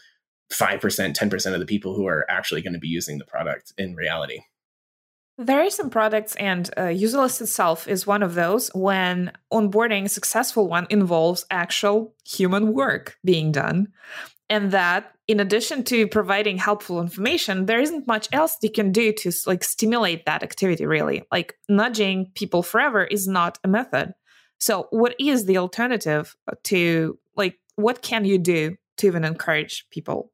5% 0.52 0.80
10% 0.80 1.54
of 1.54 1.60
the 1.60 1.66
people 1.66 1.96
who 1.96 2.08
are 2.08 2.26
actually 2.30 2.62
going 2.62 2.74
to 2.74 2.80
be 2.80 2.88
using 2.88 3.18
the 3.18 3.26
product 3.26 3.74
in 3.78 3.96
reality 3.96 4.42
there 5.42 5.62
are 5.66 5.70
some 5.70 5.90
products, 5.90 6.36
and 6.36 6.70
uh, 6.78 6.84
Userlist 6.84 7.42
itself 7.42 7.88
is 7.88 8.06
one 8.06 8.22
of 8.22 8.36
those 8.36 8.70
when 8.74 9.32
onboarding 9.52 10.06
a 10.06 10.10
successful 10.10 10.68
one 10.68 10.88
involves 10.90 11.46
actual 11.50 12.14
human 12.24 12.74
work 12.74 13.18
being 13.26 13.52
done. 13.52 13.88
And 14.50 14.72
that, 14.72 15.14
in 15.28 15.40
addition 15.40 15.84
to 15.86 16.08
providing 16.08 16.58
helpful 16.58 17.02
information, 17.02 17.66
there 17.66 17.80
isn't 17.80 18.06
much 18.06 18.28
else 18.32 18.58
you 18.62 18.70
can 18.70 18.92
do 18.92 19.14
to 19.14 19.32
like 19.48 19.64
stimulate 19.64 20.26
that 20.26 20.44
activity. 20.44 20.86
Really, 20.86 21.24
like 21.32 21.56
nudging 21.68 22.32
people 22.36 22.62
forever 22.62 23.04
is 23.04 23.28
not 23.28 23.58
a 23.64 23.68
method. 23.68 24.14
So, 24.60 24.88
what 24.92 25.16
is 25.20 25.46
the 25.46 25.58
alternative 25.58 26.36
to 26.66 27.18
like? 27.36 27.58
What 27.76 28.02
can 28.02 28.26
you 28.26 28.38
do 28.38 28.76
to 28.98 29.08
even 29.08 29.24
encourage 29.24 29.88
people 29.90 30.32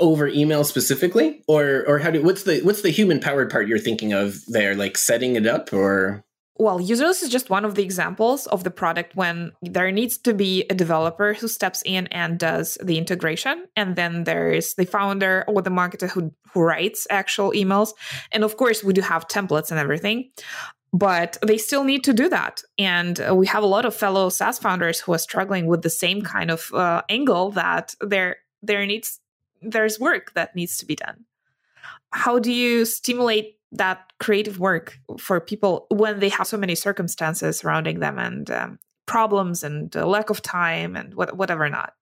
over 0.00 0.26
email 0.28 0.64
specifically 0.64 1.42
or 1.46 1.84
or 1.86 1.98
how 1.98 2.10
do 2.10 2.22
what's 2.22 2.44
the 2.44 2.60
what's 2.62 2.82
the 2.82 2.90
human 2.90 3.20
powered 3.20 3.50
part 3.50 3.68
you're 3.68 3.78
thinking 3.78 4.12
of 4.12 4.38
there 4.46 4.74
like 4.74 4.96
setting 4.96 5.36
it 5.36 5.46
up 5.46 5.72
or 5.72 6.24
well, 6.58 6.80
Userlist 6.80 7.22
is 7.22 7.28
just 7.28 7.50
one 7.50 7.66
of 7.66 7.74
the 7.74 7.82
examples 7.82 8.46
of 8.46 8.64
the 8.64 8.70
product 8.70 9.14
when 9.14 9.52
there 9.60 9.92
needs 9.92 10.16
to 10.18 10.32
be 10.32 10.64
a 10.70 10.74
developer 10.74 11.34
who 11.34 11.48
steps 11.48 11.82
in 11.84 12.06
and 12.06 12.38
does 12.38 12.78
the 12.82 12.96
integration. 12.96 13.66
And 13.76 13.94
then 13.94 14.24
there's 14.24 14.74
the 14.74 14.86
founder 14.86 15.44
or 15.48 15.60
the 15.60 15.70
marketer 15.70 16.08
who, 16.08 16.32
who 16.52 16.62
writes 16.62 17.06
actual 17.10 17.52
emails. 17.52 17.90
And 18.32 18.42
of 18.42 18.56
course, 18.56 18.82
we 18.82 18.94
do 18.94 19.02
have 19.02 19.28
templates 19.28 19.70
and 19.70 19.78
everything, 19.78 20.30
but 20.94 21.36
they 21.44 21.58
still 21.58 21.84
need 21.84 22.04
to 22.04 22.14
do 22.14 22.30
that. 22.30 22.62
And 22.78 23.20
we 23.32 23.46
have 23.48 23.62
a 23.62 23.66
lot 23.66 23.84
of 23.84 23.94
fellow 23.94 24.30
SaaS 24.30 24.58
founders 24.58 25.00
who 25.00 25.12
are 25.12 25.18
struggling 25.18 25.66
with 25.66 25.82
the 25.82 25.90
same 25.90 26.22
kind 26.22 26.50
of 26.50 26.72
uh, 26.72 27.02
angle 27.10 27.50
that 27.50 27.94
there, 28.00 28.36
there 28.62 28.86
needs 28.86 29.20
there's 29.66 30.00
work 30.00 30.32
that 30.34 30.54
needs 30.54 30.76
to 30.78 30.86
be 30.86 30.96
done. 30.96 31.24
How 32.12 32.38
do 32.38 32.52
you 32.52 32.84
stimulate 32.84 33.58
that 33.72 34.12
creative 34.20 34.58
work 34.58 34.98
for 35.18 35.40
people 35.40 35.86
when 35.90 36.20
they 36.20 36.28
have 36.28 36.46
so 36.46 36.56
many 36.56 36.74
circumstances 36.74 37.58
surrounding 37.58 38.00
them 38.00 38.18
and 38.18 38.50
um, 38.50 38.78
problems 39.06 39.62
and 39.64 39.94
lack 39.94 40.30
of 40.30 40.40
time 40.42 40.96
and 40.96 41.14
what, 41.14 41.36
whatever 41.36 41.68
not? 41.68 41.92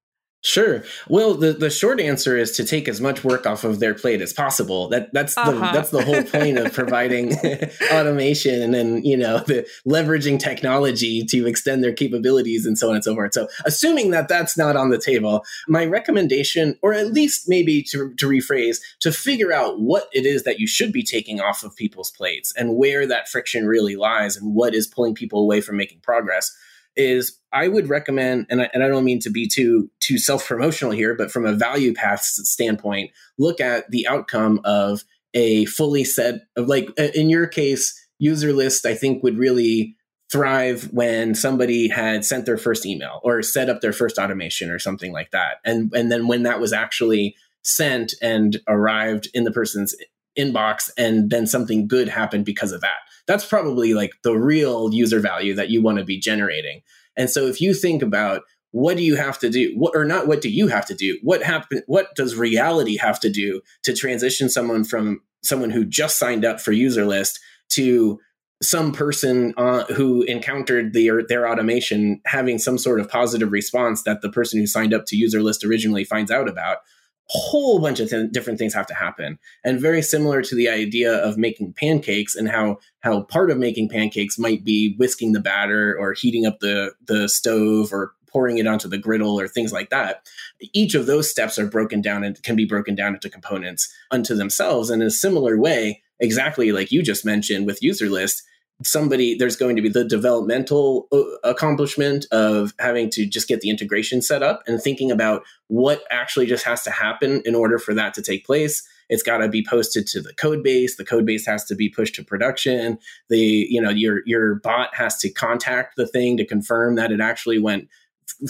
Sure. 0.46 0.84
Well, 1.08 1.32
the, 1.32 1.54
the 1.54 1.70
short 1.70 1.98
answer 1.98 2.36
is 2.36 2.52
to 2.52 2.64
take 2.64 2.86
as 2.86 3.00
much 3.00 3.24
work 3.24 3.46
off 3.46 3.64
of 3.64 3.80
their 3.80 3.94
plate 3.94 4.20
as 4.20 4.34
possible. 4.34 4.88
That 4.90 5.10
that's 5.14 5.34
the 5.34 5.40
uh-huh. 5.40 5.72
that's 5.72 5.88
the 5.88 6.04
whole 6.04 6.22
point 6.22 6.58
of 6.58 6.70
providing 6.70 7.32
automation 7.90 8.60
and 8.60 8.74
then 8.74 9.02
you 9.02 9.16
know 9.16 9.38
the 9.38 9.66
leveraging 9.88 10.38
technology 10.38 11.24
to 11.24 11.46
extend 11.46 11.82
their 11.82 11.94
capabilities 11.94 12.66
and 12.66 12.76
so 12.76 12.90
on 12.90 12.96
and 12.96 13.02
so 13.02 13.14
forth. 13.14 13.32
So, 13.32 13.48
assuming 13.64 14.10
that 14.10 14.28
that's 14.28 14.54
not 14.58 14.76
on 14.76 14.90
the 14.90 14.98
table, 14.98 15.46
my 15.66 15.86
recommendation, 15.86 16.78
or 16.82 16.92
at 16.92 17.14
least 17.14 17.48
maybe 17.48 17.82
to 17.84 18.12
to 18.12 18.28
rephrase, 18.28 18.82
to 19.00 19.12
figure 19.12 19.50
out 19.50 19.80
what 19.80 20.10
it 20.12 20.26
is 20.26 20.42
that 20.42 20.60
you 20.60 20.66
should 20.66 20.92
be 20.92 21.02
taking 21.02 21.40
off 21.40 21.64
of 21.64 21.74
people's 21.74 22.10
plates 22.10 22.52
and 22.54 22.76
where 22.76 23.06
that 23.06 23.30
friction 23.30 23.66
really 23.66 23.96
lies 23.96 24.36
and 24.36 24.54
what 24.54 24.74
is 24.74 24.86
pulling 24.86 25.14
people 25.14 25.40
away 25.40 25.62
from 25.62 25.78
making 25.78 26.00
progress 26.00 26.54
is 26.96 27.38
I 27.52 27.68
would 27.68 27.88
recommend, 27.88 28.46
and 28.50 28.62
I, 28.62 28.70
and 28.72 28.82
I 28.82 28.88
don't 28.88 29.04
mean 29.04 29.20
to 29.20 29.30
be 29.30 29.48
too 29.48 29.90
too 30.00 30.18
self 30.18 30.46
promotional 30.46 30.92
here, 30.92 31.14
but 31.14 31.30
from 31.30 31.46
a 31.46 31.54
value 31.54 31.94
path 31.94 32.22
standpoint, 32.22 33.10
look 33.38 33.60
at 33.60 33.90
the 33.90 34.06
outcome 34.06 34.60
of 34.64 35.04
a 35.34 35.64
fully 35.66 36.04
set 36.04 36.42
of 36.56 36.68
like 36.68 36.88
in 36.98 37.28
your 37.28 37.46
case, 37.46 37.94
Userlist. 38.22 38.86
I 38.86 38.94
think 38.94 39.22
would 39.22 39.38
really 39.38 39.96
thrive 40.32 40.88
when 40.92 41.34
somebody 41.34 41.88
had 41.88 42.24
sent 42.24 42.46
their 42.46 42.56
first 42.58 42.86
email 42.86 43.20
or 43.22 43.42
set 43.42 43.68
up 43.68 43.80
their 43.80 43.92
first 43.92 44.18
automation 44.18 44.70
or 44.70 44.78
something 44.78 45.12
like 45.12 45.30
that, 45.30 45.56
and 45.64 45.92
and 45.94 46.10
then 46.10 46.26
when 46.26 46.42
that 46.44 46.60
was 46.60 46.72
actually 46.72 47.36
sent 47.62 48.14
and 48.20 48.58
arrived 48.68 49.28
in 49.32 49.44
the 49.44 49.50
person's 49.50 49.94
inbox 50.38 50.90
and 50.98 51.30
then 51.30 51.46
something 51.46 51.86
good 51.86 52.08
happened 52.08 52.44
because 52.44 52.72
of 52.72 52.80
that 52.80 52.98
that's 53.26 53.44
probably 53.44 53.94
like 53.94 54.12
the 54.22 54.36
real 54.36 54.92
user 54.92 55.20
value 55.20 55.54
that 55.54 55.70
you 55.70 55.82
want 55.82 55.98
to 55.98 56.04
be 56.04 56.18
generating. 56.18 56.82
And 57.16 57.30
so 57.30 57.46
if 57.46 57.60
you 57.60 57.74
think 57.74 58.02
about 58.02 58.42
what 58.74 58.96
do 58.96 59.04
you 59.04 59.14
have 59.14 59.38
to 59.38 59.48
do 59.48 59.72
what 59.76 59.94
or 59.94 60.04
not 60.04 60.26
what 60.26 60.40
do 60.40 60.50
you 60.50 60.66
have 60.66 60.84
to 60.84 60.94
do 60.94 61.16
what 61.22 61.44
happen 61.44 61.80
what 61.86 62.12
does 62.16 62.34
reality 62.34 62.96
have 62.96 63.20
to 63.20 63.30
do 63.30 63.60
to 63.84 63.94
transition 63.94 64.48
someone 64.48 64.82
from 64.82 65.20
someone 65.44 65.70
who 65.70 65.84
just 65.84 66.18
signed 66.18 66.44
up 66.44 66.60
for 66.60 66.72
Userlist 66.72 67.38
to 67.68 68.18
some 68.60 68.90
person 68.90 69.54
uh, 69.56 69.84
who 69.94 70.22
encountered 70.22 70.92
their 70.92 71.22
their 71.22 71.48
automation 71.48 72.20
having 72.26 72.58
some 72.58 72.76
sort 72.76 72.98
of 72.98 73.08
positive 73.08 73.52
response 73.52 74.02
that 74.02 74.22
the 74.22 74.30
person 74.30 74.58
who 74.58 74.66
signed 74.66 74.92
up 74.92 75.06
to 75.06 75.16
Userlist 75.16 75.64
originally 75.64 76.02
finds 76.02 76.32
out 76.32 76.48
about 76.48 76.78
whole 77.26 77.78
bunch 77.80 78.00
of 78.00 78.10
th- 78.10 78.30
different 78.32 78.58
things 78.58 78.74
have 78.74 78.86
to 78.86 78.94
happen. 78.94 79.38
And 79.64 79.80
very 79.80 80.02
similar 80.02 80.42
to 80.42 80.54
the 80.54 80.68
idea 80.68 81.12
of 81.12 81.38
making 81.38 81.72
pancakes 81.72 82.34
and 82.34 82.48
how 82.48 82.78
how 83.00 83.22
part 83.22 83.50
of 83.50 83.58
making 83.58 83.88
pancakes 83.88 84.38
might 84.38 84.64
be 84.64 84.94
whisking 84.98 85.32
the 85.32 85.40
batter 85.40 85.96
or 85.98 86.12
heating 86.12 86.46
up 86.46 86.60
the 86.60 86.92
the 87.06 87.28
stove 87.28 87.92
or 87.92 88.12
pouring 88.28 88.58
it 88.58 88.66
onto 88.66 88.88
the 88.88 88.98
griddle 88.98 89.40
or 89.40 89.46
things 89.46 89.72
like 89.72 89.90
that. 89.90 90.26
Each 90.72 90.94
of 90.94 91.06
those 91.06 91.30
steps 91.30 91.58
are 91.58 91.66
broken 91.66 92.00
down 92.00 92.24
and 92.24 92.42
can 92.42 92.56
be 92.56 92.64
broken 92.64 92.94
down 92.94 93.14
into 93.14 93.30
components 93.30 93.94
unto 94.10 94.34
themselves 94.34 94.90
and 94.90 95.00
in 95.00 95.08
a 95.08 95.10
similar 95.10 95.56
way 95.56 96.02
exactly 96.20 96.72
like 96.72 96.92
you 96.92 97.02
just 97.02 97.24
mentioned 97.24 97.66
with 97.66 97.80
Userlist 97.80 98.42
somebody 98.84 99.34
there's 99.34 99.56
going 99.56 99.76
to 99.76 99.82
be 99.82 99.88
the 99.88 100.04
developmental 100.04 101.08
uh, 101.12 101.22
accomplishment 101.42 102.26
of 102.30 102.74
having 102.78 103.10
to 103.10 103.26
just 103.26 103.48
get 103.48 103.60
the 103.60 103.70
integration 103.70 104.22
set 104.22 104.42
up 104.42 104.62
and 104.66 104.80
thinking 104.80 105.10
about 105.10 105.42
what 105.68 106.04
actually 106.10 106.46
just 106.46 106.64
has 106.64 106.82
to 106.82 106.90
happen 106.90 107.42
in 107.44 107.54
order 107.54 107.78
for 107.78 107.94
that 107.94 108.14
to 108.14 108.22
take 108.22 108.44
place. 108.46 108.86
It's 109.08 109.22
got 109.22 109.38
to 109.38 109.48
be 109.48 109.64
posted 109.64 110.06
to 110.08 110.20
the 110.20 110.32
code 110.34 110.62
base. 110.62 110.96
The 110.96 111.04
code 111.04 111.26
base 111.26 111.46
has 111.46 111.64
to 111.66 111.74
be 111.74 111.88
pushed 111.88 112.14
to 112.16 112.24
production. 112.24 112.98
The 113.28 113.66
you 113.68 113.80
know 113.80 113.90
your 113.90 114.22
your 114.26 114.56
bot 114.56 114.94
has 114.94 115.18
to 115.18 115.30
contact 115.30 115.96
the 115.96 116.06
thing 116.06 116.36
to 116.36 116.46
confirm 116.46 116.94
that 116.96 117.12
it 117.12 117.20
actually 117.20 117.58
went 117.58 117.88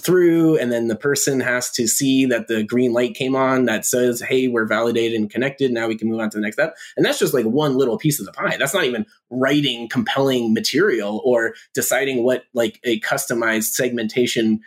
through 0.00 0.56
and 0.58 0.72
then 0.72 0.88
the 0.88 0.96
person 0.96 1.40
has 1.40 1.70
to 1.70 1.86
see 1.86 2.26
that 2.26 2.48
the 2.48 2.62
green 2.62 2.92
light 2.92 3.14
came 3.14 3.36
on 3.36 3.64
that 3.66 3.84
says 3.84 4.20
hey 4.20 4.48
we're 4.48 4.66
validated 4.66 5.18
and 5.18 5.30
connected. 5.30 5.72
Now 5.72 5.88
we 5.88 5.96
can 5.96 6.08
move 6.08 6.20
on 6.20 6.30
to 6.30 6.38
the 6.38 6.42
next 6.42 6.56
step. 6.56 6.76
And 6.96 7.04
that's 7.04 7.18
just 7.18 7.34
like 7.34 7.44
one 7.44 7.76
little 7.76 7.98
piece 7.98 8.20
of 8.20 8.26
the 8.26 8.32
pie. 8.32 8.56
That's 8.56 8.74
not 8.74 8.84
even 8.84 9.06
writing 9.30 9.88
compelling 9.88 10.54
material 10.54 11.20
or 11.24 11.54
deciding 11.74 12.22
what 12.24 12.44
like 12.54 12.80
a 12.84 13.00
customized 13.00 13.72
segmentation 13.72 14.60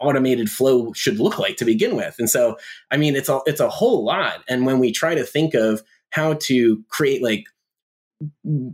automated 0.00 0.50
flow 0.50 0.92
should 0.94 1.20
look 1.20 1.38
like 1.38 1.56
to 1.56 1.64
begin 1.64 1.96
with. 1.96 2.16
And 2.18 2.28
so 2.28 2.56
i 2.90 2.96
mean 2.96 3.14
it's 3.14 3.28
a 3.28 3.40
it's 3.46 3.60
a 3.60 3.68
whole 3.68 4.04
lot. 4.04 4.42
And 4.48 4.66
when 4.66 4.78
we 4.78 4.92
try 4.92 5.14
to 5.14 5.24
think 5.24 5.54
of 5.54 5.82
how 6.10 6.34
to 6.34 6.82
create 6.88 7.22
like 7.22 7.44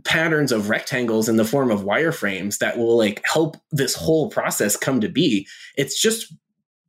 patterns 0.03 0.51
of 0.51 0.69
rectangles 0.69 1.29
in 1.29 1.37
the 1.37 1.45
form 1.45 1.71
of 1.71 1.83
wireframes 1.83 2.57
that 2.57 2.77
will 2.77 2.97
like 2.97 3.21
help 3.25 3.57
this 3.71 3.95
whole 3.95 4.29
process 4.29 4.75
come 4.75 4.99
to 5.01 5.09
be. 5.09 5.47
It's 5.77 5.99
just 5.99 6.33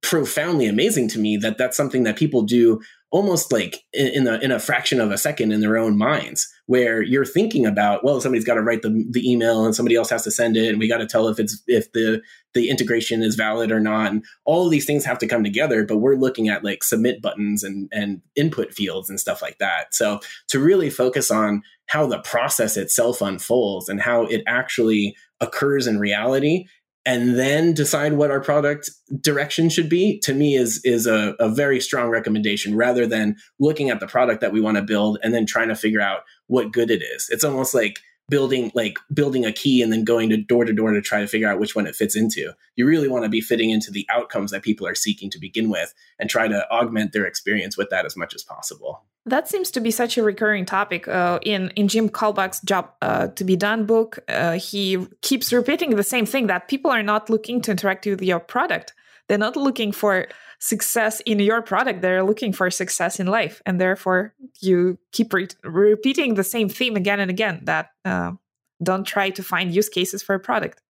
profoundly 0.00 0.66
amazing 0.66 1.08
to 1.08 1.18
me 1.18 1.36
that 1.36 1.58
that's 1.58 1.76
something 1.76 2.04
that 2.04 2.16
people 2.16 2.42
do 2.42 2.80
almost 3.10 3.52
like 3.52 3.84
in, 3.92 4.26
a 4.26 4.38
in 4.38 4.50
a 4.50 4.58
fraction 4.58 5.00
of 5.00 5.10
a 5.10 5.16
second 5.16 5.50
in 5.50 5.60
their 5.60 5.78
own 5.78 5.96
minds 5.96 6.46
where 6.66 7.00
you're 7.00 7.24
thinking 7.24 7.64
about 7.64 8.04
well 8.04 8.20
somebody's 8.20 8.44
got 8.44 8.54
to 8.54 8.62
write 8.62 8.82
the, 8.82 9.06
the 9.10 9.30
email 9.30 9.64
and 9.64 9.74
somebody 9.74 9.96
else 9.96 10.10
has 10.10 10.22
to 10.22 10.30
send 10.30 10.56
it 10.56 10.68
and 10.68 10.78
we 10.78 10.88
got 10.88 10.98
to 10.98 11.06
tell 11.06 11.28
if 11.28 11.38
it's 11.38 11.62
if 11.66 11.90
the 11.92 12.20
the 12.54 12.68
integration 12.68 13.22
is 13.22 13.34
valid 13.34 13.70
or 13.70 13.80
not. 13.80 14.10
And 14.10 14.24
all 14.44 14.64
of 14.64 14.70
these 14.70 14.84
things 14.84 15.04
have 15.04 15.18
to 15.18 15.26
come 15.26 15.42
together 15.42 15.84
but 15.84 15.98
we're 15.98 16.16
looking 16.16 16.48
at 16.48 16.64
like 16.64 16.82
submit 16.82 17.22
buttons 17.22 17.62
and 17.62 17.88
and 17.92 18.20
input 18.36 18.74
fields 18.74 19.08
and 19.08 19.18
stuff 19.18 19.40
like 19.40 19.58
that. 19.58 19.94
So 19.94 20.20
to 20.48 20.60
really 20.60 20.90
focus 20.90 21.30
on 21.30 21.62
how 21.86 22.06
the 22.06 22.18
process 22.18 22.76
itself 22.76 23.22
unfolds 23.22 23.88
and 23.88 24.00
how 24.00 24.24
it 24.24 24.42
actually 24.46 25.16
occurs 25.40 25.86
in 25.86 25.98
reality 25.98 26.66
and 27.08 27.38
then 27.38 27.72
decide 27.72 28.12
what 28.12 28.30
our 28.30 28.38
product 28.38 28.90
direction 29.22 29.70
should 29.70 29.88
be 29.88 30.18
to 30.18 30.34
me 30.34 30.56
is 30.56 30.78
is 30.84 31.06
a, 31.06 31.34
a 31.40 31.48
very 31.48 31.80
strong 31.80 32.10
recommendation 32.10 32.76
rather 32.76 33.06
than 33.06 33.34
looking 33.58 33.88
at 33.88 33.98
the 33.98 34.06
product 34.06 34.42
that 34.42 34.52
we 34.52 34.60
want 34.60 34.76
to 34.76 34.82
build 34.82 35.18
and 35.22 35.32
then 35.32 35.46
trying 35.46 35.68
to 35.68 35.74
figure 35.74 36.02
out 36.02 36.20
what 36.48 36.70
good 36.70 36.90
it 36.90 37.02
is. 37.02 37.26
It's 37.30 37.44
almost 37.44 37.74
like 37.74 38.00
building 38.28 38.70
like 38.74 38.98
building 39.12 39.44
a 39.44 39.52
key 39.52 39.82
and 39.82 39.92
then 39.92 40.04
going 40.04 40.28
to 40.28 40.36
door 40.36 40.64
to 40.64 40.72
door 40.72 40.92
to 40.92 41.00
try 41.00 41.20
to 41.20 41.26
figure 41.26 41.48
out 41.48 41.58
which 41.58 41.74
one 41.74 41.86
it 41.86 41.96
fits 41.96 42.14
into 42.14 42.52
you 42.76 42.86
really 42.86 43.08
want 43.08 43.24
to 43.24 43.28
be 43.28 43.40
fitting 43.40 43.70
into 43.70 43.90
the 43.90 44.06
outcomes 44.10 44.50
that 44.50 44.62
people 44.62 44.86
are 44.86 44.94
seeking 44.94 45.30
to 45.30 45.38
begin 45.38 45.70
with 45.70 45.94
and 46.18 46.28
try 46.28 46.46
to 46.48 46.70
augment 46.70 47.12
their 47.12 47.24
experience 47.24 47.76
with 47.76 47.88
that 47.90 48.04
as 48.04 48.16
much 48.16 48.34
as 48.34 48.42
possible 48.42 49.02
that 49.26 49.48
seems 49.48 49.70
to 49.72 49.80
be 49.80 49.90
such 49.90 50.16
a 50.16 50.22
recurring 50.22 50.64
topic 50.64 51.06
uh, 51.06 51.38
in 51.42 51.68
in 51.70 51.88
Jim 51.88 52.08
Kalbach's 52.08 52.60
job 52.62 52.90
uh, 53.02 53.28
to 53.28 53.44
be 53.44 53.56
done 53.56 53.84
book. 53.84 54.18
Uh, 54.26 54.52
he 54.52 55.06
keeps 55.20 55.52
repeating 55.52 55.96
the 55.96 56.02
same 56.02 56.24
thing 56.24 56.46
that 56.46 56.68
people 56.68 56.90
are 56.90 57.02
not 57.02 57.28
looking 57.28 57.60
to 57.62 57.72
interact 57.72 58.06
with 58.06 58.22
your 58.22 58.40
product. 58.40 58.94
They're 59.28 59.38
not 59.38 59.56
looking 59.56 59.92
for 59.92 60.26
success 60.58 61.20
in 61.20 61.38
your 61.38 61.62
product. 61.62 62.02
They're 62.02 62.24
looking 62.24 62.52
for 62.52 62.70
success 62.70 63.20
in 63.20 63.26
life, 63.26 63.62
and 63.64 63.80
therefore 63.80 64.34
you 64.60 64.98
keep 65.12 65.32
re- 65.32 65.48
repeating 65.62 66.34
the 66.34 66.44
same 66.44 66.68
theme 66.68 66.96
again 66.96 67.20
and 67.20 67.30
again. 67.30 67.60
That 67.64 67.90
uh, 68.04 68.32
don't 68.82 69.04
try 69.04 69.30
to 69.30 69.42
find 69.42 69.74
use 69.74 69.88
cases 69.88 70.22
for 70.22 70.34
a 70.34 70.40
product. 70.40 70.82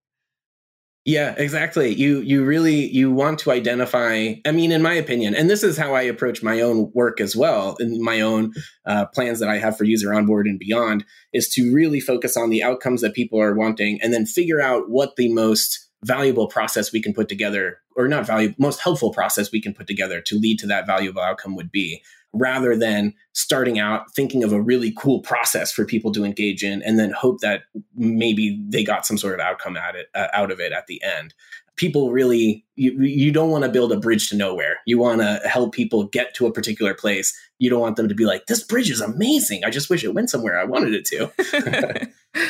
Yeah, 1.04 1.34
exactly. 1.38 1.94
You 1.94 2.20
you 2.20 2.44
really 2.44 2.86
you 2.86 3.10
want 3.10 3.38
to 3.40 3.50
identify. 3.50 4.34
I 4.44 4.52
mean, 4.52 4.72
in 4.72 4.82
my 4.82 4.92
opinion, 4.92 5.34
and 5.34 5.48
this 5.48 5.62
is 5.62 5.78
how 5.78 5.94
I 5.94 6.02
approach 6.02 6.42
my 6.42 6.60
own 6.60 6.90
work 6.94 7.18
as 7.20 7.34
well, 7.34 7.76
in 7.80 8.02
my 8.02 8.20
own 8.20 8.52
uh, 8.84 9.06
plans 9.06 9.40
that 9.40 9.48
I 9.48 9.56
have 9.56 9.78
for 9.78 9.86
UserOnboard 9.86 10.42
and 10.42 10.58
beyond, 10.58 11.06
is 11.32 11.48
to 11.50 11.72
really 11.72 12.00
focus 12.00 12.36
on 12.36 12.50
the 12.50 12.62
outcomes 12.62 13.00
that 13.00 13.14
people 13.14 13.40
are 13.40 13.54
wanting, 13.54 13.98
and 14.02 14.12
then 14.12 14.26
figure 14.26 14.60
out 14.60 14.90
what 14.90 15.16
the 15.16 15.32
most 15.32 15.88
valuable 16.04 16.46
process 16.46 16.92
we 16.92 17.02
can 17.02 17.14
put 17.14 17.28
together, 17.28 17.78
or 17.98 18.06
not 18.06 18.24
valuable, 18.24 18.54
most 18.58 18.80
helpful 18.80 19.12
process 19.12 19.50
we 19.50 19.60
can 19.60 19.74
put 19.74 19.88
together 19.88 20.20
to 20.20 20.38
lead 20.38 20.58
to 20.60 20.68
that 20.68 20.86
valuable 20.86 21.20
outcome 21.20 21.56
would 21.56 21.72
be 21.72 22.00
rather 22.32 22.76
than 22.76 23.12
starting 23.32 23.78
out 23.78 24.14
thinking 24.14 24.44
of 24.44 24.52
a 24.52 24.60
really 24.60 24.92
cool 24.96 25.20
process 25.20 25.72
for 25.72 25.84
people 25.84 26.12
to 26.12 26.24
engage 26.24 26.62
in 26.62 26.80
and 26.82 26.98
then 26.98 27.10
hope 27.10 27.40
that 27.40 27.62
maybe 27.96 28.62
they 28.68 28.84
got 28.84 29.04
some 29.04 29.18
sort 29.18 29.34
of 29.34 29.40
outcome 29.40 29.76
at 29.76 29.96
it 29.96 30.06
uh, 30.14 30.28
out 30.32 30.52
of 30.52 30.60
it 30.60 30.72
at 30.72 30.86
the 30.86 31.02
end. 31.02 31.34
People 31.74 32.12
really 32.12 32.64
you, 32.76 32.92
you 33.00 33.32
don't 33.32 33.50
want 33.50 33.64
to 33.64 33.70
build 33.70 33.90
a 33.90 33.98
bridge 33.98 34.28
to 34.28 34.36
nowhere. 34.36 34.78
You 34.86 34.98
want 34.98 35.20
to 35.20 35.40
help 35.44 35.72
people 35.72 36.04
get 36.04 36.34
to 36.34 36.46
a 36.46 36.52
particular 36.52 36.94
place. 36.94 37.36
You 37.58 37.68
don't 37.68 37.80
want 37.80 37.96
them 37.96 38.08
to 38.08 38.14
be 38.14 38.26
like 38.26 38.46
this 38.46 38.62
bridge 38.62 38.90
is 38.90 39.00
amazing. 39.00 39.64
I 39.64 39.70
just 39.70 39.90
wish 39.90 40.04
it 40.04 40.14
went 40.14 40.30
somewhere 40.30 40.58
i 40.58 40.64
wanted 40.64 40.94
it 40.94 41.04
to. 41.06 42.08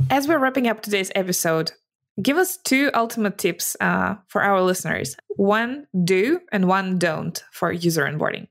As 0.10 0.26
we're 0.26 0.38
wrapping 0.38 0.66
up 0.66 0.82
today's 0.82 1.12
episode 1.14 1.72
give 2.22 2.36
us 2.36 2.58
two 2.64 2.90
ultimate 2.94 3.38
tips 3.38 3.76
uh, 3.80 4.16
for 4.28 4.42
our 4.42 4.62
listeners 4.62 5.16
one 5.36 5.86
do 6.04 6.40
and 6.52 6.68
one 6.68 6.98
don't 6.98 7.44
for 7.52 7.72
user 7.72 8.04
onboarding 8.04 8.46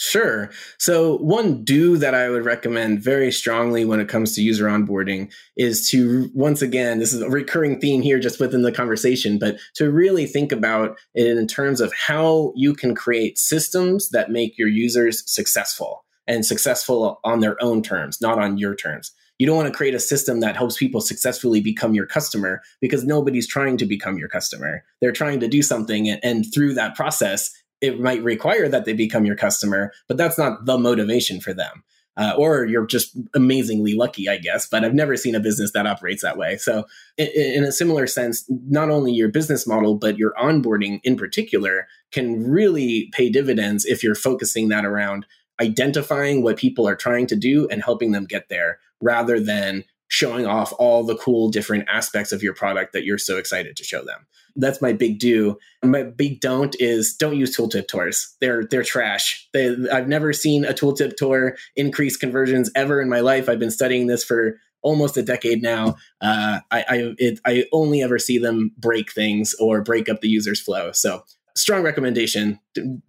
Sure. 0.00 0.48
So, 0.78 1.16
one 1.16 1.64
do 1.64 1.96
that 1.96 2.14
I 2.14 2.30
would 2.30 2.44
recommend 2.44 3.02
very 3.02 3.32
strongly 3.32 3.84
when 3.84 3.98
it 3.98 4.08
comes 4.08 4.32
to 4.34 4.42
user 4.42 4.66
onboarding 4.66 5.32
is 5.56 5.90
to, 5.90 6.30
once 6.34 6.62
again, 6.62 7.00
this 7.00 7.12
is 7.12 7.20
a 7.20 7.28
recurring 7.28 7.80
theme 7.80 8.00
here 8.00 8.20
just 8.20 8.38
within 8.38 8.62
the 8.62 8.70
conversation, 8.70 9.40
but 9.40 9.58
to 9.74 9.90
really 9.90 10.24
think 10.24 10.52
about 10.52 10.96
it 11.14 11.36
in 11.36 11.48
terms 11.48 11.80
of 11.80 11.92
how 11.92 12.52
you 12.54 12.74
can 12.74 12.94
create 12.94 13.38
systems 13.38 14.10
that 14.10 14.30
make 14.30 14.56
your 14.56 14.68
users 14.68 15.28
successful 15.28 16.04
and 16.28 16.46
successful 16.46 17.18
on 17.24 17.40
their 17.40 17.60
own 17.60 17.82
terms, 17.82 18.20
not 18.20 18.38
on 18.38 18.56
your 18.56 18.76
terms. 18.76 19.10
You 19.38 19.46
don't 19.46 19.56
want 19.56 19.68
to 19.68 19.76
create 19.76 19.94
a 19.94 20.00
system 20.00 20.40
that 20.40 20.56
helps 20.56 20.76
people 20.76 21.00
successfully 21.00 21.60
become 21.60 21.94
your 21.94 22.06
customer 22.06 22.60
because 22.80 23.04
nobody's 23.04 23.46
trying 23.46 23.76
to 23.78 23.86
become 23.86 24.18
your 24.18 24.28
customer. 24.28 24.84
They're 25.00 25.12
trying 25.12 25.40
to 25.40 25.48
do 25.48 25.62
something, 25.62 26.08
and, 26.08 26.44
through 26.52 26.74
that 26.74 26.94
process, 26.94 27.50
it 27.80 28.00
might 28.00 28.22
require 28.22 28.68
that 28.68 28.84
they 28.84 28.92
become 28.92 29.24
your 29.24 29.36
customer, 29.36 29.92
but 30.08 30.16
that's 30.16 30.38
not 30.38 30.64
the 30.64 30.78
motivation 30.78 31.40
for 31.40 31.52
them. 31.52 31.84
Uh, 32.16 32.34
or 32.36 32.64
you're 32.64 32.86
just 32.86 33.16
amazingly 33.32 33.94
lucky, 33.94 34.28
I 34.28 34.38
guess. 34.38 34.66
But 34.68 34.84
I've 34.84 34.94
never 34.94 35.16
seen 35.16 35.36
a 35.36 35.40
business 35.40 35.70
that 35.70 35.86
operates 35.86 36.22
that 36.22 36.36
way. 36.36 36.56
So, 36.56 36.84
in, 37.16 37.28
in, 37.28 37.64
a 37.64 37.70
similar 37.70 38.08
sense, 38.08 38.44
not 38.48 38.90
only 38.90 39.12
your 39.12 39.28
business 39.28 39.68
model, 39.68 39.94
but 39.94 40.18
your 40.18 40.32
onboarding 40.34 40.98
in 41.04 41.16
particular 41.16 41.86
can 42.10 42.42
really 42.42 43.08
pay 43.12 43.30
dividends 43.30 43.84
if 43.84 44.02
you're 44.02 44.16
focusing 44.16 44.68
that 44.68 44.84
around 44.84 45.26
identifying 45.60 46.42
what 46.42 46.56
people 46.56 46.86
are 46.88 46.96
trying 46.96 47.26
to 47.28 47.36
do 47.36 47.68
and 47.68 47.82
helping 47.82 48.12
them 48.12 48.24
get 48.24 48.48
there 48.48 48.78
rather 49.00 49.40
than 49.40 49.84
showing 50.08 50.46
off 50.46 50.72
all 50.78 51.04
the 51.04 51.16
cool 51.16 51.50
different 51.50 51.86
aspects 51.88 52.32
of 52.32 52.42
your 52.42 52.54
product 52.54 52.92
that 52.92 53.04
you're 53.04 53.18
so 53.18 53.36
excited 53.36 53.76
to 53.76 53.84
show 53.84 54.02
them. 54.04 54.26
That's 54.56 54.82
my 54.82 54.92
big 54.92 55.18
do. 55.18 55.58
My 55.84 56.02
big 56.02 56.40
don't 56.40 56.74
is 56.80 57.14
don't 57.14 57.36
use 57.36 57.56
tooltip 57.56 57.86
tours. 57.86 58.34
They're 58.40 58.64
they're 58.64 58.82
trash. 58.82 59.48
They, 59.52 59.76
I've 59.92 60.08
never 60.08 60.32
seen 60.32 60.64
a 60.64 60.72
tooltip 60.72 61.16
tour 61.16 61.56
increase 61.76 62.16
conversions 62.16 62.70
ever 62.74 63.00
in 63.00 63.08
my 63.08 63.20
life. 63.20 63.48
I've 63.48 63.60
been 63.60 63.70
studying 63.70 64.06
this 64.06 64.24
for 64.24 64.58
almost 64.82 65.16
a 65.16 65.22
decade 65.22 65.62
now. 65.62 65.96
Uh, 66.20 66.60
I 66.70 66.84
I, 66.88 67.14
it, 67.18 67.40
I 67.44 67.64
only 67.72 68.02
ever 68.02 68.18
see 68.18 68.38
them 68.38 68.72
break 68.78 69.12
things 69.12 69.54
or 69.60 69.82
break 69.82 70.08
up 70.08 70.22
the 70.22 70.28
user's 70.28 70.60
flow. 70.60 70.90
So 70.92 71.22
strong 71.54 71.82
recommendation. 71.82 72.58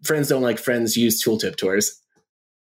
Friends 0.03 0.27
don't 0.27 0.41
like 0.41 0.59
friends 0.59 0.97
use 0.97 1.23
tooltip 1.23 1.55
tours. 1.55 1.99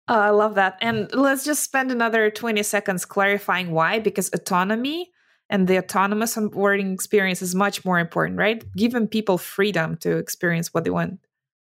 Oh, 0.09 0.19
I 0.19 0.31
love 0.31 0.55
that. 0.55 0.79
And 0.81 1.13
let's 1.13 1.45
just 1.45 1.65
spend 1.65 1.91
another 1.91 2.31
20 2.31 2.63
seconds 2.63 3.05
clarifying 3.05 3.73
why, 3.73 3.99
because 3.99 4.31
autonomy 4.33 5.11
and 5.51 5.67
the 5.67 5.79
autonomous 5.79 6.37
um, 6.37 6.51
onboarding 6.51 6.95
experience 6.95 7.43
is 7.43 7.55
much 7.55 7.85
more 7.85 7.99
important, 7.99 8.39
right? 8.39 8.65
Giving 8.77 9.09
people 9.09 9.39
freedom 9.39 9.97
to 9.99 10.17
experience 10.17 10.73
what 10.73 10.85
they 10.85 10.91
want. 10.91 11.19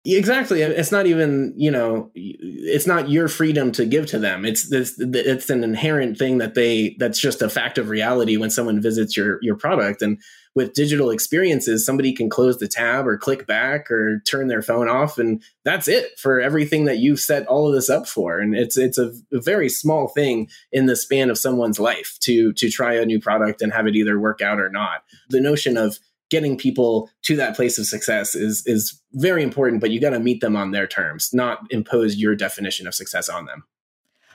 Exactly. 0.05 0.63
It's 0.63 0.93
not 0.93 1.07
even, 1.07 1.53
you 1.57 1.71
know, 1.71 2.11
it's 2.15 2.87
not 2.87 3.11
your 3.11 3.29
freedom 3.29 3.73
to 3.73 3.85
give 3.85 4.07
to 4.07 4.19
them. 4.19 4.45
It's 4.45 4.71
this 4.71 4.95
it's 4.99 5.51
an 5.51 5.65
inherent 5.65 6.17
thing 6.17 6.39
that 6.39 6.55
they 6.55 6.97
that's 6.99 7.19
just 7.19 7.43
a 7.43 7.51
fact 7.51 7.77
of 7.79 7.89
reality 7.89 8.37
when 8.37 8.49
someone 8.51 8.81
visits 8.81 9.17
your 9.17 9.39
your 9.43 9.57
product 9.57 10.01
and 10.01 10.19
with 10.59 10.73
digital 10.73 11.11
experiences, 11.11 11.87
somebody 11.87 12.13
can 12.13 12.29
close 12.29 12.59
the 12.59 12.67
tab 12.67 13.07
or 13.07 13.17
click 13.17 13.47
back 13.47 13.89
or 13.93 14.19
turn 14.27 14.49
their 14.49 14.61
phone 14.61 14.89
off, 14.89 15.17
and 15.17 15.41
that's 15.63 15.87
it 15.87 16.19
for 16.19 16.41
everything 16.41 16.85
that 16.85 16.99
you've 16.99 17.21
set 17.21 17.47
all 17.47 17.69
of 17.69 17.75
this 17.75 17.89
up 17.89 18.09
for. 18.09 18.41
And 18.41 18.57
it's 18.57 18.77
it's 18.77 18.99
a, 18.99 19.13
very 19.31 19.69
small 19.69 20.09
thing 20.09 20.49
in 20.73 20.87
the 20.87 20.97
span 20.97 21.31
of 21.31 21.39
someone's 21.39 21.79
life 21.79 22.19
to 22.23 22.53
to 22.55 22.69
try 22.71 22.95
a 22.95 23.07
new 23.07 23.21
product 23.21 23.63
and 23.63 23.73
have 23.73 23.87
it 23.87 23.95
either 23.95 24.19
work 24.19 24.43
out 24.43 24.59
or 24.59 24.69
not. 24.69 25.05
The 25.29 25.41
notion 25.41 25.77
of 25.77 26.01
getting 26.29 26.59
people 26.59 27.09
to 27.23 27.37
that 27.37 27.55
place 27.55 27.79
of 27.79 27.87
success 27.87 28.35
is 28.35 28.67
is 28.67 29.01
very 29.13 29.45
important, 29.45 29.81
but 29.81 29.93
you 29.93 30.01
got 30.01 30.11
to 30.11 30.19
meet 30.19 30.41
them 30.41 30.57
on 30.57 30.73
their 30.73 30.89
terms, 30.89 31.31
not 31.33 31.61
impose 31.71 32.17
your 32.17 32.35
definition 32.35 32.89
of 32.89 32.97
success 32.97 33.29
on 33.29 33.47
them. 33.47 33.63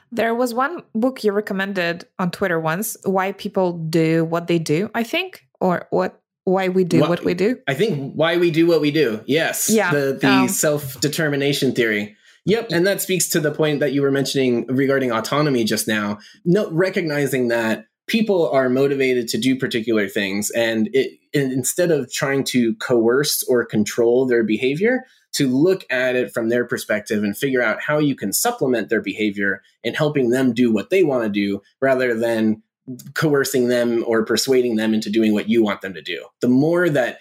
There 0.09 0.35
was 0.35 0.53
one 0.53 0.83
book 0.95 1.21
you 1.25 1.33
recommended 1.33 2.07
on 2.17 2.31
Twitter 2.31 2.61
once, 2.61 2.95
Why 3.03 3.33
People 3.33 3.73
Do 3.73 4.23
What 4.23 4.47
They 4.47 4.59
Do, 4.59 4.89
I 4.95 5.03
think 5.03 5.43
or 5.63 5.87
what 5.91 6.19
why 6.43 6.67
we 6.67 6.83
do 6.83 6.99
what, 6.99 7.09
what, 7.09 7.23
we 7.23 7.33
do. 7.33 7.57
I 7.67 7.73
think 7.73 8.13
why 8.13 8.35
we 8.35 8.51
do 8.51 8.67
what 8.67 8.81
we 8.81 8.91
do. 8.91 9.23
Yes. 9.25 9.69
Yeah 9.69 9.91
the, 9.91 10.17
the 10.19 10.29
um, 10.29 10.47
self-determination 10.49 11.73
theory. 11.73 12.17
Yep 12.45 12.67
and 12.71 12.85
that 12.85 13.01
speaks 13.01 13.29
to 13.29 13.39
the 13.39 13.51
point 13.51 13.79
that 13.79 13.93
you 13.93 14.01
were 14.01 14.11
mentioning 14.11 14.67
regarding 14.67 15.11
autonomy 15.11 15.63
just 15.63 15.87
now. 15.87 16.19
No 16.43 16.69
recognizing 16.69 17.47
that 17.47 17.85
people 18.07 18.49
are 18.49 18.67
motivated 18.67 19.29
to 19.29 19.37
do 19.37 19.57
particular 19.57 20.09
things 20.09 20.51
and 20.51 20.89
it 20.91 21.17
instead 21.33 21.89
of 21.89 22.11
trying 22.11 22.43
to 22.43 22.75
coerce 22.75 23.41
or 23.43 23.65
control 23.65 24.27
their 24.27 24.43
behavior 24.43 25.05
to 25.31 25.47
look 25.47 25.85
at 25.89 26.15
it 26.15 26.31
from 26.31 26.49
their 26.49 26.65
perspective 26.65 27.23
and 27.23 27.37
figure 27.37 27.61
out 27.61 27.81
how 27.81 27.97
you 27.97 28.15
can 28.15 28.33
supplement 28.33 28.89
their 28.89 29.01
behavior 29.01 29.63
in 29.83 29.93
helping 29.93 30.29
them 30.29 30.53
do 30.53 30.71
what 30.71 30.89
they 30.89 31.03
want 31.03 31.23
to 31.23 31.29
do 31.29 31.61
rather 31.81 32.13
than 32.13 32.61
coercing 33.13 33.67
them 33.67 34.03
or 34.07 34.25
persuading 34.25 34.75
them 34.75 34.93
into 34.93 35.09
doing 35.09 35.33
what 35.33 35.49
you 35.49 35.63
want 35.63 35.81
them 35.81 35.93
to 35.93 36.01
do. 36.01 36.25
The 36.41 36.49
more 36.49 36.89
that 36.89 37.19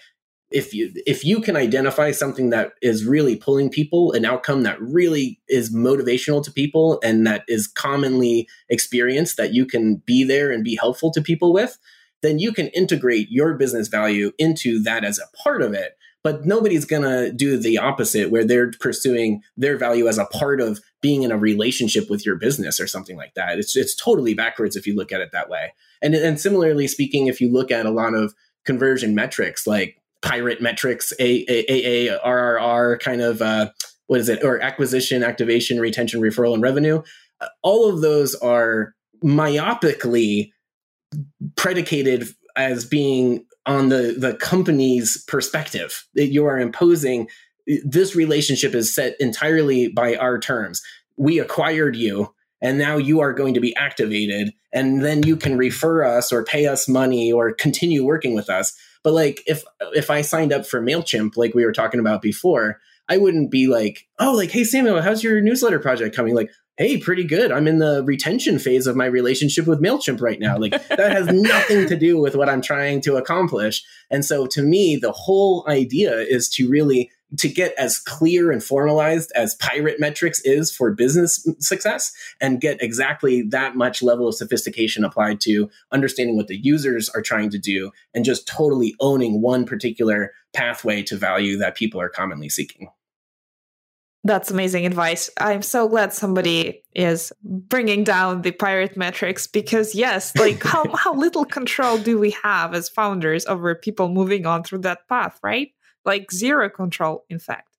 if 0.53 0.73
you 0.73 0.93
if 1.07 1.25
you 1.25 1.41
can 1.41 1.57
identify 1.57 2.11
something 2.11 2.51
that 2.51 2.73
is 2.81 3.05
really 3.05 3.35
pulling 3.35 3.69
people 3.69 4.11
an 4.13 4.23
outcome 4.23 4.63
that 4.63 4.79
really 4.79 5.41
is 5.49 5.73
motivational 5.73 6.43
to 6.43 6.51
people 6.51 6.99
and 7.03 7.25
that 7.25 7.43
is 7.47 7.67
commonly 7.67 8.47
experienced 8.69 9.35
that 9.37 9.53
you 9.53 9.65
can 9.65 9.95
be 10.05 10.23
there 10.23 10.51
and 10.51 10.63
be 10.63 10.75
helpful 10.75 11.11
to 11.11 11.21
people 11.21 11.51
with 11.51 11.77
then 12.21 12.39
you 12.39 12.53
can 12.53 12.67
integrate 12.67 13.29
your 13.29 13.55
business 13.55 13.87
value 13.87 14.31
into 14.37 14.81
that 14.81 15.03
as 15.03 15.19
a 15.19 15.37
part 15.37 15.61
of 15.61 15.73
it 15.73 15.97
but 16.23 16.45
nobody's 16.45 16.85
going 16.85 17.03
to 17.03 17.31
do 17.31 17.57
the 17.57 17.77
opposite 17.77 18.31
where 18.31 18.45
they're 18.45 18.71
pursuing 18.79 19.41
their 19.57 19.77
value 19.77 20.07
as 20.07 20.17
a 20.17 20.25
part 20.25 20.61
of 20.61 20.79
being 21.01 21.23
in 21.23 21.31
a 21.31 21.37
relationship 21.37 22.09
with 22.09 22.25
your 22.25 22.35
business 22.35 22.79
or 22.79 22.87
something 22.87 23.17
like 23.17 23.33
that. 23.35 23.59
It's 23.59 23.75
it's 23.75 23.93
totally 23.93 24.33
backwards 24.33 24.75
if 24.75 24.87
you 24.87 24.95
look 24.95 25.11
at 25.11 25.21
it 25.21 25.31
that 25.33 25.49
way. 25.49 25.73
And 26.01 26.15
and 26.15 26.39
similarly 26.39 26.87
speaking, 26.87 27.27
if 27.27 27.41
you 27.41 27.51
look 27.51 27.71
at 27.71 27.85
a 27.85 27.91
lot 27.91 28.13
of 28.13 28.33
conversion 28.65 29.13
metrics 29.13 29.67
like 29.67 29.97
pirate 30.21 30.61
metrics, 30.61 31.11
A 31.19 31.45
A 31.49 32.07
A 32.09 32.19
R 32.19 32.39
R 32.39 32.59
R 32.59 32.97
kind 32.97 33.21
of 33.21 33.41
uh, 33.41 33.69
what 34.07 34.21
is 34.21 34.29
it 34.29 34.43
or 34.43 34.61
acquisition, 34.61 35.23
activation, 35.23 35.79
retention, 35.79 36.21
referral, 36.21 36.53
and 36.53 36.63
revenue, 36.63 37.03
uh, 37.41 37.47
all 37.61 37.89
of 37.89 38.01
those 38.01 38.33
are 38.35 38.95
myopically 39.23 40.51
predicated 41.55 42.27
as 42.55 42.85
being 42.85 43.45
on 43.65 43.89
the 43.89 44.15
the 44.17 44.35
company's 44.35 45.23
perspective. 45.27 46.05
That 46.15 46.27
you 46.27 46.45
are 46.45 46.59
imposing 46.59 47.27
this 47.85 48.15
relationship 48.15 48.75
is 48.75 48.93
set 48.93 49.15
entirely 49.19 49.87
by 49.87 50.15
our 50.15 50.39
terms. 50.39 50.81
We 51.17 51.39
acquired 51.39 51.95
you 51.95 52.33
and 52.61 52.77
now 52.77 52.97
you 52.97 53.19
are 53.21 53.33
going 53.33 53.53
to 53.53 53.59
be 53.59 53.75
activated 53.75 54.53
and 54.73 55.03
then 55.03 55.23
you 55.23 55.37
can 55.37 55.57
refer 55.57 56.03
us 56.03 56.31
or 56.31 56.43
pay 56.43 56.65
us 56.65 56.87
money 56.89 57.31
or 57.31 57.53
continue 57.53 58.03
working 58.03 58.33
with 58.33 58.49
us. 58.49 58.73
But 59.03 59.13
like 59.13 59.43
if 59.45 59.63
if 59.93 60.09
i 60.09 60.21
signed 60.21 60.53
up 60.53 60.65
for 60.65 60.81
mailchimp 60.81 61.33
like 61.35 61.53
we 61.53 61.65
were 61.65 61.73
talking 61.73 61.99
about 61.99 62.21
before 62.21 62.79
i 63.09 63.17
wouldn't 63.17 63.51
be 63.51 63.67
like 63.67 64.07
oh 64.17 64.31
like 64.31 64.49
hey 64.49 64.63
samuel 64.63 65.01
how's 65.01 65.21
your 65.23 65.41
newsletter 65.41 65.79
project 65.79 66.15
coming? 66.15 66.33
Like 66.33 66.49
hey, 66.77 66.97
pretty 66.97 67.23
good. 67.23 67.51
I'm 67.51 67.67
in 67.67 67.77
the 67.77 68.03
retention 68.03 68.57
phase 68.57 68.87
of 68.87 68.95
my 68.95 69.05
relationship 69.05 69.67
with 69.67 69.81
MailChimp 69.81 70.21
right 70.21 70.39
now. 70.39 70.57
Like 70.57 70.71
that 70.89 71.11
has 71.11 71.27
nothing 71.31 71.87
to 71.87 71.95
do 71.95 72.19
with 72.19 72.35
what 72.35 72.49
I'm 72.49 72.61
trying 72.61 73.01
to 73.01 73.15
accomplish. 73.15 73.83
And 74.09 74.25
so 74.25 74.47
to 74.47 74.61
me, 74.63 74.95
the 74.95 75.11
whole 75.11 75.65
idea 75.67 76.17
is 76.17 76.49
to 76.49 76.67
really 76.67 77.11
to 77.37 77.47
get 77.47 77.73
as 77.79 77.97
clear 77.97 78.51
and 78.51 78.63
formalized 78.63 79.31
as 79.35 79.55
pirate 79.55 79.99
metrics 79.99 80.39
is 80.41 80.71
for 80.71 80.93
business 80.93 81.47
success 81.59 82.11
and 82.39 82.61
get 82.61 82.81
exactly 82.81 83.41
that 83.41 83.75
much 83.75 84.03
level 84.03 84.27
of 84.27 84.35
sophistication 84.35 85.03
applied 85.03 85.41
to 85.41 85.69
understanding 85.91 86.35
what 86.35 86.47
the 86.47 86.57
users 86.57 87.09
are 87.09 87.21
trying 87.21 87.49
to 87.49 87.57
do 87.57 87.91
and 88.13 88.23
just 88.25 88.47
totally 88.47 88.95
owning 88.99 89.41
one 89.41 89.65
particular 89.65 90.31
pathway 90.53 91.01
to 91.01 91.17
value 91.17 91.57
that 91.57 91.75
people 91.75 91.99
are 91.99 92.09
commonly 92.09 92.49
seeking. 92.49 92.87
That's 94.25 94.49
amazing 94.49 94.85
advice. 94.85 95.29
I'm 95.37 95.61
so 95.61 95.89
glad 95.89 96.13
somebody 96.13 96.81
is 96.95 97.33
bringing 97.43 98.05
down 98.05 98.41
the 98.41 98.51
pirate 98.51 98.95
metrics 98.95 99.47
because 99.47 99.93
yes, 99.93 100.35
like 100.37 100.63
how 100.63 100.85
how 100.95 101.13
little 101.13 101.43
control 101.43 101.97
do 101.97 102.17
we 102.17 102.31
have 102.43 102.73
as 102.73 102.87
founders 102.87 103.45
over 103.47 103.75
people 103.75 104.07
moving 104.07 104.45
on 104.45 104.63
through 104.63 104.79
that 104.79 105.07
path, 105.09 105.39
right? 105.43 105.71
Like 106.05 106.31
zero 106.31 106.69
control 106.69 107.25
in 107.29 107.39
fact. 107.39 107.69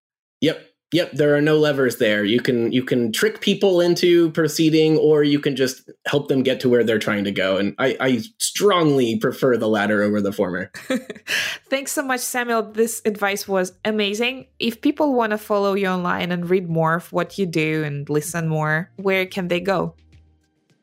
Yep. 0.43 0.74
Yep, 0.95 1.11
there 1.15 1.35
are 1.35 1.41
no 1.41 1.59
levers 1.59 1.97
there. 1.97 2.25
You 2.25 2.39
can 2.39 2.71
you 2.71 2.85
can 2.85 3.11
trick 3.11 3.41
people 3.41 3.81
into 3.81 4.31
proceeding, 4.31 4.97
or 4.97 5.25
you 5.25 5.41
can 5.41 5.57
just 5.57 5.91
help 6.07 6.29
them 6.29 6.45
get 6.45 6.61
to 6.61 6.69
where 6.69 6.85
they're 6.85 7.01
trying 7.01 7.25
to 7.25 7.33
go. 7.33 7.57
And 7.57 7.75
I, 7.81 7.97
I 7.99 8.23
strongly 8.39 9.19
prefer 9.19 9.57
the 9.57 9.67
latter 9.67 10.03
over 10.03 10.21
the 10.21 10.31
former. 10.31 10.71
Thanks 11.69 11.91
so 11.91 12.05
much, 12.05 12.21
Samuel. 12.21 12.71
This 12.71 13.03
advice 13.05 13.49
was 13.49 13.73
amazing. 13.85 14.47
If 14.61 14.83
people 14.83 15.15
want 15.15 15.33
to 15.33 15.39
follow 15.39 15.75
you 15.75 15.89
online 15.89 16.31
and 16.31 16.49
read 16.49 16.71
more 16.71 16.95
of 16.95 17.13
what 17.13 17.39
you 17.39 17.47
do 17.47 17.83
and 17.83 18.09
listen 18.09 18.47
more, 18.47 18.89
where 18.95 19.27
can 19.27 19.49
they 19.49 19.59
go? 19.59 19.97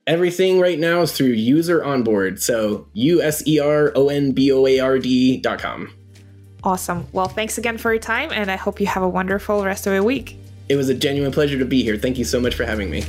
Everything 0.07 0.59
right 0.59 0.77
now 0.77 1.03
is 1.03 1.13
through 1.13 1.37
UserOnboard. 1.37 2.41
So 2.41 2.85
U 2.91 3.21
S 3.21 3.47
E 3.47 3.61
R 3.61 3.93
O 3.95 4.09
N 4.09 4.33
B 4.33 4.51
O 4.51 4.67
A 4.67 4.77
R 4.81 4.99
D 4.99 5.37
dot 5.37 5.59
com. 5.59 5.93
Awesome. 6.63 7.07
Well, 7.11 7.27
thanks 7.27 7.57
again 7.57 7.77
for 7.77 7.91
your 7.91 7.99
time, 7.99 8.31
and 8.31 8.51
I 8.51 8.55
hope 8.55 8.79
you 8.79 8.85
have 8.87 9.01
a 9.01 9.09
wonderful 9.09 9.63
rest 9.63 9.87
of 9.87 9.93
your 9.93 10.03
week. 10.03 10.37
It 10.69 10.75
was 10.75 10.89
a 10.89 10.93
genuine 10.93 11.31
pleasure 11.31 11.57
to 11.57 11.65
be 11.65 11.83
here. 11.83 11.97
Thank 11.97 12.17
you 12.17 12.23
so 12.23 12.39
much 12.39 12.55
for 12.55 12.65
having 12.65 12.89
me. 12.89 13.01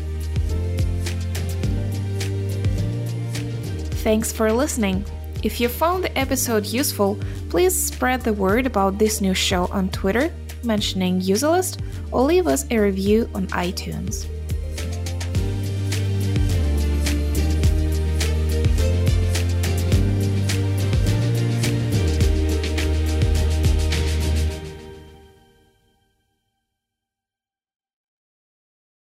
Thanks 4.03 4.33
for 4.33 4.51
listening. 4.51 5.05
If 5.43 5.61
you 5.61 5.69
found 5.69 6.03
the 6.03 6.19
episode 6.19 6.67
useful, 6.67 7.19
please 7.51 7.75
spread 7.75 8.23
the 8.23 8.33
word 8.33 8.67
about 8.67 8.99
this 8.99 9.21
new 9.21 9.35
show 9.35 9.67
on 9.67 9.91
Twitter, 9.91 10.33
mentioning 10.65 11.21
Userlist, 11.21 11.81
or 12.11 12.23
leave 12.23 12.47
us 12.47 12.65
a 12.71 12.79
review 12.79 13.29
on 13.35 13.47
iTunes. 13.49 14.32